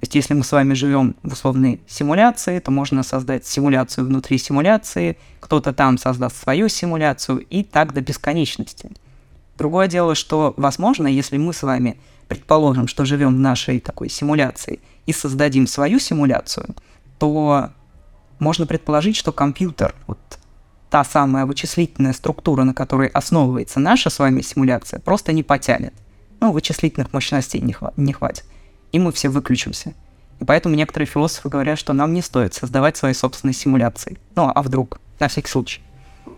То 0.00 0.04
есть 0.04 0.14
если 0.14 0.34
мы 0.34 0.44
с 0.44 0.52
вами 0.52 0.74
живем 0.74 1.16
в 1.24 1.32
условной 1.32 1.80
симуляции, 1.88 2.60
то 2.60 2.70
можно 2.70 3.02
создать 3.02 3.44
симуляцию 3.44 4.06
внутри 4.06 4.38
симуляции, 4.38 5.18
кто-то 5.40 5.72
там 5.72 5.98
создаст 5.98 6.36
свою 6.40 6.68
симуляцию 6.68 7.40
и 7.40 7.64
так 7.64 7.92
до 7.92 8.00
бесконечности. 8.00 8.92
Другое 9.56 9.88
дело, 9.88 10.14
что, 10.14 10.54
возможно, 10.56 11.08
если 11.08 11.36
мы 11.36 11.52
с 11.52 11.64
вами 11.64 11.98
предположим, 12.28 12.86
что 12.86 13.04
живем 13.04 13.34
в 13.34 13.40
нашей 13.40 13.80
такой 13.80 14.08
симуляции 14.08 14.78
и 15.06 15.12
создадим 15.12 15.66
свою 15.66 15.98
симуляцию, 15.98 16.76
то 17.18 17.70
можно 18.38 18.66
предположить, 18.66 19.16
что 19.16 19.32
компьютер, 19.32 19.96
вот 20.06 20.18
та 20.90 21.02
самая 21.02 21.44
вычислительная 21.44 22.12
структура, 22.12 22.62
на 22.62 22.72
которой 22.72 23.08
основывается 23.08 23.80
наша 23.80 24.10
с 24.10 24.20
вами 24.20 24.42
симуляция, 24.42 25.00
просто 25.00 25.32
не 25.32 25.42
потянет. 25.42 25.92
Ну, 26.38 26.52
вычислительных 26.52 27.12
мощностей 27.12 27.60
не, 27.60 27.72
хва- 27.72 27.92
не 27.96 28.12
хватит. 28.12 28.44
И 28.92 28.98
мы 28.98 29.12
все 29.12 29.28
выключимся. 29.28 29.94
И 30.40 30.44
поэтому 30.44 30.74
некоторые 30.74 31.06
философы 31.06 31.48
говорят, 31.48 31.78
что 31.78 31.92
нам 31.92 32.12
не 32.12 32.22
стоит 32.22 32.54
создавать 32.54 32.96
свои 32.96 33.12
собственные 33.12 33.54
симуляции. 33.54 34.18
Ну, 34.36 34.50
а 34.54 34.62
вдруг? 34.62 35.00
На 35.18 35.28
всякий 35.28 35.48
случай. 35.48 35.82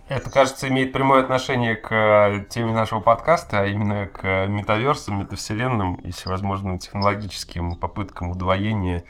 Это, 0.08 0.28
кажется, 0.30 0.68
имеет 0.68 0.92
прямое 0.92 1.22
отношение 1.22 1.76
к 1.76 1.92
э, 1.94 2.44
теме 2.48 2.72
нашего 2.72 3.00
подкаста, 3.00 3.60
а 3.60 3.66
именно 3.66 4.06
к 4.06 4.46
метаверсам, 4.48 5.20
метавселенным 5.20 5.96
и 5.96 6.10
всевозможным 6.10 6.78
технологическим 6.78 7.76
попыткам 7.76 8.30
удвоения, 8.30 9.04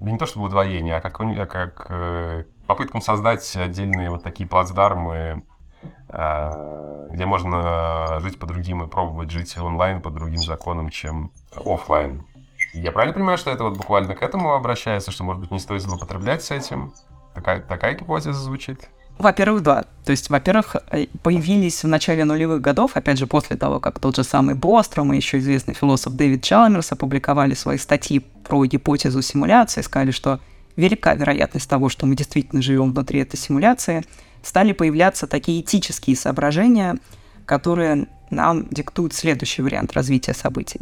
не 0.00 0.18
то 0.18 0.26
чтобы 0.26 0.46
удвоения, 0.46 0.96
а 0.96 1.00
как, 1.00 1.20
а 1.20 1.46
как 1.46 1.86
э, 1.88 2.44
попыткам 2.66 3.00
создать 3.00 3.56
отдельные 3.56 4.10
вот 4.10 4.22
такие 4.22 4.46
плацдармы, 4.46 5.42
э, 6.08 7.08
где 7.12 7.24
можно 7.24 8.20
жить 8.20 8.38
по 8.38 8.46
другим 8.46 8.82
и 8.82 8.88
пробовать 8.88 9.30
жить 9.30 9.56
онлайн 9.56 10.02
по 10.02 10.10
другим 10.10 10.42
законам, 10.42 10.90
чем 10.90 11.30
офлайн. 11.64 12.26
Я 12.72 12.90
правильно 12.90 13.14
понимаю, 13.14 13.38
что 13.38 13.50
это 13.50 13.64
вот 13.64 13.76
буквально 13.76 14.14
к 14.14 14.22
этому 14.22 14.54
обращается, 14.54 15.10
что, 15.10 15.24
может 15.24 15.40
быть, 15.40 15.50
не 15.50 15.58
стоит 15.58 15.82
злоупотреблять 15.82 16.42
с 16.42 16.50
этим? 16.50 16.92
Такая, 17.34 17.60
такая 17.60 17.94
гипотеза 17.94 18.32
звучит? 18.32 18.88
Во-первых, 19.18 19.62
да. 19.62 19.84
То 20.04 20.10
есть, 20.10 20.30
во-первых, 20.30 20.76
э, 20.90 21.06
появились 21.22 21.84
в 21.84 21.88
начале 21.88 22.24
нулевых 22.24 22.60
годов, 22.62 22.96
опять 22.96 23.18
же, 23.18 23.26
после 23.26 23.56
того, 23.56 23.78
как 23.78 23.98
тот 23.98 24.16
же 24.16 24.24
самый 24.24 24.54
Бостром 24.54 25.12
и 25.12 25.16
еще 25.16 25.38
известный 25.38 25.74
философ 25.74 26.14
Дэвид 26.14 26.42
Чалмерс 26.42 26.92
опубликовали 26.92 27.54
свои 27.54 27.76
статьи 27.76 28.20
про 28.20 28.64
гипотезу 28.64 29.20
симуляции, 29.20 29.82
сказали, 29.82 30.10
что 30.10 30.40
велика 30.76 31.14
вероятность 31.14 31.68
того, 31.68 31.90
что 31.90 32.06
мы 32.06 32.16
действительно 32.16 32.62
живем 32.62 32.92
внутри 32.92 33.20
этой 33.20 33.36
симуляции, 33.36 34.02
стали 34.42 34.72
появляться 34.72 35.26
такие 35.26 35.60
этические 35.60 36.16
соображения, 36.16 36.96
которые 37.44 38.08
нам 38.30 38.66
диктуют 38.70 39.12
следующий 39.12 39.62
вариант 39.62 39.92
развития 39.92 40.32
событий. 40.32 40.80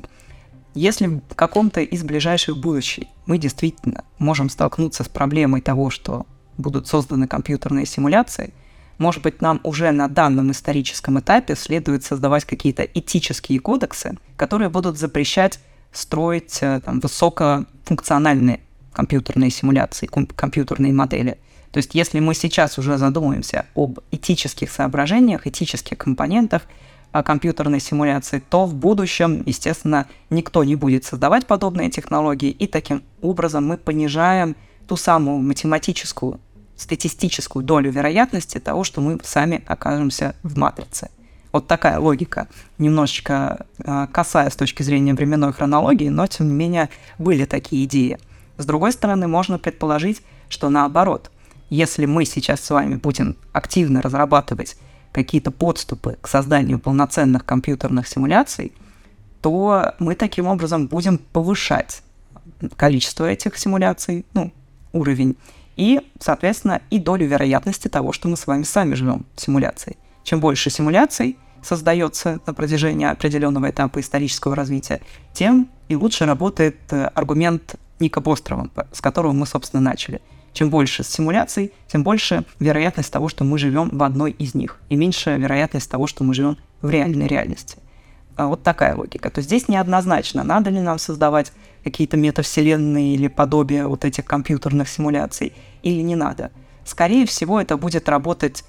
Если 0.75 1.07
в 1.07 1.35
каком-то 1.35 1.81
из 1.81 2.05
ближайших 2.05 2.57
будущих 2.57 3.05
мы 3.27 3.39
действительно 3.39 4.05
можем 4.19 4.49
столкнуться 4.49 5.05
с 5.05 5.09
проблемой 5.09 5.61
того, 5.61 5.91
что 5.91 6.27
будут 6.59 6.87
созданы 6.87 7.27
компьютерные 7.27 7.87
симуляции, 7.87 8.53
может 8.99 9.23
быть, 9.23 9.41
нам 9.41 9.61
уже 9.65 9.91
на 9.93 10.09
данном 10.09 10.51
историческом 10.51 11.19
этапе 11.19 11.57
следует 11.57 12.05
создавать 12.05 12.45
какие-то 12.45 12.83
этические 12.83 13.59
кодексы, 13.59 14.19
которые 14.37 14.69
будут 14.69 14.99
запрещать 14.99 15.59
строить 15.91 16.59
э, 16.61 16.81
там, 16.85 17.01
высокофункциональные 17.01 18.61
компьютерные 18.93 19.51
симуляции, 19.51 20.07
компьютерные 20.07 20.93
модели. 20.93 21.39
То 21.73 21.79
есть 21.79 21.95
если 21.95 22.21
мы 22.21 22.35
сейчас 22.35 22.79
уже 22.79 22.99
задумаемся 22.99 23.67
об 23.75 24.01
этических 24.11 24.71
соображениях, 24.71 25.47
этических 25.47 25.97
компонентах 25.97 26.63
компьютерной 27.13 27.81
симуляции, 27.81 28.43
то 28.49 28.67
в 28.67 28.75
будущем, 28.75 29.43
естественно, 29.47 30.07
никто 30.31 30.65
не 30.65 30.77
будет 30.77 31.05
создавать 31.05 31.47
подобные 31.47 31.91
технологии, 31.91 32.51
и 32.51 32.67
таким 32.67 33.03
образом 33.21 33.67
мы 33.67 33.77
понижаем 33.77 34.57
ту 34.87 34.97
самую 34.97 35.39
математическую 35.39 36.41
статистическую 36.77 37.65
долю 37.65 37.91
вероятности 37.91 38.59
того, 38.59 38.85
что 38.85 39.01
мы 39.01 39.19
сами 39.23 39.63
окажемся 39.67 40.35
в 40.43 40.57
матрице. 40.57 41.11
Вот 41.53 41.67
такая 41.67 41.99
логика, 41.99 42.49
немножечко 42.79 43.67
э, 43.79 44.07
касая 44.13 44.51
с 44.51 44.57
точки 44.57 44.83
зрения 44.83 45.15
временной 45.15 45.53
хронологии, 45.53 46.09
но 46.09 46.27
тем 46.27 46.49
не 46.49 46.55
менее 46.55 46.89
были 47.19 47.45
такие 47.45 47.85
идеи. 47.85 48.19
С 48.57 48.65
другой 48.65 48.93
стороны, 48.93 49.27
можно 49.27 49.59
предположить, 49.59 50.23
что 50.49 50.69
наоборот, 50.71 51.31
если 51.69 52.07
мы 52.07 52.25
сейчас 52.25 52.61
с 52.61 52.71
вами 52.71 52.97
будем 52.97 53.37
активно 53.53 54.01
разрабатывать 54.01 54.77
какие-то 55.13 55.51
подступы 55.51 56.19
к 56.21 56.29
созданию 56.29 56.79
полноценных 56.79 57.45
компьютерных 57.45 58.07
симуляций, 58.07 58.73
то 59.41 59.95
мы 59.99 60.15
таким 60.15 60.47
образом 60.47 60.87
будем 60.87 61.19
повышать 61.19 62.03
количество 62.77 63.25
этих 63.25 63.57
симуляций, 63.57 64.25
ну, 64.35 64.53
уровень, 64.93 65.37
и, 65.77 66.01
соответственно, 66.19 66.83
и 66.91 66.99
долю 66.99 67.27
вероятности 67.27 67.89
того, 67.89 68.13
что 68.13 68.29
мы 68.29 68.37
с 68.37 68.47
вами 68.47 68.65
сами 68.65 68.95
живем 68.95 69.25
в 69.35 69.41
симуляции. 69.41 69.97
Чем 70.25 70.41
больше 70.41 70.69
симуляций 70.69 71.39
создается 71.63 72.41
на 72.47 72.55
протяжении 72.55 73.07
определенного 73.07 73.71
этапа 73.71 74.01
исторического 74.01 74.55
развития, 74.55 75.01
тем 75.33 75.69
и 75.89 75.97
лучше 75.97 76.27
работает 76.27 76.77
э, 76.91 77.07
аргумент 77.15 77.77
Ника 77.99 78.21
Бострова, 78.21 78.69
с 78.93 79.01
которого 79.01 79.33
мы, 79.33 79.47
собственно, 79.47 79.83
начали. 79.83 80.21
Чем 80.53 80.71
больше 80.71 81.05
симуляций, 81.05 81.73
тем 81.87 82.03
больше 82.03 82.45
вероятность 82.59 83.13
того, 83.13 83.29
что 83.29 83.45
мы 83.45 83.59
живем 83.59 83.91
в 83.91 84.03
одной 84.03 84.33
из 84.33 84.55
них, 84.55 84.79
и 84.89 84.97
меньше 84.97 85.37
вероятность 85.37 85.91
того, 85.91 86.07
что 86.07 86.25
мы 86.25 86.35
живем 86.35 86.57
в 86.83 86.91
реальной 86.91 87.27
реальности. 87.27 87.79
А 88.37 88.47
вот 88.47 88.63
такая 88.63 88.97
логика. 88.97 89.31
То 89.31 89.43
здесь 89.43 89.69
неоднозначно, 89.69 90.43
надо 90.43 90.71
ли 90.71 90.81
нам 90.81 90.99
создавать 90.99 91.53
какие-то 91.85 92.17
метавселенные 92.17 93.15
или 93.15 93.29
подобие 93.29 93.87
вот 93.87 94.05
этих 94.05 94.25
компьютерных 94.25 94.89
симуляций, 94.89 95.53
или 95.83 96.01
не 96.01 96.17
надо. 96.17 96.51
Скорее 96.85 97.27
всего, 97.27 97.61
это 97.61 97.77
будет 97.77 98.09
работать 98.09 98.65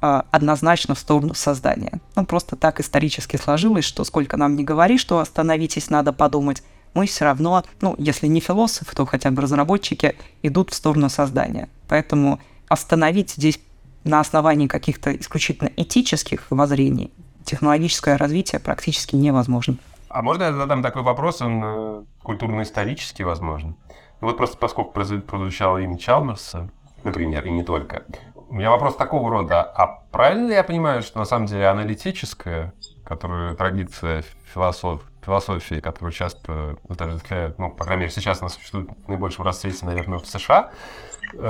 э, 0.00 0.22
однозначно 0.30 0.94
в 0.94 0.98
сторону 0.98 1.34
создания. 1.34 2.00
Ну, 2.16 2.24
просто 2.24 2.56
так 2.56 2.80
исторически 2.80 3.36
сложилось, 3.36 3.84
что 3.84 4.04
сколько 4.04 4.36
нам 4.36 4.56
не 4.56 4.64
говори, 4.64 4.98
что 4.98 5.18
остановитесь, 5.18 5.90
надо 5.90 6.12
подумать, 6.12 6.62
мы 6.94 7.06
все 7.06 7.24
равно, 7.24 7.64
ну, 7.80 7.94
если 7.98 8.26
не 8.26 8.40
философы, 8.40 8.94
то 8.94 9.04
хотя 9.04 9.30
бы 9.30 9.42
разработчики 9.42 10.16
идут 10.42 10.70
в 10.70 10.74
сторону 10.74 11.08
создания. 11.08 11.68
Поэтому 11.88 12.40
остановить 12.68 13.30
здесь 13.30 13.60
на 14.04 14.20
основании 14.20 14.66
каких-то 14.66 15.14
исключительно 15.16 15.70
этических 15.76 16.50
воззрений 16.50 17.10
технологическое 17.44 18.16
развитие 18.16 18.60
практически 18.60 19.16
невозможно. 19.16 19.76
А 20.08 20.22
можно 20.22 20.44
я 20.44 20.52
задам 20.52 20.82
такой 20.82 21.02
вопрос, 21.02 21.42
он 21.42 21.62
э, 21.62 22.04
культурно-исторический, 22.22 23.24
возможно? 23.24 23.74
Ну 24.20 24.28
вот 24.28 24.36
просто 24.36 24.56
поскольку 24.56 24.92
прозвучало 24.92 25.78
имя 25.78 25.98
Чалмерса, 25.98 26.70
например, 27.02 27.44
и 27.46 27.50
не 27.50 27.64
только, 27.64 28.04
у 28.48 28.54
меня 28.54 28.70
вопрос 28.70 28.96
такого 28.96 29.30
рода. 29.30 29.62
А 29.62 30.04
правильно 30.10 30.48
ли 30.48 30.54
я 30.54 30.64
понимаю, 30.64 31.02
что 31.02 31.18
на 31.18 31.24
самом 31.24 31.46
деле 31.46 31.66
аналитическая, 31.66 32.72
которую 33.04 33.56
традиция 33.56 34.24
философ, 34.52 35.02
философии, 35.24 35.80
которую 35.80 36.12
часто 36.12 36.76
утверждают, 36.84 37.58
ну, 37.58 37.70
по 37.70 37.84
крайней 37.84 38.02
мере, 38.02 38.12
сейчас 38.12 38.40
она 38.40 38.48
существует 38.48 38.88
в 38.90 39.08
наибольшем 39.08 39.44
расцвете, 39.44 39.84
наверное, 39.86 40.18
в 40.18 40.26
США, 40.26 40.70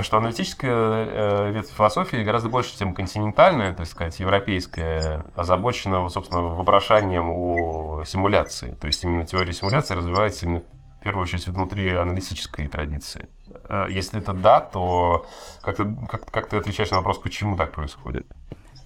что 0.03 0.16
аналитическая 0.16 0.70
э, 0.70 1.53
ветвь 1.53 1.72
философии 1.75 2.22
гораздо 2.22 2.49
больше, 2.49 2.79
чем 2.79 2.95
континентальная, 2.95 3.75
так 3.75 3.87
сказать, 3.87 4.18
европейская, 4.18 5.25
озабочена, 5.35 6.09
собственно, 6.09 6.43
вопрошанием 6.43 7.29
о 7.31 8.05
симуляции. 8.05 8.77
То 8.81 8.87
есть 8.87 9.05
именно 9.05 9.27
теория 9.27 9.53
симуляции 9.53 9.95
развивается 9.95 10.47
именно 10.47 10.61
в 10.61 11.03
первую 11.03 11.25
очередь 11.25 11.47
внутри 11.49 11.91
аналитической 11.91 12.66
традиции. 12.66 13.29
Э, 13.68 13.87
если 13.91 14.20
это 14.20 14.33
да, 14.33 14.61
то 14.61 15.27
как 15.61 15.77
ты, 15.77 15.85
как, 16.09 16.31
как 16.31 16.49
ты 16.49 16.57
отвечаешь 16.57 16.91
на 16.91 16.99
вопрос, 16.99 17.18
почему 17.18 17.57
так 17.57 17.72
происходит? 17.72 18.27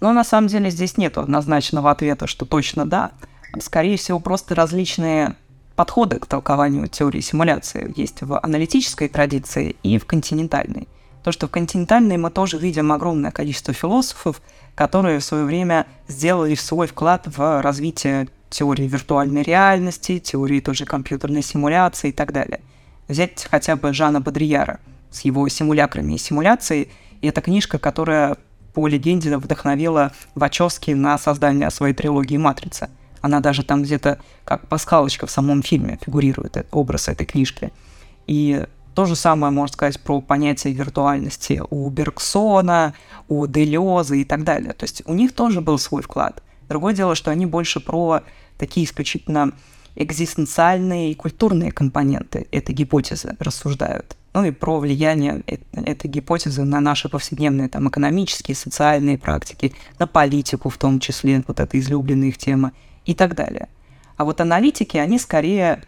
Ну, 0.01 0.13
на 0.13 0.25
самом 0.25 0.49
деле 0.49 0.71
здесь 0.71 0.97
нет 0.97 1.19
однозначного 1.19 1.91
ответа, 1.91 2.27
что 2.27 2.47
точно 2.47 2.89
да. 2.89 3.13
Скорее 3.61 3.97
всего, 3.97 4.21
просто 4.21 4.55
различные 4.55 5.37
подходы 5.75 6.19
к 6.19 6.27
толкованию 6.27 6.89
теории 6.89 7.21
симуляции 7.21 7.93
есть 7.97 8.23
в 8.23 8.39
аналитической 8.41 9.09
традиции 9.09 9.77
и 9.83 9.99
в 9.99 10.07
континентальной. 10.07 10.89
То, 11.23 11.33
что 11.33 11.47
в 11.47 11.51
континентальной 11.51 12.17
мы 12.17 12.31
тоже 12.31 12.59
видим 12.59 12.93
огромное 12.93 13.31
количество 13.31 13.75
философов, 13.75 14.41
которые 14.75 15.19
в 15.19 15.25
свое 15.25 15.45
время 15.45 15.87
сделали 16.07 16.55
свой 16.55 16.87
вклад 16.87 17.27
в 17.27 17.63
развитие 17.63 18.29
теории 18.51 18.89
виртуальной 18.89 19.43
реальности, 19.43 20.19
теории 20.19 20.61
той 20.61 20.75
же 20.75 20.85
компьютерной 20.85 21.43
симуляции 21.43 22.09
и 22.09 22.13
так 22.13 22.33
далее. 22.33 22.61
Взять 23.09 23.47
хотя 23.51 23.77
бы 23.77 23.93
Жана 23.93 24.21
Бодрияра 24.21 24.81
с 25.11 25.23
его 25.23 25.49
симулякрами 25.49 26.15
и 26.15 26.19
симуляцией. 26.19 26.91
И 27.21 27.29
это 27.29 27.41
книжка, 27.41 27.79
которая 27.79 28.37
по 28.75 28.87
легенде 28.87 29.37
вдохновила 29.37 30.13
Вачовски 30.35 30.93
на 30.93 31.19
создание 31.19 31.71
своей 31.71 31.95
трилогии 31.95 32.37
«Матрица». 32.37 32.91
Она 33.21 33.41
даже 33.41 33.63
там 33.63 33.83
где-то 33.83 34.19
как 34.45 34.67
пасхалочка 34.69 35.27
в 35.27 35.31
самом 35.31 35.63
фильме 35.63 35.99
фигурирует, 36.05 36.57
этот 36.57 36.75
образ 36.75 37.09
этой 37.09 37.27
книжки. 37.27 37.73
И 38.27 38.65
то 38.95 39.05
же 39.05 39.15
самое 39.15 39.53
можно 39.53 39.73
сказать 39.73 40.01
про 40.01 40.21
понятие 40.21 40.75
виртуальности 40.75 41.63
у 41.71 41.89
Бергсона, 41.89 42.95
у 43.29 43.47
Делеза 43.47 44.17
и 44.17 44.25
так 44.25 44.45
далее. 44.45 44.73
То 44.73 44.85
есть 44.85 45.03
у 45.07 45.15
них 45.15 45.33
тоже 45.33 45.61
был 45.61 45.79
свой 45.79 46.03
вклад. 46.03 46.43
Другое 46.69 46.95
дело, 46.95 47.15
что 47.15 47.31
они 47.31 47.47
больше 47.47 47.81
про 47.81 48.23
такие 48.59 48.85
исключительно 48.85 49.53
экзистенциальные 49.95 51.13
и 51.13 51.15
культурные 51.15 51.73
компоненты 51.73 52.47
этой 52.51 52.75
гипотезы 52.75 53.37
рассуждают. 53.39 54.17
Ну 54.35 54.45
и 54.45 54.51
про 54.51 54.79
влияние 54.79 55.43
этой 55.73 56.09
гипотезы 56.09 56.65
на 56.65 56.81
наши 56.81 57.09
повседневные 57.09 57.69
там, 57.69 57.89
экономические, 57.89 58.55
социальные 58.55 59.19
практики, 59.19 59.75
на 59.99 60.07
политику 60.07 60.69
в 60.69 60.79
том 60.79 61.01
числе, 61.01 61.43
вот 61.47 61.59
это 61.61 61.79
излюбленная 61.79 62.29
их 62.29 62.39
тема 62.39 62.73
и 63.09 63.15
так 63.15 63.35
далее. 63.35 63.69
А 64.19 64.25
вот 64.25 64.41
аналитики, 64.41 64.99
они 64.99 65.19
скорее 65.19 65.83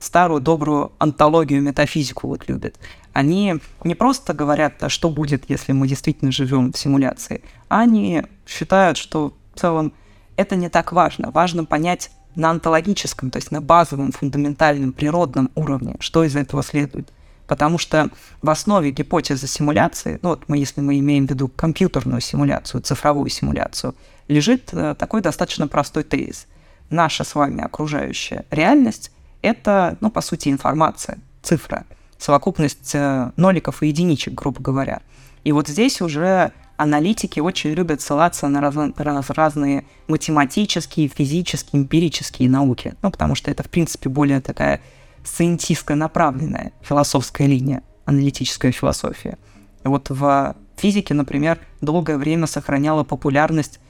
старую 0.00 0.40
добрую 0.40 0.92
антологию, 0.98 1.62
метафизику 1.62 2.26
вот 2.26 2.48
любят. 2.48 2.74
Они 3.12 3.54
не 3.84 3.94
просто 3.94 4.34
говорят, 4.34 4.82
а 4.82 4.88
что 4.88 5.08
будет, 5.08 5.48
если 5.48 5.70
мы 5.70 5.86
действительно 5.86 6.32
живем 6.32 6.72
в 6.72 6.78
симуляции, 6.78 7.42
они 7.68 8.24
считают, 8.44 8.96
что 8.98 9.32
в 9.54 9.60
целом 9.60 9.92
это 10.36 10.56
не 10.56 10.68
так 10.68 10.90
важно. 10.90 11.30
Важно 11.30 11.64
понять 11.64 12.10
на 12.34 12.50
онтологическом, 12.50 13.30
то 13.30 13.36
есть 13.36 13.52
на 13.52 13.60
базовом, 13.60 14.10
фундаментальном, 14.10 14.92
природном 14.92 15.50
уровне, 15.54 15.94
что 16.00 16.24
из 16.24 16.34
этого 16.34 16.64
следует. 16.64 17.08
Потому 17.46 17.78
что 17.78 18.10
в 18.42 18.50
основе 18.50 18.90
гипотезы 18.90 19.46
симуляции, 19.46 20.18
ну 20.22 20.30
вот 20.30 20.48
мы, 20.48 20.58
если 20.58 20.80
мы 20.80 20.98
имеем 20.98 21.28
в 21.28 21.30
виду 21.30 21.46
компьютерную 21.46 22.20
симуляцию, 22.20 22.80
цифровую 22.80 23.30
симуляцию, 23.30 23.94
лежит 24.26 24.70
э, 24.72 24.96
такой 24.98 25.20
достаточно 25.22 25.68
простой 25.68 26.02
тезис– 26.02 26.48
наша 26.90 27.24
с 27.24 27.34
вами 27.34 27.62
окружающая 27.62 28.44
реальность— 28.50 29.10
это, 29.42 29.96
ну, 30.00 30.10
по 30.10 30.20
сути, 30.20 30.48
информация, 30.48 31.18
цифра, 31.42 31.84
совокупность 32.18 32.94
э, 32.94 33.30
ноликов 33.36 33.82
и 33.82 33.88
единичек, 33.88 34.34
грубо 34.34 34.60
говоря. 34.60 35.02
И 35.44 35.52
вот 35.52 35.68
здесь 35.68 36.00
уже 36.00 36.52
аналитики 36.76 37.40
очень 37.40 37.70
любят 37.70 38.00
ссылаться 38.00 38.48
на 38.48 38.60
раз, 38.60 38.74
раз, 38.96 39.30
разные 39.30 39.84
математические, 40.08 41.08
физические, 41.08 41.82
эмпирические 41.82 42.48
науки, 42.48 42.94
ну, 43.02 43.10
потому 43.10 43.34
что 43.34 43.50
это, 43.50 43.62
в 43.62 43.70
принципе, 43.70 44.08
более 44.08 44.40
такая 44.40 44.80
сcientистско 45.24 45.94
направленная 45.94 46.72
философская 46.82 47.46
линия, 47.46 47.82
аналитическая 48.04 48.72
философия. 48.72 49.38
Вот 49.84 50.10
в 50.10 50.56
физике, 50.76 51.14
например, 51.14 51.58
долгое 51.80 52.16
время 52.16 52.46
сохраняла 52.46 53.04
популярность 53.04 53.80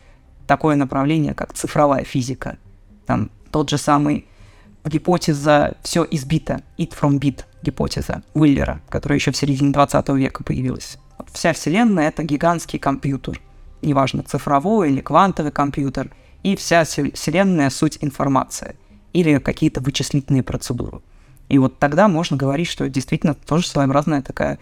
такое 0.47 0.77
направление, 0.77 1.35
как 1.35 1.53
цифровая 1.55 2.05
физика. 2.05 2.59
Там 3.07 3.31
тот 3.51 3.71
же 3.71 3.79
самый 3.79 4.27
гипотеза 4.85 5.77
«все 5.83 6.07
избито», 6.11 6.63
«it 6.79 6.93
from 6.99 7.19
bit» 7.19 7.45
гипотеза 7.63 8.23
Уиллера, 8.35 8.81
которая 8.89 9.19
еще 9.19 9.33
в 9.33 9.37
середине 9.37 9.73
20 9.73 10.09
века 10.11 10.45
появилась. 10.45 10.99
Вся 11.33 11.53
Вселенная— 11.53 12.09
это 12.09 12.23
гигантский 12.23 12.79
компьютер. 12.79 13.41
Неважно, 13.83 14.23
цифровой 14.23 14.91
или 14.91 15.01
квантовый 15.01 15.53
компьютер. 15.53 16.11
И 16.43 16.57
вся 16.57 16.85
Вселенная— 16.85 17.71
суть 17.71 17.99
информация. 18.03 18.77
Или 19.13 19.39
какие-то 19.39 19.81
вычислительные 19.81 20.43
процедуры. 20.43 21.01
И 21.49 21.59
вот 21.59 21.79
тогда 21.79 22.09
можно 22.09 22.37
говорить, 22.37 22.69
что 22.69 22.89
действительно 22.89 23.35
тоже 23.35 23.67
своеобразная 23.67 24.23
такая 24.23 24.59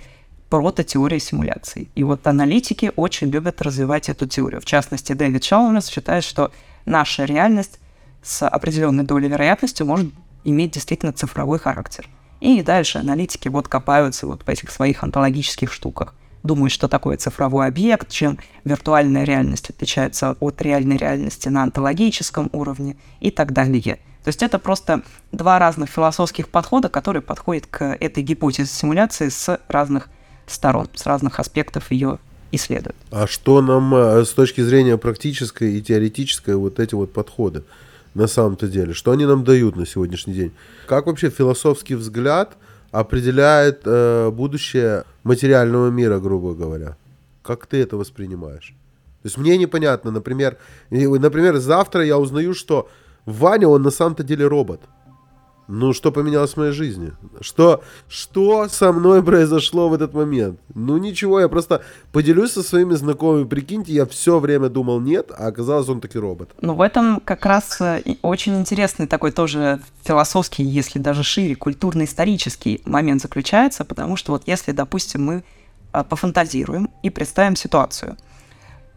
прототеория 0.49 1.19
симуляции. 1.19 1.89
И 1.95 2.05
вот 2.05 2.27
аналитики 2.27 2.93
очень 2.97 3.29
любят 3.29 3.63
развивать 3.63 4.09
эту 4.09 4.27
теорию. 4.27 4.61
В 4.61 4.67
частности, 4.67 5.15
Дэвид 5.15 5.43
Чалмерс 5.43 5.89
считает, 5.89 6.25
что 6.25 6.53
наша 6.85 7.25
реальность 7.25 7.79
с 8.23 8.47
определенной 8.47 9.05
долей 9.05 9.29
вероятности 9.29 9.83
может 9.83 10.13
иметь 10.45 10.73
действительно 10.73 11.13
цифровой 11.13 11.59
характер. 11.59 12.09
И 12.41 12.63
дальше 12.63 12.99
аналитики 12.99 13.49
вот 13.49 13.69
копаются 13.69 14.27
вот 14.27 14.43
в 14.43 14.49
этих 14.49 14.71
своих 14.71 15.05
онтологических 15.05 15.73
штуках. 15.73 16.15
Думают, 16.43 16.73
что 16.73 16.89
такое 16.89 17.17
цифровой 17.17 17.69
объект, 17.69 18.11
чем 18.11 18.39
виртуальная 18.65 19.23
реальность 19.23 19.71
отличается 19.71 20.37
от 20.41 20.61
реальной 20.61 20.97
реальности 20.97 21.49
на 21.49 21.63
онтологическом 21.63 22.51
уровне 22.53 22.97
и 23.21 23.31
так 23.31 23.53
далее. 23.53 24.01
То 24.25 24.29
есть 24.29 24.43
это 24.43 24.59
просто 24.59 25.03
два 25.31 25.59
разных 25.59 25.89
философских 25.89 26.49
подхода, 26.49 26.89
которые 26.89 27.23
подходят 27.23 27.67
к 27.67 27.85
этой 27.85 28.23
гипотезе 28.23 28.69
симуляции 28.69 29.29
с 29.29 29.61
разных 29.69 30.09
сторон, 30.47 30.89
с 30.95 31.07
разных 31.07 31.39
аспектов 31.39 31.91
ее 31.91 32.19
исследуют. 32.53 32.97
А 33.11 33.27
что 33.27 33.63
нам 33.63 33.95
э, 33.95 34.25
с 34.25 34.31
точки 34.31 34.61
зрения 34.61 34.97
практической 34.99 35.79
и 35.79 35.83
теоретической 35.83 36.55
вот 36.55 36.79
эти 36.79 36.95
вот 36.95 37.13
подходы? 37.13 37.65
На 38.15 38.27
самом-то 38.27 38.69
деле? 38.69 38.93
Что 38.93 39.13
они 39.13 39.27
нам 39.27 39.45
дают 39.45 39.77
на 39.77 39.87
сегодняшний 39.87 40.35
день? 40.35 40.53
Как 40.87 41.07
вообще 41.07 41.31
философский 41.31 41.95
взгляд 41.95 42.57
определяет 42.91 43.83
э, 43.85 44.31
будущее 44.31 45.05
материального 45.25 45.91
мира, 45.91 46.19
грубо 46.19 46.55
говоря? 46.55 46.97
Как 47.43 47.67
ты 47.67 47.79
это 47.83 47.97
воспринимаешь? 47.97 48.75
То 49.23 49.27
есть 49.27 49.39
мне 49.39 49.57
непонятно, 49.57 50.11
например, 50.11 50.59
например, 50.91 51.59
завтра 51.59 52.05
я 52.05 52.19
узнаю, 52.19 52.55
что 52.55 52.89
Ваня, 53.25 53.69
он 53.69 53.83
на 53.83 53.91
самом-то 53.91 54.25
деле 54.25 54.47
робот. 54.47 54.81
Ну, 55.69 55.93
что 55.93 56.13
поменялось 56.13 56.55
в 56.55 56.57
моей 56.57 56.73
жизни? 56.73 57.13
Что, 57.41 57.83
что 58.09 58.69
со 58.69 58.93
мной 58.93 59.23
произошло 59.23 59.89
в 59.89 59.95
этот 59.95 60.13
момент? 60.13 60.61
Ну, 60.75 60.99
ничего, 60.99 61.41
я 61.41 61.49
просто 61.49 61.83
поделюсь 62.13 62.53
со 62.53 62.63
своими 62.63 62.95
знакомыми. 62.95 63.45
Прикиньте, 63.45 63.93
я 63.93 64.05
все 64.07 64.39
время 64.39 64.69
думал 64.69 65.01
нет, 65.01 65.31
а 65.37 65.47
оказалось, 65.47 65.89
он 65.89 66.01
таки 66.01 66.19
робот. 66.19 66.51
Ну, 66.61 66.75
в 66.75 66.81
этом 66.81 67.21
как 67.21 67.47
раз 67.47 67.81
э, 67.81 68.03
очень 68.23 68.59
интересный 68.59 69.07
такой 69.07 69.31
тоже 69.31 69.81
философский, 70.03 70.65
если 70.65 70.99
даже 70.99 71.23
шире, 71.23 71.55
культурно-исторический 71.55 72.83
момент 72.85 73.23
заключается, 73.23 73.85
потому 73.85 74.17
что 74.17 74.33
вот 74.33 74.43
если, 74.47 74.73
допустим, 74.73 75.25
мы 75.25 75.45
а, 75.93 76.05
пофантазируем 76.05 76.89
и 77.03 77.11
представим 77.11 77.55
ситуацию. 77.55 78.17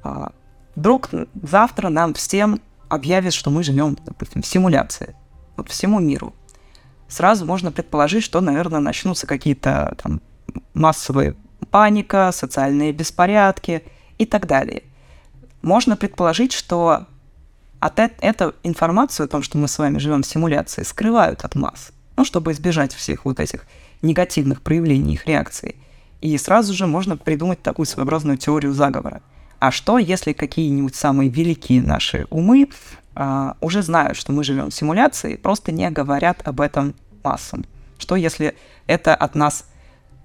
А, 0.02 0.32
вдруг 0.76 1.10
завтра 1.44 1.90
нам 1.90 2.14
всем 2.14 2.62
объявят, 2.88 3.34
что 3.34 3.50
мы 3.50 3.64
живем, 3.64 3.98
допустим, 4.06 4.42
в 4.42 4.46
симуляции, 4.46 5.16
вот 5.58 5.70
всему 5.70 6.00
миру. 6.00 6.34
Сразу 7.08 7.46
можно 7.46 7.72
предположить, 7.72 8.24
что, 8.24 8.42
наверное, 8.42 8.80
начнутся 8.80 9.28
какие-то 9.28 9.96
там 10.02 10.22
массовые 10.74 11.36
паника, 11.70 12.32
социальные 12.34 12.94
беспорядки 12.94 13.84
и 14.18 14.26
так 14.26 14.48
далее. 14.48 14.84
Можно 15.62 15.98
предположить, 15.98 16.52
что 16.52 17.06
от 17.80 18.00
э- 18.00 18.12
эту 18.22 18.56
информацию 18.64 19.26
о 19.26 19.28
том, 19.28 19.44
что 19.44 19.58
мы 19.58 19.68
с 19.68 19.78
вами 19.78 19.98
живем 19.98 20.24
в 20.24 20.28
симуляции, 20.28 20.84
скрывают 20.84 21.44
от 21.44 21.56
масс, 21.56 21.92
ну, 22.18 22.26
чтобы 22.26 22.52
избежать 22.52 22.94
всех 22.94 23.26
вот 23.26 23.40
этих 23.40 23.66
негативных 24.02 24.62
проявлений 24.62 25.14
их 25.14 25.28
реакции. 25.28 25.76
И 26.22 26.38
сразу 26.38 26.74
же 26.74 26.88
можно 26.88 27.18
придумать 27.18 27.62
такую 27.62 27.86
своеобразную 27.86 28.38
теорию 28.38 28.74
заговора. 28.74 29.22
А 29.60 29.72
что, 29.72 29.98
если 29.98 30.34
какие-нибудь 30.34 30.96
самые 30.96 31.30
великие 31.30 31.82
наши 31.82 32.26
умы 32.30 32.70
уже 33.62 33.82
знают, 33.82 34.18
что 34.18 34.32
мы 34.32 34.44
живем 34.44 34.70
в 34.70 34.74
симуляции, 34.74 35.36
просто 35.36 35.72
не 35.72 35.90
говорят 35.90 36.42
об 36.48 36.62
этом 36.62 36.96
массам? 37.24 37.66
Что, 37.98 38.16
если 38.16 38.56
это 38.88 39.16
от 39.16 39.36
нас 39.36 39.66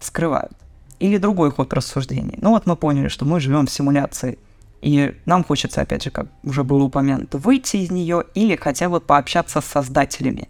скрывают? 0.01 0.53
Или 0.99 1.17
другой 1.19 1.51
ход 1.51 1.73
рассуждений. 1.73 2.39
Ну 2.43 2.51
вот 2.51 2.67
мы 2.67 2.77
поняли, 2.77 3.09
что 3.09 3.25
мы 3.25 3.41
живем 3.41 3.67
в 3.67 3.71
симуляции, 3.71 4.39
и 4.83 5.15
нам 5.25 5.45
хочется, 5.45 5.83
опять 5.83 6.05
же, 6.05 6.11
как 6.11 6.27
уже 6.43 6.65
было 6.65 6.83
упомянуто, 6.85 7.39
выйти 7.39 7.77
из 7.77 7.91
нее 7.91 8.25
или 8.35 8.57
хотя 8.57 8.89
бы 8.89 9.01
пообщаться 9.01 9.61
с 9.61 9.67
создателями. 9.67 10.49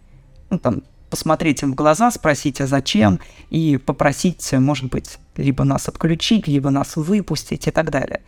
Ну, 0.49 0.57
там, 0.57 0.83
посмотреть 1.09 1.61
им 1.63 1.73
в 1.73 1.75
глаза, 1.75 2.09
спросить, 2.11 2.61
а 2.61 2.67
зачем, 2.67 3.19
и 3.49 3.77
попросить, 3.77 4.51
может 4.53 4.89
быть, 4.89 5.19
либо 5.35 5.63
нас 5.63 5.87
отключить, 5.89 6.47
либо 6.47 6.69
нас 6.69 6.95
выпустить 6.95 7.67
и 7.67 7.71
так 7.71 7.91
далее. 7.91 8.21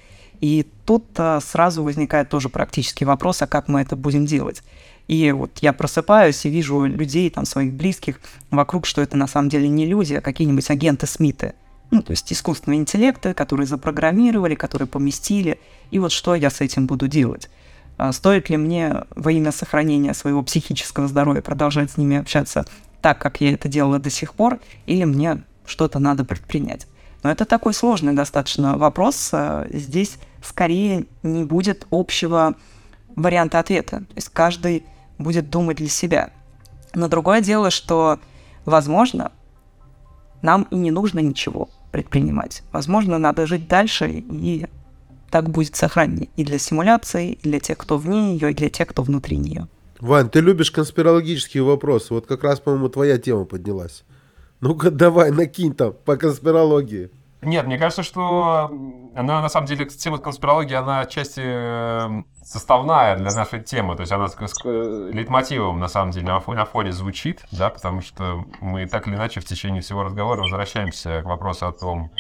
И 0.44 0.68
тут 0.86 1.06
а, 1.16 1.40
сразу 1.40 1.84
возникает 1.84 2.28
тоже 2.28 2.50
практический 2.50 3.06
вопрос, 3.06 3.42
а 3.42 3.48
как 3.48 3.70
мы 3.70 3.80
это 3.80 3.96
будем 3.96 4.26
делать? 4.26 4.62
И 5.08 5.32
вот 5.32 5.60
я 5.62 5.72
просыпаюсь 5.72 6.46
и 6.46 6.50
вижу 6.50 6.84
людей, 6.84 7.30
там, 7.30 7.46
своих 7.46 7.72
близких 7.72 8.20
вокруг, 8.52 8.86
что 8.86 9.02
это 9.02 9.16
на 9.16 9.28
самом 9.28 9.48
деле 9.48 9.70
не 9.70 9.86
люди, 9.86 10.16
а 10.16 10.20
какие-нибудь 10.20 10.70
агенты 10.70 11.08
Смиты. 11.08 11.54
Ну, 11.92 12.02
то 12.02 12.12
есть 12.12 12.34
искусственные 12.34 12.82
интеллекты, 12.82 13.34
которые 13.34 13.68
запрограммировали, 13.68 14.56
которые 14.56 14.90
поместили. 14.90 15.62
И 15.92 16.00
вот 16.00 16.12
что 16.12 16.36
я 16.36 16.50
с 16.50 16.60
этим 16.60 16.88
буду 16.88 17.08
делать? 17.08 17.50
А 17.96 18.12
стоит 18.12 18.50
ли 18.50 18.58
мне 18.58 19.06
во 19.16 19.32
имя 19.32 19.54
сохранения 19.54 20.14
своего 20.14 20.44
психического 20.44 21.08
здоровья 21.08 21.42
продолжать 21.42 21.92
с 21.92 21.96
ними 21.96 22.18
общаться 22.18 22.66
так, 23.02 23.18
как 23.18 23.40
я 23.40 23.54
это 23.54 23.70
делала 23.70 23.98
до 23.98 24.10
сих 24.10 24.34
пор, 24.34 24.60
или 24.88 25.06
мне 25.06 25.42
что-то 25.66 26.00
надо 26.00 26.26
предпринять? 26.26 26.86
Но 27.24 27.32
это 27.32 27.46
такой 27.46 27.74
сложный 27.74 28.14
достаточно 28.14 28.78
вопрос. 28.78 29.30
А 29.32 29.66
здесь 29.72 30.18
скорее 30.44 31.06
не 31.24 31.44
будет 31.44 31.88
общего 31.92 32.56
варианта 33.16 33.60
ответа. 33.60 34.00
То 34.00 34.16
есть 34.16 34.30
каждый 34.30 34.86
будет 35.18 35.50
думать 35.50 35.78
для 35.78 35.90
себя. 35.90 36.32
Но 36.94 37.08
другое 37.08 37.42
дело, 37.42 37.72
что, 37.72 38.20
возможно, 38.66 39.32
нам 40.42 40.68
и 40.70 40.76
не 40.76 40.92
нужно 40.92 41.20
ничего 41.20 41.70
предпринимать. 41.92 42.64
Возможно, 42.72 43.18
надо 43.18 43.48
жить 43.48 43.68
дальше 43.68 44.10
и 44.10 44.68
так 45.32 45.50
будет 45.50 45.76
сохраннее 45.76 46.30
и 46.36 46.44
для 46.44 46.60
симуляции, 46.60 47.34
и 47.34 47.42
для 47.42 47.60
тех, 47.60 47.78
кто 47.78 47.98
вне 47.98 48.34
ее, 48.34 48.52
и 48.52 48.54
для 48.54 48.70
тех, 48.70 48.88
кто 48.88 49.02
внутри 49.02 49.38
нее. 49.38 49.68
Вань, 50.00 50.30
ты 50.30 50.42
любишь 50.42 50.70
конспирологические 50.70 51.64
вопросы. 51.64 52.14
Вот 52.14 52.28
как 52.28 52.44
раз, 52.44 52.60
по-моему, 52.60 52.90
твоя 52.90 53.18
тема 53.18 53.46
поднялась. 53.46 54.04
Ну-ка, 54.60 54.92
давай, 54.92 55.32
накинь 55.32 55.74
там 55.74 55.94
по 56.06 56.18
конспирологии. 56.18 57.10
Нет, 57.46 57.66
мне 57.66 57.78
кажется, 57.78 58.04
что 58.04 58.72
она 59.16 59.42
на 59.42 59.50
самом 59.50 59.68
деле 59.68 59.86
тема 59.86 60.18
конспирологии, 60.18 60.74
она 60.74 61.02
отчасти 61.02 61.42
э, 61.44 62.24
составная 62.44 63.16
для 63.18 63.32
нашей 63.32 63.62
темы. 63.62 63.96
То 63.96 64.02
есть 64.02 64.12
она 64.12 64.28
с 64.28 64.38
лейтмотивом 64.64 65.80
на 65.80 65.88
самом 65.88 66.12
деле 66.12 66.28
на 66.28 66.40
фоне, 66.40 66.60
на 66.60 66.66
фоне 66.66 66.92
звучит, 66.92 67.46
да, 67.52 67.70
потому 67.70 68.02
что 68.02 68.46
мы 68.62 68.86
так 68.88 69.08
или 69.08 69.16
иначе 69.16 69.40
в 69.40 69.46
течение 69.46 69.82
всего 69.82 70.04
разговора 70.04 70.42
возвращаемся 70.42 71.22
к 71.22 71.26
вопросу 71.26 71.68
о 71.68 71.72
том, 71.72 72.12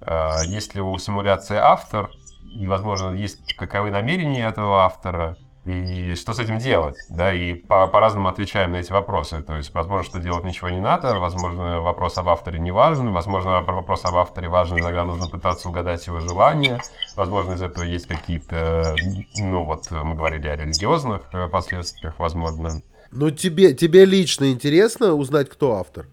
э, 0.00 0.30
есть 0.46 0.74
ли 0.74 0.80
у 0.80 0.96
симуляции 0.98 1.56
автор, 1.56 2.10
и, 2.42 2.66
возможно, 2.66 3.10
есть 3.10 3.54
каковы 3.56 3.90
намерения 3.90 4.46
этого 4.46 4.84
автора, 4.84 5.36
и 5.66 6.14
что 6.14 6.32
с 6.32 6.38
этим 6.38 6.58
делать, 6.58 6.96
да, 7.10 7.34
и 7.34 7.54
по- 7.54 7.86
по-разному 7.86 8.28
отвечаем 8.28 8.72
на 8.72 8.76
эти 8.76 8.92
вопросы. 8.92 9.42
То 9.42 9.56
есть, 9.56 9.74
возможно, 9.74 10.04
что 10.04 10.18
делать 10.18 10.44
ничего 10.44 10.70
не 10.70 10.80
надо, 10.80 11.18
возможно, 11.18 11.80
вопрос 11.80 12.16
об 12.18 12.28
авторе 12.28 12.58
не 12.58 12.70
важен, 12.70 13.12
возможно, 13.12 13.60
вопрос 13.62 14.04
об 14.04 14.16
авторе 14.16 14.48
важен, 14.48 14.78
иногда 14.78 15.04
нужно 15.04 15.28
пытаться 15.28 15.68
угадать 15.68 16.06
его 16.06 16.20
желания, 16.20 16.80
возможно, 17.14 17.52
из 17.52 17.62
этого 17.62 17.84
есть 17.84 18.06
какие-то, 18.06 18.94
ну 19.36 19.64
вот, 19.64 19.90
мы 19.90 20.14
говорили 20.14 20.48
о 20.48 20.56
религиозных 20.56 21.22
э, 21.32 21.48
последствиях, 21.48 22.14
возможно. 22.18 22.80
Ну, 23.12 23.30
тебе, 23.30 23.74
тебе 23.74 24.04
лично 24.04 24.52
интересно 24.52 25.14
узнать, 25.14 25.50
кто 25.50 25.76
автор? 25.76 26.06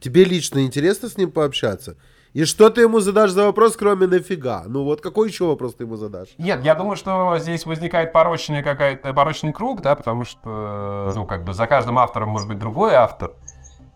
Тебе 0.00 0.24
лично 0.24 0.64
интересно 0.64 1.08
с 1.08 1.16
ним 1.16 1.30
пообщаться? 1.30 1.96
И 2.32 2.44
что 2.44 2.70
ты 2.70 2.82
ему 2.82 3.00
задашь 3.00 3.32
за 3.32 3.46
вопрос, 3.46 3.76
кроме 3.76 4.06
нафига? 4.06 4.62
Ну 4.66 4.84
вот 4.84 5.00
какой 5.00 5.28
еще 5.28 5.46
вопрос 5.46 5.74
ты 5.74 5.84
ему 5.84 5.96
задашь? 5.96 6.28
Нет, 6.38 6.62
я 6.64 6.76
думаю, 6.76 6.96
что 6.96 7.36
здесь 7.38 7.66
возникает 7.66 8.12
порочный 8.12 8.62
какая-то 8.62 9.12
порочный 9.12 9.52
круг, 9.52 9.82
да, 9.82 9.96
потому 9.96 10.24
что, 10.24 11.12
ну, 11.14 11.26
как 11.26 11.44
бы 11.44 11.54
за 11.54 11.66
каждым 11.66 11.98
автором 11.98 12.28
может 12.28 12.46
быть 12.46 12.58
другой 12.58 12.94
автор. 12.94 13.32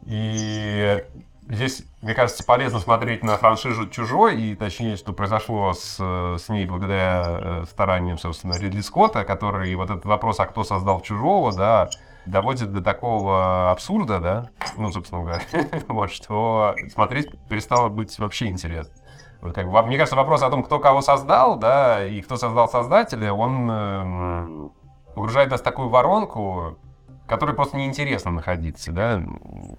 И 0.06 1.04
здесь, 1.48 1.84
мне 2.02 2.14
кажется, 2.14 2.44
полезно 2.44 2.80
смотреть 2.80 3.22
на 3.22 3.36
франшизу 3.36 3.88
«Чужой», 3.88 4.40
и 4.40 4.54
точнее, 4.56 4.96
что 4.96 5.12
произошло 5.12 5.72
с, 5.72 5.96
с 5.98 6.48
ней 6.48 6.66
благодаря 6.66 7.24
э, 7.26 7.64
стараниям, 7.70 8.18
собственно, 8.18 8.58
Ридли 8.58 8.80
Скотта, 8.80 9.24
который 9.24 9.74
вот 9.76 9.90
этот 9.90 10.04
вопрос, 10.04 10.40
а 10.40 10.46
кто 10.46 10.64
создал 10.64 11.00
«Чужого», 11.02 11.52
да, 11.52 11.88
доводит 12.26 12.72
до 12.72 12.80
такого 12.82 13.70
абсурда, 13.70 14.20
да, 14.20 14.50
ну, 14.76 14.90
собственно 14.92 15.22
говоря, 15.22 15.40
вот, 15.88 16.10
что 16.10 16.74
смотреть 16.92 17.28
перестало 17.48 17.88
быть 17.88 18.18
вообще 18.18 18.46
интересно. 18.46 18.94
Вот 19.40 19.54
как 19.54 19.70
бы, 19.70 19.82
мне 19.82 19.98
кажется, 19.98 20.16
вопрос 20.16 20.42
о 20.42 20.50
том, 20.50 20.62
кто 20.62 20.78
кого 20.78 21.02
создал, 21.02 21.56
да, 21.58 22.06
и 22.06 22.22
кто 22.22 22.36
создал 22.36 22.68
создателя, 22.68 23.32
он 23.32 23.68
э, 23.70 24.68
погружает 25.14 25.50
нас 25.50 25.60
такую 25.60 25.90
воронку, 25.90 26.78
которой 27.26 27.54
просто 27.54 27.76
неинтересно 27.76 28.30
находиться, 28.30 28.92
да. 28.92 29.22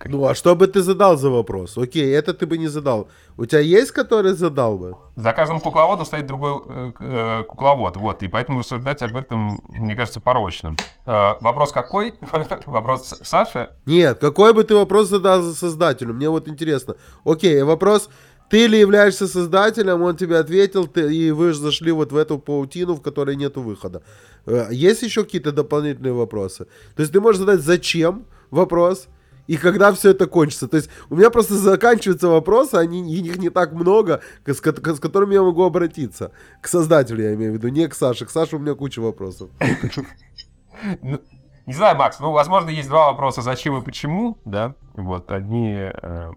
Ну, 0.06 0.26
а 0.26 0.36
что 0.36 0.56
бы 0.56 0.68
ты 0.68 0.82
задал 0.82 1.18
за 1.18 1.30
вопрос? 1.30 1.78
Окей, 1.78 2.12
это 2.12 2.34
ты 2.34 2.46
бы 2.48 2.58
не 2.58 2.68
задал. 2.68 3.08
У 3.38 3.46
тебя 3.46 3.60
есть, 3.60 3.92
который 3.92 4.34
задал 4.34 4.78
бы? 4.78 4.96
За 5.16 5.32
каждым 5.32 5.60
кукловодом 5.60 6.06
стоит 6.06 6.26
другой 6.26 6.62
э, 6.68 6.92
э, 7.00 7.44
кукловод, 7.44 7.98
вот, 7.98 8.24
и 8.24 8.28
поэтому 8.28 8.60
рассуждать 8.60 9.02
об 9.04 9.16
этом, 9.16 9.62
мне 9.70 9.96
кажется, 9.96 10.20
порочным. 10.20 10.76
Э, 11.06 11.36
вопрос 11.42 11.72
какой? 11.72 12.16
вопрос 12.66 13.14
Саши? 13.22 13.70
Нет, 13.86 14.20
какой 14.20 14.54
бы 14.54 14.64
ты 14.64 14.76
вопрос 14.76 15.10
задал 15.10 15.42
за 15.42 15.56
создателю? 15.56 16.14
Мне 16.14 16.30
вот 16.30 16.48
интересно. 16.48 16.96
Окей, 17.24 17.62
вопрос... 17.64 18.10
Ты 18.50 18.68
ли 18.68 18.80
являешься 18.80 19.28
создателем, 19.28 20.02
он 20.02 20.16
тебе 20.16 20.38
ответил, 20.38 20.88
ты, 20.88 21.14
и 21.14 21.32
вы 21.32 21.54
зашли 21.54 21.92
вот 21.92 22.12
в 22.12 22.18
эту 22.18 22.38
паутину, 22.38 22.96
в 22.96 23.02
которой 23.02 23.36
нету 23.36 23.62
выхода. 23.62 24.02
Э, 24.46 24.68
есть 24.72 25.02
еще 25.02 25.24
какие-то 25.24 25.52
дополнительные 25.52 26.14
вопросы? 26.14 26.66
То 26.96 27.02
есть 27.02 27.12
ты 27.12 27.20
можешь 27.20 27.40
задать 27.40 27.62
«зачем?» 27.62 28.26
вопрос, 28.52 29.08
и 29.48 29.58
когда 29.58 29.92
все 29.94 30.12
это 30.12 30.28
кончится. 30.28 30.68
То 30.68 30.78
есть 30.78 30.90
у 31.10 31.16
меня 31.16 31.30
просто 31.30 31.56
заканчиваются 31.56 32.28
вопросы, 32.28 32.76
они, 32.76 33.14
их 33.14 33.38
не 33.38 33.50
так 33.50 33.74
много, 33.74 34.22
с, 34.46 34.58
с 34.58 35.00
которыми 35.00 35.34
я 35.34 35.44
могу 35.44 35.64
обратиться. 35.64 36.32
К 36.62 36.68
создателю 36.68 37.24
я 37.24 37.34
имею 37.36 37.52
в 37.52 37.56
виду, 37.56 37.68
не 37.68 37.88
к 37.88 37.94
Саше. 37.94 38.26
К 38.26 38.30
Саше 38.30 38.56
у 38.56 38.60
меня 38.60 38.76
куча 38.76 39.00
вопросов. 39.00 39.50
Ну, 41.02 41.22
не 41.66 41.74
знаю, 41.74 41.96
Макс, 41.98 42.20
ну, 42.20 42.32
возможно, 42.32 42.70
есть 42.70 42.90
два 42.90 43.12
вопроса, 43.12 43.42
зачем 43.42 43.78
и 43.78 43.84
почему, 43.84 44.38
да, 44.46 44.76
вот, 44.94 45.32
одни 45.32 45.74
э, 45.74 46.32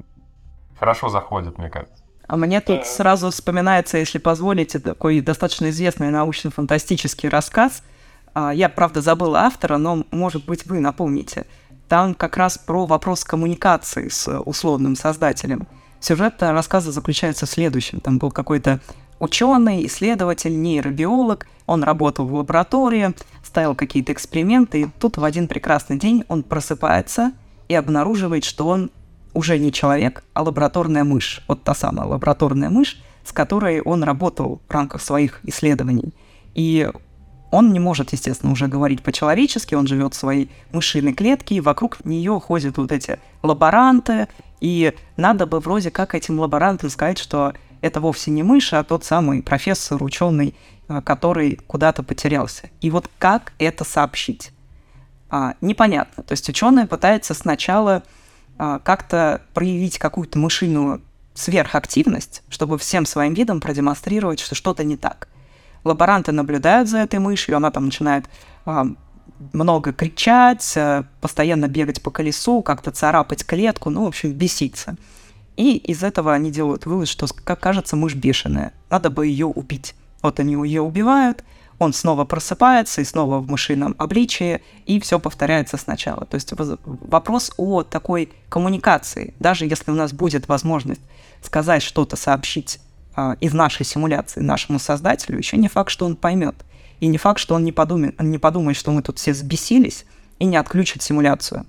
хорошо 0.79 1.09
заходят, 1.09 1.59
мне 1.59 1.71
кажется. 1.71 2.03
А 2.27 2.37
мне 2.37 2.61
тут 2.61 2.87
сразу 2.87 3.31
вспоминается, 3.31 3.97
если 3.97 4.19
позволите, 4.19 4.79
такой 4.79 5.21
достаточно 5.21 5.71
известный 5.71 6.11
научно-фантастический 6.11 7.29
рассказ. 7.31 7.83
А, 8.35 8.53
я, 8.53 8.69
правда, 8.69 9.01
забыла 9.01 9.41
автора, 9.41 9.79
но, 9.79 10.05
может 10.11 10.45
быть, 10.45 10.67
вы 10.67 10.81
напомните. 10.81 11.47
Там 11.89 12.15
как 12.15 12.37
раз 12.37 12.59
про 12.59 12.85
вопрос 12.85 13.25
коммуникации 13.25 14.09
с 14.09 14.41
условным 14.41 14.95
создателем. 14.95 15.67
Сюжет 16.01 16.35
рассказа 16.41 16.93
заключается 16.93 17.47
в 17.47 17.51
следующем. 17.51 18.01
Там 18.01 18.19
был 18.19 18.31
какой-то 18.31 18.81
ученый, 19.21 19.87
исследователь, 19.87 20.61
нейробиолог. 20.61 21.47
Он 21.67 21.83
работал 21.83 22.27
в 22.27 22.35
лаборатории, 22.35 23.15
ставил 23.43 23.75
какие-то 23.75 24.13
эксперименты, 24.13 24.83
и 24.83 24.89
тут 25.01 25.17
в 25.17 25.25
один 25.25 25.49
прекрасный 25.49 25.99
день 25.99 26.25
он 26.29 26.43
просыпается 26.43 27.33
и 27.69 27.75
обнаруживает, 27.75 28.45
что 28.45 28.69
он 28.69 28.91
уже 29.39 29.57
не 29.57 29.71
человек, 29.71 30.25
а 30.35 30.43
лабораторная 30.43 31.05
мышь. 31.05 31.43
Вот 31.47 31.63
та 31.63 31.73
самая 31.73 32.09
лабораторная 32.09 32.71
мышь, 32.71 33.01
с 33.23 33.31
которой 33.31 33.81
он 33.81 34.03
работал 34.03 34.61
в 34.69 34.73
рамках 34.73 35.01
своих 35.01 35.39
исследований. 35.45 36.13
И 36.57 36.91
он 37.53 37.73
не 37.73 37.79
может, 37.79 38.13
естественно, 38.13 38.51
уже 38.51 38.67
говорить 38.67 39.01
по-человечески, 39.01 39.77
он 39.77 39.87
живет 39.87 40.15
в 40.15 40.17
своей 40.17 40.51
мышиной 40.73 41.13
клетке, 41.13 41.55
и 41.55 41.61
вокруг 41.61 42.05
нее 42.05 42.41
ходят 42.41 42.79
вот 42.79 42.91
эти 42.91 43.21
лаборанты, 43.45 44.27
и 44.61 44.93
надо 45.17 45.47
бы 45.47 45.61
вроде 45.61 45.93
как 45.93 46.17
этим 46.17 46.41
лаборантам 46.41 46.91
сказать, 46.91 47.19
что 47.19 47.55
это 47.81 48.01
вовсе 48.01 48.33
не 48.33 48.43
мышь, 48.43 48.73
а 48.73 48.83
тот 48.83 49.05
самый 49.05 49.45
профессор, 49.45 50.03
ученый, 50.03 50.57
э, 50.89 51.01
который 51.03 51.61
куда-то 51.69 52.03
потерялся. 52.03 52.71
И 52.81 52.91
вот 52.91 53.09
как 53.21 53.53
это 53.61 53.85
сообщить? 53.85 54.51
А, 55.31 55.55
непонятно. 55.61 56.25
То 56.25 56.33
есть 56.33 56.49
ученые 56.49 56.89
пытаются 56.89 57.35
сначала 57.35 58.03
как-то 58.59 59.43
проявить 59.55 59.99
какую-то 59.99 60.39
мышиную 60.39 61.01
сверхактивность, 61.39 62.43
чтобы 62.49 62.79
всем 62.79 63.07
своим 63.07 63.35
видом 63.35 63.61
продемонстрировать, 63.61 64.41
что 64.41 64.55
что-то 64.55 64.83
не 64.85 64.97
так. 64.97 65.29
Лаборанты 65.85 66.33
наблюдают 66.33 66.89
за 66.89 66.99
этой 66.99 67.21
мышью, 67.21 67.57
она 67.57 67.71
там 67.71 67.87
начинает 67.87 68.25
а, 68.65 68.87
много 69.53 69.93
кричать, 69.93 70.75
а, 70.77 71.05
постоянно 71.21 71.69
бегать 71.69 72.03
по 72.03 72.11
колесу, 72.11 72.63
как-то 72.63 72.91
царапать 72.91 73.47
клетку, 73.47 73.91
ну, 73.91 74.05
в 74.05 74.09
общем, 74.09 74.33
беситься. 74.33 74.97
И 75.57 75.77
из 75.77 76.03
этого 76.03 76.35
они 76.35 76.51
делают 76.51 76.87
вывод, 76.87 77.09
что, 77.09 77.27
как 77.45 77.61
кажется, 77.61 77.97
мышь 77.97 78.15
бешеная, 78.15 78.73
надо 78.91 79.11
бы 79.11 79.27
ее 79.27 79.47
убить. 79.47 79.95
Вот 80.23 80.41
они 80.41 80.55
ее 80.55 80.83
убивают, 80.83 81.45
он 81.79 81.93
снова 81.93 82.25
просыпается 82.25 83.01
и 83.01 83.05
снова 83.05 83.39
в 83.39 83.49
мышином 83.49 83.95
обличии, 83.99 84.61
и 84.87 85.01
все 85.01 85.19
повторяется 85.19 85.77
сначала. 85.77 86.27
То 86.27 86.35
есть 86.35 86.53
вопрос 86.57 87.53
о 87.57 87.85
такой 87.85 88.31
коммуникации. 88.49 89.35
Даже 89.39 89.65
если 89.65 89.91
у 89.91 89.95
нас 89.95 90.13
будет 90.13 90.49
возможность 90.49 91.01
сказать 91.43 91.83
что-то, 91.83 92.17
сообщить 92.17 92.81
э, 93.17 93.37
из 93.41 93.53
нашей 93.55 93.87
симуляции 93.87 94.41
нашему 94.41 94.79
создателю, 94.79 95.39
еще 95.39 95.57
не 95.57 95.69
факт, 95.69 95.91
что 95.91 96.07
он 96.07 96.17
поймет. 96.17 96.57
И 97.01 97.07
не 97.07 97.19
факт, 97.19 97.39
что 97.39 97.55
он 97.55 97.63
не 97.63 97.71
подумает, 97.71 98.21
не 98.21 98.39
подумает, 98.39 98.77
что 98.77 98.91
мы 98.91 99.03
тут 99.03 99.19
все 99.19 99.33
взбесились 99.33 100.05
и 100.41 100.45
не 100.45 100.57
отключит 100.57 101.03
симуляцию. 101.03 101.65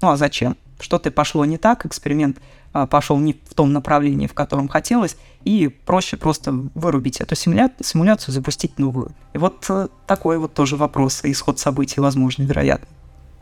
Ну 0.00 0.10
а 0.10 0.16
зачем? 0.16 0.56
Что-то 0.80 1.10
пошло 1.12 1.44
не 1.44 1.56
так, 1.56 1.86
эксперимент 1.86 2.38
а, 2.72 2.86
пошел 2.86 3.16
не 3.18 3.32
в 3.48 3.54
том 3.54 3.72
направлении, 3.72 4.26
в 4.26 4.34
котором 4.34 4.68
хотелось, 4.68 5.16
и 5.46 5.68
проще 5.68 6.16
просто 6.16 6.52
вырубить 6.74 7.20
эту 7.20 7.36
симуля... 7.36 7.70
симуляцию, 7.80 8.34
запустить 8.34 8.80
новую. 8.80 9.12
И 9.32 9.38
вот 9.38 9.64
э, 9.68 9.86
такой 10.06 10.38
вот 10.38 10.54
тоже 10.54 10.76
вопрос, 10.76 11.20
исход 11.22 11.60
событий, 11.60 12.00
возможно, 12.00 12.42
вероятно. 12.42 12.88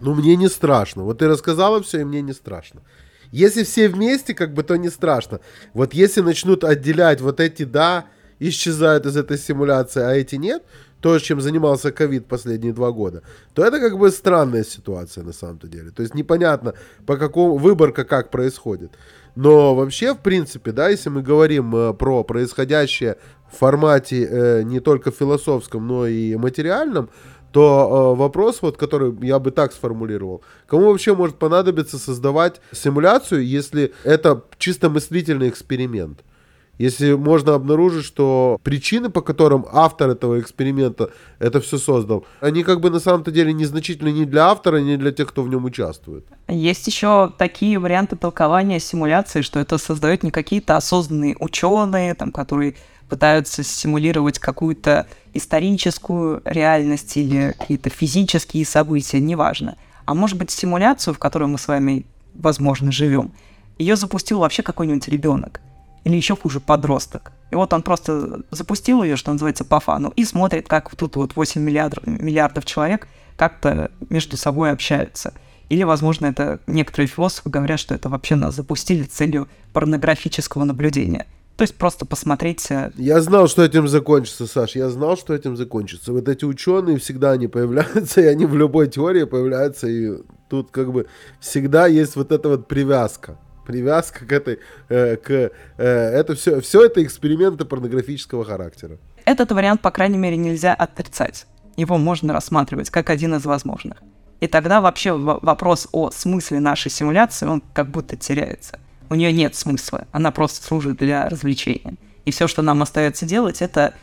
Ну, 0.01 0.15
мне 0.15 0.37
не 0.37 0.49
страшно. 0.49 1.03
Вот 1.03 1.19
ты 1.19 1.29
рассказала 1.29 1.83
все, 1.83 2.03
и 2.03 2.05
мне 2.05 2.21
не 2.21 2.35
страшно. 2.35 2.83
Если 3.33 3.65
все 3.65 3.89
вместе, 3.89 4.35
как 4.35 4.53
бы, 4.53 4.63
то 4.63 4.77
не 4.77 4.91
страшно. 4.91 5.41
Вот 5.73 5.95
если 5.95 6.21
начнут 6.21 6.63
отделять 6.63 7.23
вот 7.23 7.41
эти, 7.41 7.63
да, 7.65 8.05
исчезают 8.39 9.07
из 9.07 9.17
этой 9.17 9.39
симуляции, 9.39 10.03
а 10.03 10.13
эти 10.13 10.37
нет, 10.37 10.63
то, 11.05 11.19
чем 11.19 11.43
занимался 11.43 11.93
ковид 11.93 12.27
последние 12.27 12.73
два 12.73 12.91
года, 12.91 13.23
то 13.53 13.63
это 13.63 13.79
как 13.79 13.99
бы 13.99 14.11
странная 14.11 14.65
ситуация 14.65 15.23
на 15.23 15.35
самом-то 15.35 15.69
деле. 15.69 15.91
То 15.91 16.01
есть 16.01 16.15
непонятно, 16.15 16.73
по 17.05 17.19
какому 17.19 17.59
выборка 17.59 18.05
как 18.05 18.31
происходит. 18.31 18.91
Но 19.37 19.75
вообще, 19.75 20.15
в 20.15 20.21
принципе, 20.21 20.73
да, 20.73 20.89
если 20.89 21.11
мы 21.11 21.21
говорим 21.21 21.77
э, 21.77 21.93
про 21.93 22.25
происходящее 22.25 23.19
в 23.53 23.59
формате 23.59 24.27
э, 24.31 24.63
не 24.63 24.81
только 24.81 25.11
философском, 25.11 25.87
но 25.87 26.07
и 26.07 26.37
материальном, 26.37 27.11
то 27.53 28.15
э, 28.15 28.19
вопрос, 28.19 28.63
вот, 28.63 28.79
который 28.79 29.15
я 29.27 29.39
бы 29.39 29.51
так 29.51 29.75
сформулировал, 29.75 30.41
кому 30.67 30.87
вообще 30.87 31.15
может 31.15 31.37
понадобиться 31.37 31.99
создавать 31.99 32.63
симуляцию, 32.73 33.47
если 33.47 33.93
это 34.05 34.43
чисто 34.57 34.89
мыслительный 34.89 35.51
эксперимент? 35.51 36.21
Если 36.79 37.13
можно 37.13 37.55
обнаружить, 37.55 38.05
что 38.05 38.59
причины, 38.65 39.09
по 39.09 39.21
которым 39.21 39.65
автор 39.71 40.11
этого 40.11 40.41
эксперимента 40.41 41.11
это 41.39 41.61
все 41.61 41.79
создал, 41.79 42.27
они 42.41 42.65
как 42.65 42.81
бы 42.81 42.91
на 42.91 42.99
самом-то 42.99 43.31
деле 43.31 43.53
незначительны 43.53 44.11
ни 44.11 44.25
для 44.25 44.49
автора, 44.49 44.79
ни 44.79 44.97
для 44.97 45.13
тех, 45.13 45.29
кто 45.29 45.43
в 45.43 45.49
нем 45.49 45.65
участвует. 45.65 46.27
Есть 46.49 46.87
еще 46.87 47.33
такие 47.39 47.79
варианты 47.79 48.17
толкования 48.17 48.81
симуляции, 48.81 49.43
что 49.43 49.61
это 49.61 49.79
создают 49.79 50.25
не 50.25 50.33
какие-то 50.33 50.77
осознанные 50.77 51.37
ученые, 51.39 52.15
там, 52.15 52.33
которые 52.33 52.75
пытаются 53.09 53.63
симулировать 53.63 54.41
какую-то 54.41 55.07
историческую 55.33 56.43
реальность 56.45 57.17
или 57.17 57.55
какие-то 57.57 57.91
физические 57.91 58.65
события, 58.67 59.21
неважно. 59.21 59.77
А 60.07 60.15
может 60.15 60.37
быть 60.37 60.51
симуляцию, 60.51 61.15
в 61.15 61.19
которой 61.19 61.45
мы 61.45 61.59
с 61.59 61.69
вами, 61.69 62.07
возможно, 62.35 62.91
живем, 62.91 63.33
ее 63.79 63.95
запустил 63.95 64.41
вообще 64.41 64.63
какой-нибудь 64.63 65.07
ребенок 65.09 65.61
или 66.05 66.17
еще 66.17 66.37
хуже, 66.37 66.61
подросток. 66.61 67.33
И 67.51 67.55
вот 67.55 67.73
он 67.73 67.83
просто 67.83 68.43
запустил 68.51 69.03
ее, 69.03 69.17
что 69.17 69.33
называется, 69.33 69.65
по 69.65 69.81
фану, 69.81 70.13
и 70.17 70.25
смотрит, 70.25 70.69
как 70.69 70.95
тут 70.95 71.17
вот 71.17 71.35
8 71.35 71.61
миллиардов, 71.61 72.07
миллиардов 72.07 72.65
человек 72.65 73.09
как-то 73.37 73.91
между 74.11 74.37
собой 74.37 74.71
общаются. 74.71 75.35
Или, 75.71 75.83
возможно, 75.83 76.27
это 76.27 76.61
некоторые 76.67 77.09
философы 77.09 77.49
говорят, 77.49 77.81
что 77.81 77.95
это 77.95 78.09
вообще 78.09 78.37
нас 78.37 78.55
запустили 78.55 79.05
целью 79.05 79.49
порнографического 79.73 80.65
наблюдения. 80.65 81.27
То 81.57 81.63
есть 81.63 81.77
просто 81.77 82.05
посмотреть... 82.05 82.67
Э, 82.71 82.91
я 82.97 83.21
знал, 83.21 83.47
что 83.47 83.65
этим 83.65 83.87
закончится, 83.87 84.47
Саш. 84.47 84.75
Я 84.75 84.91
знал, 84.91 85.17
что 85.17 85.33
этим 85.33 85.57
закончится. 85.57 86.13
Вот 86.13 86.29
эти 86.29 86.45
ученые 86.45 86.99
всегда 86.99 87.31
они 87.31 87.47
появляются, 87.47 88.21
и 88.23 88.27
они 88.27 88.45
в 88.45 88.57
любой 88.57 88.89
теории 88.89 89.25
появляются, 89.25 89.87
и 89.87 90.19
тут 90.51 90.71
как 90.71 90.93
бы 90.93 91.07
всегда 91.41 91.87
есть 91.87 92.17
вот 92.17 92.33
эта 92.33 92.49
вот 92.49 92.67
привязка 92.67 93.39
привязка 93.65 94.27
к 94.27 94.33
этой, 94.33 94.59
э, 94.89 95.17
к, 95.17 95.31
э, 95.31 95.51
это 95.77 96.35
все, 96.35 96.61
все 96.61 96.85
это 96.85 97.03
эксперименты 97.03 97.65
порнографического 97.65 98.45
характера. 98.45 98.99
Этот 99.25 99.53
вариант, 99.53 99.81
по 99.81 99.91
крайней 99.91 100.19
мере, 100.19 100.37
нельзя 100.37 100.75
отрицать. 100.75 101.47
Его 101.77 101.99
можно 101.99 102.33
рассматривать 102.33 102.91
как 102.91 103.11
один 103.11 103.35
из 103.35 103.45
возможных. 103.45 103.99
И 104.41 104.47
тогда 104.47 104.81
вообще 104.81 105.13
вопрос 105.13 105.89
о 105.93 106.11
смысле 106.11 106.61
нашей 106.61 106.91
симуляции, 106.91 107.47
он 107.47 107.63
как 107.73 107.89
будто 107.89 108.17
теряется. 108.17 108.79
У 109.09 109.15
нее 109.15 109.33
нет 109.33 109.55
смысла, 109.55 110.07
она 110.13 110.31
просто 110.31 110.65
служит 110.65 110.99
для 110.99 111.29
развлечения. 111.29 111.95
И 112.25 112.31
все, 112.31 112.47
что 112.49 112.63
нам 112.63 112.83
остается 112.83 113.27
делать, 113.27 113.63
это 113.63 113.95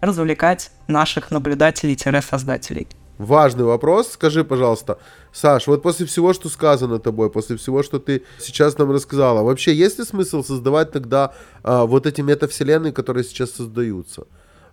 развлекать 0.00 0.70
наших 0.86 1.30
наблюдателей-создателей. 1.30 2.86
Важный 3.18 3.64
вопрос. 3.64 4.12
Скажи, 4.12 4.44
пожалуйста, 4.44 4.98
Саш, 5.32 5.66
вот 5.66 5.82
после 5.82 6.06
всего, 6.06 6.32
что 6.32 6.48
сказано 6.48 7.00
тобой, 7.00 7.30
после 7.30 7.56
всего, 7.56 7.82
что 7.82 7.98
ты 7.98 8.22
сейчас 8.38 8.78
нам 8.78 8.92
рассказала, 8.92 9.42
вообще 9.42 9.74
есть 9.74 9.98
ли 9.98 10.04
смысл 10.04 10.44
создавать 10.44 10.92
тогда 10.92 11.34
а, 11.64 11.84
вот 11.84 12.06
эти 12.06 12.20
метавселенные, 12.20 12.92
которые 12.92 13.24
сейчас 13.24 13.50
создаются? 13.50 14.26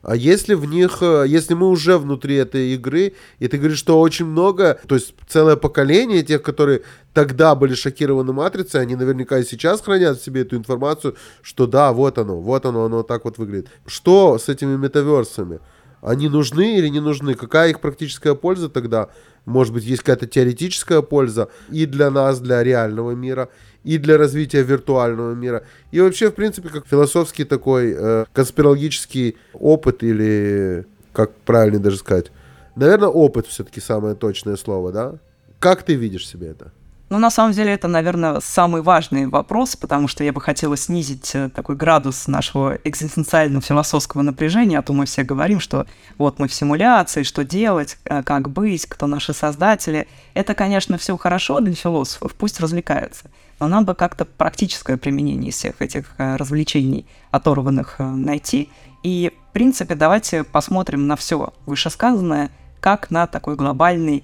А 0.04 0.16
если 0.16 0.54
в 0.54 0.66
них, 0.66 1.00
э, 1.02 1.26
если 1.28 1.56
мы 1.56 1.68
уже 1.68 1.98
внутри 1.98 2.36
этой 2.36 2.76
игры, 2.76 3.14
и 3.40 3.48
ты 3.48 3.58
говоришь, 3.58 3.80
что 3.80 4.00
очень 4.00 4.26
много, 4.26 4.80
то 4.88 4.94
есть 4.94 5.16
целое 5.28 5.56
поколение 5.56 6.22
тех, 6.22 6.44
которые 6.44 6.84
тогда 7.16 7.56
были 7.56 7.74
шокированы 7.74 8.32
матрицей, 8.32 8.82
они 8.82 8.96
наверняка 8.96 9.40
и 9.40 9.44
сейчас 9.44 9.82
хранят 9.82 10.20
в 10.20 10.24
себе 10.24 10.42
эту 10.42 10.58
информацию, 10.58 11.16
что 11.42 11.66
да, 11.66 11.92
вот 11.92 12.20
оно, 12.20 12.40
вот 12.40 12.68
оно, 12.68 12.86
оно 12.86 13.02
так 13.02 13.26
вот 13.26 13.40
выглядит. 13.40 13.70
Что 13.88 14.38
с 14.38 14.48
этими 14.48 14.78
метаверсами? 14.78 15.60
Они 16.02 16.30
нужны 16.30 16.78
или 16.78 16.88
не 16.88 17.00
нужны? 17.00 17.36
Какая 17.36 17.70
их 17.70 17.80
практическая 17.80 18.36
польза 18.36 18.70
тогда? 18.70 19.10
Может 19.46 19.74
быть, 19.74 19.84
есть 19.84 20.02
какая-то 20.02 20.28
теоретическая 20.28 21.02
польза 21.02 21.50
и 21.70 21.86
для 21.86 22.10
нас, 22.10 22.40
для 22.40 22.64
реального 22.64 23.12
мира, 23.12 23.50
и 23.84 23.98
для 23.98 24.18
развития 24.18 24.64
виртуального 24.64 25.34
мира. 25.34 25.64
И 25.92 26.02
вообще, 26.02 26.32
в 26.32 26.36
принципе, 26.36 26.70
как 26.70 26.88
философский 26.88 27.44
такой 27.44 27.94
э, 27.96 28.26
конспирологический 28.34 29.38
опыт 29.54 30.04
или, 30.04 30.86
как 31.14 31.36
правильно 31.46 31.80
даже 31.80 31.98
сказать, 31.98 32.32
наверное, 32.76 33.10
опыт 33.10 33.46
все-таки 33.48 33.80
самое 33.80 34.16
точное 34.16 34.56
слово, 34.56 34.92
да? 34.92 35.16
Как 35.60 35.84
ты 35.84 35.94
видишь 35.94 36.28
себе 36.28 36.48
это? 36.48 36.72
Ну, 37.10 37.20
на 37.20 37.30
самом 37.30 37.52
деле, 37.52 37.72
это, 37.72 37.88
наверное, 37.88 38.40
самый 38.40 38.82
важный 38.82 39.28
вопрос, 39.28 39.76
потому 39.76 40.08
что 40.08 40.24
я 40.24 40.34
бы 40.34 40.42
хотела 40.42 40.76
снизить 40.76 41.36
э, 41.36 41.50
такой 41.50 41.76
градус 41.76 42.28
нашего 42.28 42.80
экзистенциального 42.84 43.62
философского 43.62 44.24
напряжения, 44.24 44.80
а 44.80 44.82
то 44.82 44.92
мы 44.92 45.06
все 45.06 45.24
говорим, 45.24 45.60
что 45.60 45.86
вот 46.18 46.40
мы 46.40 46.48
в 46.48 46.54
симуляции, 46.54 47.22
что 47.22 47.44
делать, 47.44 48.00
э, 48.06 48.24
как 48.24 48.50
быть, 48.50 48.88
кто 48.88 49.06
наши 49.06 49.34
создатели. 49.34 50.08
Это, 50.34 50.56
конечно, 50.56 50.98
все 50.98 51.16
хорошо 51.16 51.60
для 51.60 51.76
философов, 51.76 52.34
пусть 52.34 52.60
развлекаются. 52.60 53.26
Но 53.60 53.68
нам 53.68 53.86
бы 53.86 53.94
как-то 53.94 54.26
практическое 54.26 54.98
применение 54.98 55.52
всех 55.52 55.84
этих 55.84 56.16
э, 56.18 56.38
развлечений 56.38 57.06
оторванных 57.30 58.00
найти. 58.00 58.72
И, 59.04 59.32
в 59.52 59.54
принципе, 59.54 59.94
давайте 59.94 60.44
посмотрим 60.44 61.06
на 61.06 61.16
все 61.16 61.54
вышесказанное, 61.68 62.50
как 62.80 63.12
на 63.12 63.28
такой 63.28 63.56
глобальный 63.56 64.24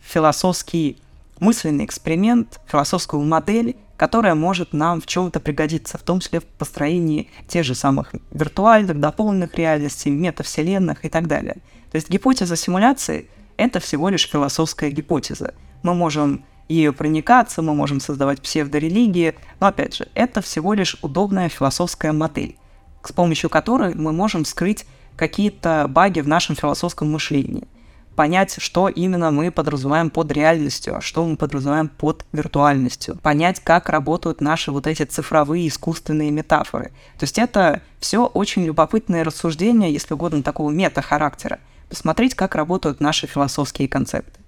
философский 0.00 1.01
мысленный 1.42 1.84
эксперимент, 1.84 2.60
философскую 2.66 3.22
модель, 3.24 3.76
которая 3.96 4.34
может 4.34 4.72
нам 4.72 5.00
в 5.00 5.06
чем-то 5.06 5.40
пригодиться, 5.40 5.98
в 5.98 6.02
том 6.02 6.20
числе 6.20 6.40
в 6.40 6.44
построении 6.44 7.28
тех 7.48 7.64
же 7.64 7.74
самых 7.74 8.14
виртуальных, 8.30 9.00
дополненных 9.00 9.54
реальностей, 9.56 10.10
метавселенных 10.10 11.04
и 11.04 11.08
так 11.08 11.26
далее. 11.26 11.56
То 11.90 11.96
есть 11.96 12.08
гипотеза 12.08 12.56
симуляции— 12.56 13.28
это 13.56 13.80
всего 13.80 14.08
лишь 14.08 14.28
философская 14.28 14.90
гипотеза. 14.90 15.54
Мы 15.82 15.94
можем 15.94 16.44
ее 16.68 16.92
проникаться, 16.92 17.60
мы 17.60 17.74
можем 17.74 17.98
создавать 17.98 18.40
псевдорелигии, 18.40 19.34
но 19.58 19.66
опять 19.66 19.96
же, 19.96 20.08
это 20.14 20.40
всего 20.42 20.74
лишь 20.74 20.96
удобная 21.02 21.48
философская 21.48 22.12
модель, 22.12 22.56
с 23.02 23.12
помощью 23.12 23.50
которой 23.50 23.94
мы 23.94 24.12
можем 24.12 24.44
скрыть 24.44 24.86
какие-то 25.16 25.86
баги 25.88 26.20
в 26.20 26.28
нашем 26.28 26.54
философском 26.54 27.10
мышлении. 27.10 27.66
Понять, 28.14 28.56
что 28.58 28.88
именно 28.88 29.30
мы 29.30 29.50
подразумеваем 29.50 30.10
под 30.10 30.32
реальностью, 30.32 30.96
а 30.96 31.00
что 31.00 31.24
мы 31.26 31.36
подразумеваем 31.36 31.88
под 31.88 32.24
виртуальностью, 32.32 33.18
понять, 33.22 33.60
как 33.60 33.88
работают 33.88 34.40
наши 34.40 34.70
вот 34.70 34.86
эти 34.86 35.04
цифровые 35.04 35.68
искусственные 35.68 36.30
метафоры. 36.30 36.92
То 37.18 37.24
есть 37.24 37.38
это 37.38 37.82
все 37.98 38.26
очень 38.26 38.64
любопытные 38.64 39.22
рассуждения, 39.22 39.90
если 39.90 40.14
угодно, 40.14 40.42
такого 40.42 40.70
мета-характера. 40.70 41.58
Посмотреть, 41.88 42.34
как 42.34 42.54
работают 42.54 43.00
наши 43.00 43.26
философские 43.26 43.88
концепты. 43.88 44.40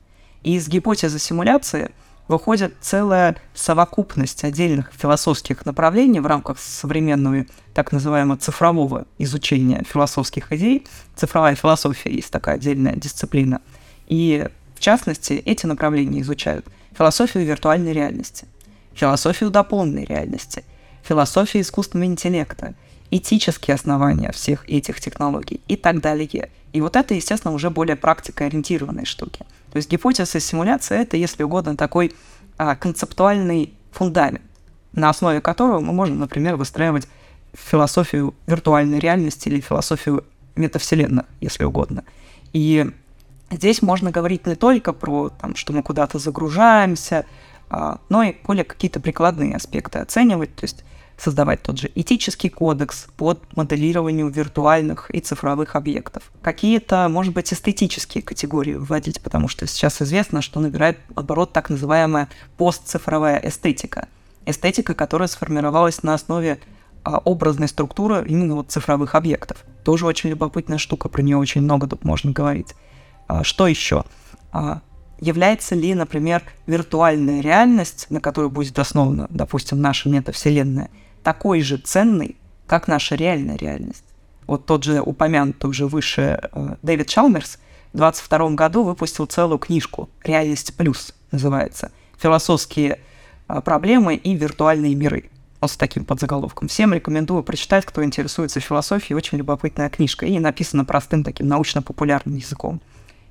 И 0.43 0.57
из 0.57 0.69
гипотезы 0.69 1.19
симуляции 1.19 1.91
выходит 2.29 2.75
целая 2.81 3.37
совокупность 3.55 4.45
отдельных 4.45 4.91
философских 4.97 5.67
направлений 5.67 6.21
в 6.21 6.27
рамках 6.27 6.59
современного 6.59 7.47
так 7.75 7.93
называемого 7.93 8.39
цифрового 8.39 9.07
изучения 9.19 9.83
философских 9.89 10.53
идей. 10.53 10.87
Цифровая 11.17 11.55
философия 11.55 12.13
есть 12.13 12.31
такая 12.31 12.57
отдельная 12.57 12.97
дисциплина. 12.97 13.61
И 14.07 14.49
в 14.75 14.81
частности, 14.81 15.35
эти 15.35 15.67
направления 15.67 16.21
изучают 16.23 16.67
философию 16.97 17.45
виртуальной 17.45 17.93
реальности, 17.93 18.47
философию 18.95 19.51
дополненной 19.51 20.05
реальности, 20.05 20.65
философию 21.03 21.63
искусственного 21.63 22.07
интеллекта, 22.07 22.75
этические 23.11 23.75
основания 23.75 24.33
всех 24.33 24.69
этих 24.69 25.01
технологий 25.01 25.61
и 25.69 25.77
так 25.77 26.01
далее. 26.01 26.51
И 26.73 26.81
вот 26.81 26.97
это, 26.97 27.15
естественно, 27.15 27.55
уже 27.55 27.71
более 27.71 27.97
практикоориентированные 27.97 29.05
штуки. 29.05 29.41
То 29.75 29.79
есть 29.79 29.91
гипотеза 29.91 30.39
симуляции— 30.39 30.97
это, 31.01 31.17
если 31.17 31.43
угодно, 31.43 31.77
такой 31.77 32.15
а, 32.57 32.77
концептуальный 32.77 33.75
фундамент, 33.91 34.41
на 34.93 35.11
основе 35.11 35.41
которого 35.41 35.81
мы 35.81 35.93
можем, 35.93 36.21
например, 36.21 36.55
выстраивать 36.55 37.09
философию 37.55 38.37
виртуальной 38.47 39.01
реальности 39.01 39.49
или 39.49 39.59
философию 39.59 40.23
метавселенной, 40.55 41.25
если 41.41 41.65
угодно. 41.65 42.05
И 42.53 42.89
здесь 43.51 43.83
можно 43.83 44.13
говорить 44.13 44.47
не 44.47 44.55
только 44.55 44.93
про, 44.93 45.31
там, 45.31 45.57
что 45.57 45.73
мы 45.73 45.83
куда-то 45.83 46.21
загружаемся, 46.21 47.27
а, 47.69 47.99
но 48.09 48.23
и 48.23 48.37
более 48.45 48.63
какие-то 48.63 49.01
прикладные 49.01 49.57
аспекты 49.57 49.99
оценивать, 49.99 50.55
то 50.55 50.67
есть 50.67 50.85
создавать 51.17 51.63
тот 51.63 51.79
же 51.79 51.91
этический 51.95 52.49
кодекс 52.49 53.07
под 53.17 53.41
моделированию 53.57 54.29
виртуальных 54.29 55.11
и 55.11 55.21
цифровых 55.21 55.77
объектов. 55.77 56.31
Какие-то, 56.43 57.09
может 57.09 57.33
быть, 57.33 57.53
эстетические 57.53 58.23
категории 58.23 58.75
вводить, 58.75 59.21
потому 59.21 59.49
что 59.49 59.67
сейчас 59.67 60.03
известно, 60.03 60.43
что 60.43 60.61
набирает 60.61 60.99
оборот 61.15 61.53
так 61.53 61.71
называемая 61.71 62.29
постцифровая 62.57 63.41
эстетика. 63.45 64.09
Эстетика, 64.47 64.95
которая 64.95 65.29
сформировалась 65.29 66.03
на 66.03 66.15
основе 66.15 66.59
а, 67.03 67.19
образной 67.19 67.69
структуры 67.69 68.25
именно 68.27 68.57
вот 68.57 68.71
цифровых 68.71 69.15
объектов. 69.15 69.65
Тоже 69.85 70.07
очень 70.07 70.31
любопытная 70.31 70.79
штука, 70.79 71.09
про 71.09 71.23
нее 71.23 71.37
очень 71.37 71.63
много 71.63 71.87
тут 71.87 72.05
можно 72.05 72.33
говорить. 72.33 72.75
А, 73.29 73.45
что 73.45 73.67
еще? 73.67 74.05
А, 74.53 74.81
является 75.21 75.75
ли, 75.75 75.95
например, 75.95 76.43
виртуальная 76.67 77.41
реальность, 77.41 78.07
на 78.11 78.21
которой 78.21 78.51
будет 78.51 78.79
основана, 78.79 79.27
допустим, 79.31 79.81
наша 79.81 80.09
метавселенная, 80.09 80.91
такой 81.25 81.63
же 81.63 81.79
ценной, 81.79 82.37
как 82.67 82.87
наша 82.87 83.17
реальная 83.17 83.57
реальность. 83.57 84.05
Вот 84.47 84.67
тот 84.67 84.85
же 84.85 85.01
упомянутый 85.01 85.71
уже 85.71 85.87
выше 85.87 86.39
э, 86.53 86.77
Дэвид 86.83 87.09
Чалмерс 87.09 87.59
в 87.93 87.97
22 87.97 88.51
году 88.51 88.85
выпустил 88.85 89.27
целую 89.27 89.59
книжку 89.59 90.11
«Реальность 90.23 90.77
плюс» 90.77 91.15
называется. 91.31 91.91
«Философские 92.19 93.01
э, 93.49 93.61
проблемы 93.63 94.15
и 94.15 94.35
виртуальные 94.37 94.95
миры». 94.95 95.31
Вот 95.61 95.71
с 95.71 95.77
таким 95.79 96.05
подзаголовком. 96.05 96.69
Всем 96.69 96.93
рекомендую 96.93 97.43
прочитать, 97.43 97.87
кто 97.87 98.05
интересуется 98.05 98.61
философией. 98.61 99.17
Очень 99.17 99.39
любопытная 99.39 99.89
книжка 99.89 100.27
и 100.27 100.39
написана 100.39 100.85
простым 100.85 101.25
таким 101.25 101.49
научно-популярным 101.49 102.37
языком. 102.37 102.83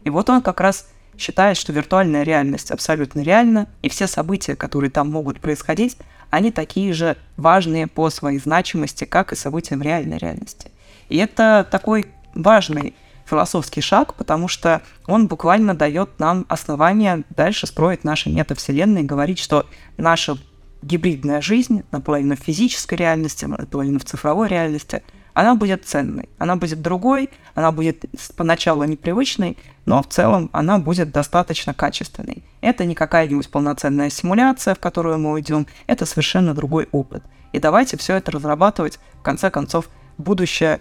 И 0.04 0.10
вот 0.10 0.32
он 0.32 0.42
как 0.42 0.60
раз 0.60 0.88
считает, 1.16 1.58
что 1.58 1.72
виртуальная 1.72 2.24
реальность 2.24 2.72
абсолютно 2.72 3.20
реальна, 3.22 3.68
и 3.84 3.90
все 3.90 4.08
события, 4.08 4.56
которые 4.56 4.90
там 4.90 5.12
могут 5.12 5.40
происходить, 5.40 5.96
они 6.34 6.52
такие 6.52 6.94
же 6.94 7.16
важные 7.38 7.86
по 7.86 8.10
своей 8.10 8.40
значимости, 8.40 9.04
как 9.04 9.32
и 9.32 9.36
события 9.36 9.78
в 9.78 9.84
реальной 9.84 10.18
реальности. 10.18 10.72
И 11.08 11.18
это 11.18 11.68
такой 11.70 12.08
важный 12.34 12.96
философский 13.26 13.82
шаг, 13.82 14.16
потому 14.16 14.48
что 14.48 14.82
он 15.06 15.28
буквально 15.28 15.76
дает 15.76 16.20
нам 16.20 16.48
основания 16.50 17.24
дальше 17.30 17.68
строить 17.68 18.04
наши 18.04 18.32
метавселенные, 18.32 19.04
говорить, 19.04 19.38
что 19.38 19.68
наша 19.98 20.40
гибридная 20.82 21.40
жизнь 21.40 21.84
наполовину 21.92 22.36
в 22.36 22.40
физической 22.40 22.96
реальности, 22.96 23.46
наполовину 23.46 24.00
в 24.00 24.06
цифровой 24.06 24.48
реальности– 24.48 25.04
она 25.34 25.56
будет 25.56 25.86
ценной, 25.86 26.30
она 26.38 26.56
будет 26.56 26.82
другой, 26.82 27.30
она 27.56 27.72
будет 27.72 28.06
поначалу 28.36 28.84
непривычной, 28.84 29.58
но 29.86 30.02
в 30.02 30.08
целом 30.08 30.50
она 30.54 30.80
будет 30.80 31.12
достаточно 31.12 31.74
качественной. 31.74 32.44
Это 32.62 32.86
не 32.86 32.96
какая-нибудь 32.96 33.50
полноценная 33.50 34.10
симуляция, 34.10 34.76
в 34.76 34.80
которую 34.80 35.20
мы 35.20 35.32
уйдем, 35.32 35.68
это 35.88 36.06
совершенно 36.06 36.54
другой 36.54 36.88
опыт. 36.92 37.24
И 37.52 37.60
давайте 37.60 37.98
все 37.98 38.16
это 38.16 38.32
разрабатывать, 38.32 39.00
в 39.20 39.22
конце 39.22 39.50
концов, 39.50 39.90
будущее 40.18 40.80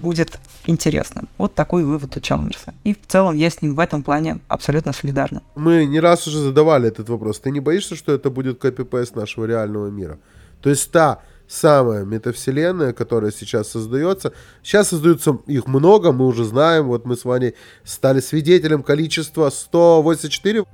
будет 0.00 0.38
интересным. 0.66 1.28
Вот 1.38 1.54
такой 1.54 1.84
вывод 1.84 2.16
у 2.16 2.20
Чалмерса. 2.20 2.74
И 2.84 2.94
в 2.94 3.06
целом 3.06 3.36
я 3.36 3.48
с 3.48 3.62
ним 3.62 3.74
в 3.74 3.80
этом 3.80 4.02
плане 4.02 4.40
абсолютно 4.48 4.92
солидарна. 4.92 5.42
Мы 5.54 5.86
не 5.86 6.00
раз 6.00 6.26
уже 6.26 6.38
задавали 6.38 6.88
этот 6.88 7.08
вопрос. 7.08 7.40
Ты 7.40 7.50
не 7.50 7.60
боишься, 7.60 7.96
что 7.96 8.12
это 8.12 8.30
будет 8.30 8.58
копипест 8.58 9.16
нашего 9.16 9.44
реального 9.46 9.88
мира? 9.88 10.18
То 10.60 10.70
есть 10.70 10.90
та 10.90 11.20
самая 11.48 12.04
метавселенная, 12.04 12.92
которая 12.92 13.30
сейчас 13.30 13.70
создается. 13.70 14.32
Сейчас 14.62 14.88
создаются 14.88 15.38
их 15.46 15.66
много, 15.66 16.12
мы 16.12 16.26
уже 16.26 16.44
знаем. 16.44 16.86
Вот 16.86 17.04
мы 17.04 17.16
с 17.16 17.24
вами 17.24 17.54
стали 17.84 18.20
свидетелем 18.20 18.82
количества 18.82 19.50
184 19.50 20.64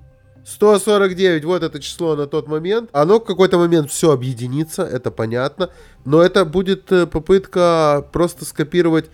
149, 0.45 1.45
вот 1.45 1.63
это 1.63 1.81
число 1.81 2.17
на 2.17 2.27
тот 2.27 2.49
момент. 2.49 2.89
Оно 2.93 3.21
в 3.21 3.25
какой-то 3.25 3.59
момент 3.59 3.91
все 3.91 4.11
объединится, 4.11 4.83
это 4.83 5.11
понятно. 5.11 5.71
Но 6.05 6.23
это 6.23 6.45
будет 6.45 6.91
э, 6.93 7.07
попытка 7.07 8.07
просто 8.13 8.45
скопировать 8.45 9.11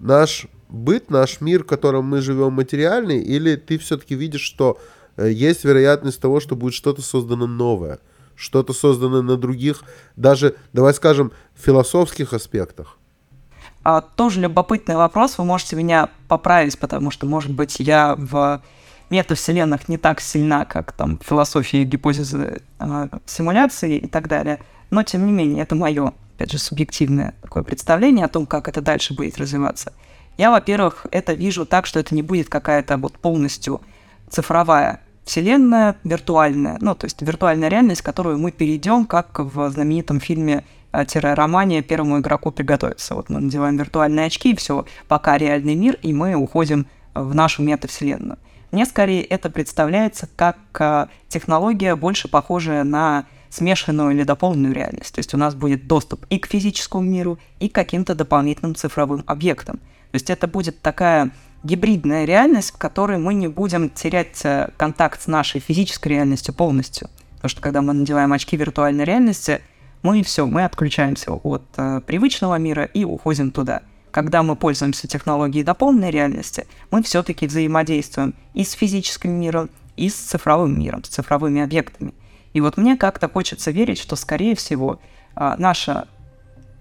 наш 0.00 0.46
быт, 0.68 1.10
наш 1.10 1.40
мир, 1.40 1.62
в 1.62 1.66
котором 1.66 2.06
мы 2.06 2.20
живем 2.20 2.52
материальный, 2.52 3.20
или 3.20 3.56
ты 3.56 3.78
все-таки 3.78 4.14
видишь, 4.14 4.42
что 4.42 4.78
э, 5.16 5.30
есть 5.30 5.64
вероятность 5.64 6.20
того, 6.20 6.40
что 6.40 6.56
будет 6.56 6.74
что-то 6.74 7.02
создано 7.02 7.46
новое 7.46 8.00
что-то 8.38 8.72
создано 8.72 9.20
на 9.20 9.36
других, 9.36 9.82
даже, 10.16 10.56
давай 10.72 10.94
скажем, 10.94 11.32
философских 11.56 12.32
аспектах? 12.32 12.96
А, 13.82 14.00
тоже 14.00 14.40
любопытный 14.40 14.96
вопрос, 14.96 15.38
вы 15.38 15.44
можете 15.44 15.76
меня 15.76 16.10
поправить, 16.28 16.78
потому 16.78 17.10
что, 17.10 17.26
может 17.26 17.52
быть, 17.52 17.76
я 17.80 18.14
в 18.16 18.62
метавселенных 19.10 19.88
не 19.88 19.96
так 19.96 20.20
сильна, 20.20 20.64
как 20.64 20.92
там 20.92 21.18
философия 21.24 21.84
гипотезы 21.84 22.62
э, 22.78 23.08
симуляции 23.26 23.98
и 23.98 24.06
так 24.06 24.28
далее. 24.28 24.60
Но, 24.90 25.02
тем 25.02 25.26
не 25.26 25.32
менее, 25.32 25.62
это 25.62 25.74
мое, 25.74 26.12
опять 26.36 26.52
же, 26.52 26.58
субъективное 26.58 27.34
такое 27.42 27.62
представление 27.62 28.26
о 28.26 28.28
том, 28.28 28.46
как 28.46 28.68
это 28.68 28.80
дальше 28.80 29.14
будет 29.14 29.38
развиваться. 29.38 29.92
Я, 30.36 30.50
во-первых, 30.50 31.06
это 31.10 31.32
вижу 31.32 31.66
так, 31.66 31.86
что 31.86 31.98
это 31.98 32.14
не 32.14 32.22
будет 32.22 32.48
какая-то 32.48 32.96
вот 32.98 33.14
полностью 33.14 33.80
цифровая 34.30 35.00
вселенная 35.28 35.96
виртуальная, 36.04 36.78
ну, 36.80 36.94
то 36.94 37.04
есть 37.04 37.20
виртуальная 37.20 37.68
реальность, 37.68 38.00
которую 38.00 38.38
мы 38.38 38.50
перейдем, 38.50 39.04
как 39.04 39.38
в 39.38 39.70
знаменитом 39.70 40.20
фильме 40.20 40.64
э, 40.92 41.04
романе 41.20 41.82
первому 41.82 42.18
игроку 42.18 42.50
приготовиться. 42.50 43.14
Вот 43.14 43.28
мы 43.28 43.40
надеваем 43.40 43.76
виртуальные 43.76 44.26
очки, 44.26 44.56
все, 44.56 44.86
пока 45.06 45.36
реальный 45.36 45.74
мир, 45.74 45.98
и 46.02 46.14
мы 46.14 46.34
уходим 46.34 46.86
в 47.14 47.34
нашу 47.34 47.62
метавселенную. 47.62 48.38
Мне 48.72 48.86
скорее 48.86 49.22
это 49.22 49.50
представляется 49.50 50.28
как 50.34 50.56
э, 50.78 51.06
технология, 51.28 51.94
больше 51.94 52.28
похожая 52.28 52.84
на 52.84 53.26
смешанную 53.50 54.12
или 54.12 54.22
дополненную 54.22 54.74
реальность. 54.74 55.14
То 55.14 55.18
есть 55.18 55.34
у 55.34 55.36
нас 55.36 55.54
будет 55.54 55.86
доступ 55.86 56.24
и 56.30 56.38
к 56.38 56.46
физическому 56.46 57.02
миру, 57.02 57.38
и 57.60 57.68
к 57.68 57.74
каким-то 57.74 58.14
дополнительным 58.14 58.74
цифровым 58.74 59.24
объектам. 59.26 59.76
То 59.76 60.14
есть 60.14 60.30
это 60.30 60.46
будет 60.46 60.80
такая 60.80 61.32
гибридная 61.62 62.24
реальность, 62.24 62.72
в 62.72 62.78
которой 62.78 63.18
мы 63.18 63.34
не 63.34 63.48
будем 63.48 63.90
терять 63.90 64.40
э, 64.44 64.70
контакт 64.76 65.22
с 65.22 65.26
нашей 65.26 65.60
физической 65.60 66.08
реальностью 66.08 66.54
полностью. 66.54 67.10
Потому 67.36 67.50
что 67.50 67.60
когда 67.60 67.82
мы 67.82 67.92
надеваем 67.92 68.32
очки 68.32 68.56
виртуальной 68.56 69.04
реальности, 69.04 69.60
мы 70.02 70.22
все, 70.22 70.46
мы 70.46 70.64
отключаемся 70.64 71.32
от 71.32 71.62
э, 71.76 72.00
привычного 72.06 72.56
мира 72.56 72.84
и 72.84 73.04
уходим 73.04 73.50
туда. 73.50 73.82
Когда 74.10 74.42
мы 74.42 74.56
пользуемся 74.56 75.06
технологией 75.06 75.64
дополненной 75.64 76.10
реальности, 76.10 76.66
мы 76.90 77.02
все-таки 77.02 77.46
взаимодействуем 77.46 78.34
и 78.54 78.64
с 78.64 78.72
физическим 78.72 79.32
миром, 79.32 79.70
и 79.96 80.08
с 80.08 80.14
цифровым 80.14 80.78
миром, 80.78 81.04
с 81.04 81.08
цифровыми 81.08 81.60
объектами. 81.60 82.14
И 82.52 82.60
вот 82.60 82.76
мне 82.76 82.96
как-то 82.96 83.28
хочется 83.28 83.70
верить, 83.70 83.98
что, 83.98 84.16
скорее 84.16 84.54
всего, 84.54 85.00
э, 85.36 85.54
наша 85.58 86.08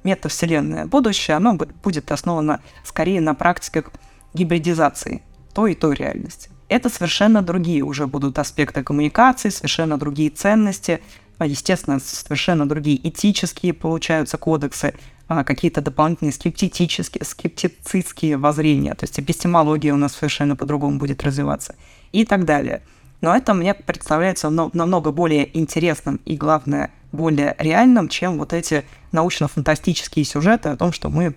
метавселенная 0.03 0.85
будущее, 0.85 1.37
оно 1.37 1.55
будет 1.55 2.11
основано 2.11 2.61
скорее 2.83 3.19
на 3.19 3.35
практиках 3.35 3.91
гибридизации 4.37 5.23
той 5.53 5.71
и 5.71 5.75
той 5.75 5.95
реальности. 5.95 6.49
Это 6.69 6.89
совершенно 6.89 7.41
другие 7.41 7.81
уже 7.81 8.07
будут 8.07 8.39
аспекты 8.39 8.83
коммуникации, 8.83 9.49
совершенно 9.49 9.97
другие 9.97 10.29
ценности, 10.29 11.01
а, 11.37 11.45
естественно, 11.45 11.99
совершенно 11.99 12.67
другие 12.67 12.97
этические 13.07 13.73
получаются 13.73 14.37
кодексы, 14.37 14.93
а, 15.27 15.43
какие-то 15.43 15.81
дополнительные 15.81 16.33
скептические, 16.33 17.23
скептицистские 17.23 18.37
воззрения, 18.37 18.93
то 18.95 19.05
есть 19.05 19.19
эпистемология 19.19 19.93
у 19.93 19.97
нас 19.97 20.13
совершенно 20.13 20.55
по-другому 20.55 20.99
будет 20.99 21.23
развиваться 21.23 21.75
и 22.11 22.25
так 22.25 22.45
далее. 22.45 22.81
Но 23.21 23.35
это 23.35 23.53
мне 23.53 23.73
представляется 23.73 24.49
намного 24.49 25.11
более 25.11 25.57
интересным 25.57 26.19
и, 26.25 26.37
главное, 26.37 26.91
более 27.11 27.55
реальным, 27.57 28.09
чем 28.09 28.37
вот 28.37 28.53
эти 28.53 28.83
научно-фантастические 29.11 30.23
сюжеты 30.23 30.69
о 30.69 30.77
том, 30.77 30.91
что 30.91 31.09
мы 31.09 31.33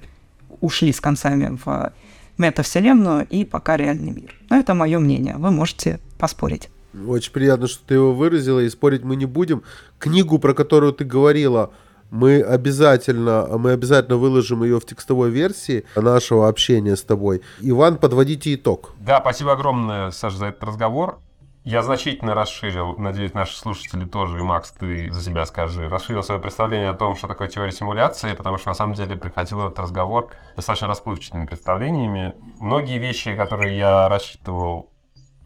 ушли 0.61 0.92
с 0.92 1.01
концами 1.01 1.59
в 1.64 1.92
метавселенную 2.41 3.26
и 3.28 3.45
пока 3.45 3.76
реальный 3.76 4.11
мир. 4.11 4.34
Но 4.49 4.57
это 4.57 4.74
мое 4.74 4.99
мнение, 4.99 5.36
вы 5.36 5.51
можете 5.51 6.01
поспорить. 6.18 6.68
Очень 7.07 7.32
приятно, 7.32 7.68
что 7.68 7.82
ты 7.86 7.95
его 7.95 8.12
выразила, 8.12 8.61
и 8.61 8.68
спорить 8.68 9.05
мы 9.05 9.14
не 9.16 9.26
будем. 9.26 9.62
Книгу, 9.99 10.38
про 10.38 10.55
которую 10.55 10.93
ты 10.93 11.05
говорила, 11.05 11.70
мы 12.11 12.43
обязательно, 12.43 13.47
мы 13.59 13.72
обязательно 13.72 14.16
выложим 14.16 14.64
ее 14.64 14.80
в 14.80 14.84
текстовой 14.84 15.30
версии 15.30 15.84
нашего 15.95 16.49
общения 16.49 16.97
с 16.97 17.03
тобой. 17.03 17.43
Иван, 17.61 17.99
подводите 17.99 18.55
итог. 18.55 18.95
Да, 18.99 19.20
спасибо 19.20 19.53
огромное, 19.53 20.11
Саша, 20.11 20.36
за 20.36 20.47
этот 20.47 20.64
разговор. 20.64 21.20
Я 21.63 21.83
значительно 21.83 22.35
расширил, 22.35 22.97
надеюсь, 22.97 23.35
наши 23.35 23.55
слушатели 23.55 24.07
тоже, 24.07 24.39
и 24.39 24.43
Макс, 24.43 24.73
ты 24.73 25.13
за 25.13 25.23
себя 25.23 25.45
скажи, 25.45 25.89
расширил 25.91 26.23
свое 26.23 26.41
представление 26.41 26.89
о 26.89 26.95
том, 26.95 27.15
что 27.17 27.29
такое 27.29 27.49
теория 27.49 27.71
симуляции, 27.71 28.33
потому 28.33 28.57
что 28.57 28.69
на 28.69 28.75
самом 28.75 28.95
деле 28.95 29.15
приходил 29.15 29.61
этот 29.67 29.79
разговор 29.79 30.31
достаточно 30.57 30.89
расплывчатыми 30.89 31.45
представлениями. 31.45 32.35
Многие 32.61 32.99
вещи, 32.99 33.37
которые 33.37 33.77
я 33.77 34.09
рассчитывал, 34.09 34.91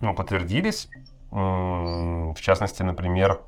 ну, 0.01 0.15
подтвердились. 0.15 0.89
В 1.33 2.37
частности, 2.37 2.85
например, 2.85 3.41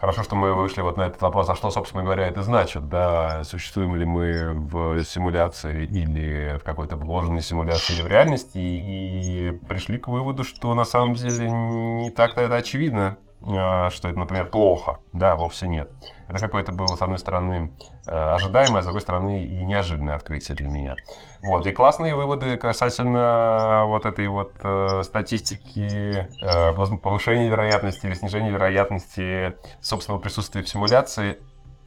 Хорошо, 0.00 0.22
что 0.22 0.36
мы 0.36 0.54
вышли 0.54 0.80
вот 0.80 0.96
на 0.96 1.02
этот 1.02 1.22
вопрос, 1.22 1.48
а 1.48 1.54
что, 1.54 1.70
собственно 1.70 2.02
говоря, 2.02 2.26
это 2.26 2.42
значит, 2.42 2.88
да, 2.88 3.44
существуем 3.44 3.94
ли 3.96 4.04
мы 4.04 4.52
в 4.52 5.02
симуляции 5.04 5.84
или 5.84 6.58
в 6.58 6.64
какой-то 6.64 6.96
вложенной 6.96 7.42
симуляции 7.42 7.94
или 7.94 8.02
в 8.02 8.06
реальности, 8.06 8.58
и, 8.58 9.48
и 9.48 9.50
пришли 9.52 9.98
к 9.98 10.08
выводу, 10.08 10.44
что 10.44 10.74
на 10.74 10.84
самом 10.84 11.14
деле 11.14 11.50
не 11.50 12.10
так-то 12.10 12.40
это 12.40 12.56
очевидно, 12.56 13.18
что 13.44 14.08
это, 14.08 14.18
например, 14.18 14.46
плохо. 14.46 14.98
Да, 15.12 15.36
вовсе 15.36 15.68
нет. 15.68 15.90
Это 16.28 16.38
какое-то 16.38 16.72
было, 16.72 16.86
с 16.86 17.02
одной 17.02 17.18
стороны, 17.18 17.72
э, 18.06 18.10
ожидаемое, 18.10 18.80
с 18.80 18.84
другой 18.84 19.02
стороны, 19.02 19.44
и 19.44 19.64
неожиданное 19.64 20.16
открытие 20.16 20.56
для 20.56 20.68
меня. 20.68 20.96
Вот, 21.42 21.66
и 21.66 21.72
классные 21.72 22.14
выводы 22.14 22.56
касательно 22.56 23.84
вот 23.86 24.06
этой 24.06 24.26
вот 24.28 24.52
э, 24.62 25.02
статистики 25.02 26.26
э, 26.42 26.96
повышения 26.96 27.50
вероятности 27.50 28.06
или 28.06 28.14
снижения 28.14 28.50
вероятности 28.50 29.54
собственного 29.82 30.20
присутствия 30.20 30.62
в 30.62 30.68
симуляции, 30.68 31.38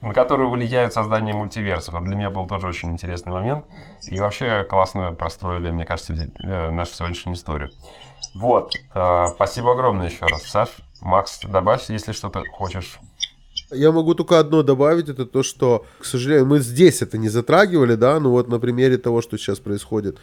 на 0.02 0.14
которую 0.14 0.52
влияют 0.52 0.94
создание 0.94 1.34
мультиверсов. 1.34 1.96
А 1.96 2.02
для 2.02 2.16
меня 2.16 2.30
был 2.30 2.46
тоже 2.46 2.68
очень 2.68 2.92
интересный 2.92 3.34
момент. 3.34 3.66
И 4.08 4.20
вообще 4.20 4.64
классно 4.64 5.14
простроили, 5.14 5.72
мне 5.72 5.86
кажется, 5.86 6.14
э, 6.14 6.70
нашу 6.70 6.94
сегодняшнюю 6.94 7.36
историю. 7.36 7.72
Вот. 8.36 8.74
Э, 8.94 9.26
спасибо 9.34 9.72
огромное 9.72 10.08
еще 10.08 10.26
раз, 10.26 10.44
Саш. 10.44 10.70
Макс, 11.02 11.40
добавь, 11.44 11.90
если 11.90 12.12
что-то 12.12 12.44
хочешь. 12.52 13.00
Я 13.72 13.92
могу 13.92 14.14
только 14.14 14.40
одно 14.40 14.64
добавить, 14.64 15.10
это 15.10 15.26
то, 15.26 15.44
что, 15.44 15.86
к 16.00 16.06
сожалению, 16.06 16.46
мы 16.46 16.60
здесь 16.60 17.02
это 17.02 17.18
не 17.18 17.30
затрагивали, 17.30 17.96
да, 17.96 18.20
ну 18.20 18.32
вот 18.32 18.48
на 18.48 18.60
примере 18.60 18.98
того, 18.98 19.22
что 19.22 19.38
сейчас 19.38 19.60
происходит. 19.60 20.18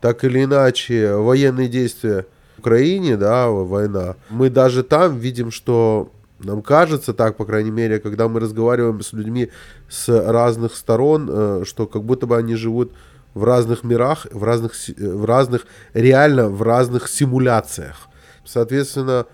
Так 0.00 0.24
или 0.24 0.44
иначе, 0.44 1.14
военные 1.14 1.68
действия 1.68 2.26
в 2.56 2.60
Украине, 2.60 3.16
да, 3.16 3.48
война, 3.48 4.16
мы 4.28 4.50
даже 4.50 4.82
там 4.82 5.18
видим, 5.18 5.50
что 5.50 6.10
нам 6.38 6.62
кажется 6.62 7.14
так, 7.14 7.36
по 7.36 7.44
крайней 7.44 7.70
мере, 7.70 8.00
когда 8.00 8.28
мы 8.28 8.40
разговариваем 8.40 9.00
с 9.02 9.12
людьми 9.12 9.50
с 9.88 10.08
разных 10.08 10.74
сторон, 10.74 11.28
э, 11.30 11.64
что 11.66 11.86
как 11.86 12.02
будто 12.04 12.26
бы 12.26 12.36
они 12.36 12.54
живут 12.54 12.92
в 13.34 13.44
разных 13.44 13.84
мирах, 13.84 14.26
в 14.30 14.42
разных, 14.42 14.72
в 14.98 15.24
разных, 15.24 15.66
реально 15.92 16.48
в 16.48 16.62
разных 16.62 17.08
симуляциях. 17.08 18.08
Соответственно, 18.44 19.26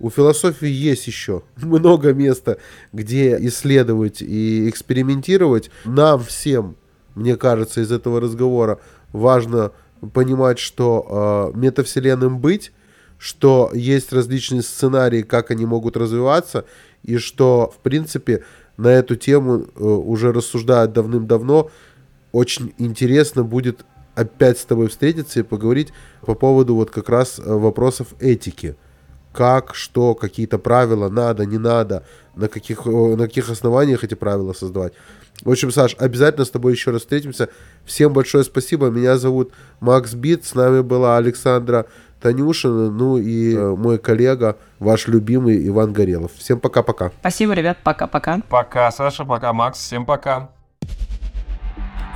у 0.00 0.10
философии 0.10 0.68
есть 0.68 1.06
еще 1.06 1.42
много 1.56 2.12
места, 2.12 2.58
где 2.92 3.36
исследовать 3.46 4.22
и 4.22 4.68
экспериментировать. 4.68 5.70
Нам 5.84 6.24
всем, 6.24 6.76
мне 7.14 7.36
кажется, 7.36 7.82
из 7.82 7.92
этого 7.92 8.20
разговора 8.20 8.80
важно 9.12 9.72
понимать, 10.12 10.58
что 10.58 11.52
э, 11.54 11.58
метавселенным 11.58 12.38
быть, 12.40 12.72
что 13.18 13.70
есть 13.74 14.12
различные 14.12 14.62
сценарии, 14.62 15.20
как 15.20 15.50
они 15.50 15.66
могут 15.66 15.96
развиваться, 15.96 16.64
и 17.02 17.18
что, 17.18 17.72
в 17.76 17.82
принципе, 17.82 18.44
на 18.78 18.88
эту 18.88 19.16
тему 19.16 19.66
э, 19.76 19.84
уже 19.84 20.32
рассуждают 20.32 20.94
давным-давно. 20.94 21.70
Очень 22.32 22.72
интересно 22.78 23.44
будет 23.44 23.84
опять 24.14 24.58
с 24.58 24.64
тобой 24.64 24.88
встретиться 24.88 25.40
и 25.40 25.42
поговорить 25.42 25.92
по 26.22 26.34
поводу 26.34 26.74
вот 26.74 26.90
как 26.90 27.10
раз 27.10 27.38
э, 27.38 27.42
вопросов 27.42 28.14
этики 28.20 28.76
как, 29.32 29.74
что, 29.74 30.14
какие-то 30.14 30.58
правила 30.58 31.08
надо, 31.08 31.46
не 31.46 31.58
надо, 31.58 32.04
на 32.34 32.48
каких, 32.48 32.86
на 32.86 33.24
каких 33.24 33.50
основаниях 33.50 34.04
эти 34.04 34.14
правила 34.14 34.52
создавать. 34.52 34.92
В 35.42 35.50
общем, 35.50 35.70
Саш, 35.70 35.96
обязательно 35.98 36.44
с 36.44 36.50
тобой 36.50 36.72
еще 36.72 36.90
раз 36.90 37.00
встретимся. 37.02 37.48
Всем 37.84 38.12
большое 38.12 38.44
спасибо. 38.44 38.90
Меня 38.90 39.16
зовут 39.16 39.52
Макс 39.80 40.12
Бит. 40.12 40.44
С 40.44 40.54
нами 40.54 40.82
была 40.82 41.16
Александра 41.16 41.86
Танюшина, 42.20 42.90
ну 42.90 43.16
и 43.16 43.54
э, 43.54 43.74
мой 43.74 43.98
коллега, 43.98 44.58
ваш 44.78 45.08
любимый 45.08 45.66
Иван 45.68 45.94
Горелов. 45.94 46.32
Всем 46.36 46.60
пока-пока. 46.60 47.10
Спасибо, 47.20 47.54
ребят. 47.54 47.78
Пока-пока. 47.82 48.40
Пока, 48.50 48.90
Саша. 48.90 49.24
Пока, 49.24 49.54
Макс. 49.54 49.78
Всем 49.78 50.04
пока. 50.04 50.50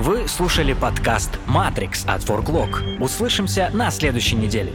Вы 0.00 0.26
слушали 0.28 0.74
подкаст 0.74 1.30
«Матрикс» 1.46 2.04
от 2.06 2.20
Forklog. 2.22 3.00
Услышимся 3.00 3.70
на 3.72 3.90
следующей 3.90 4.36
неделе. 4.36 4.72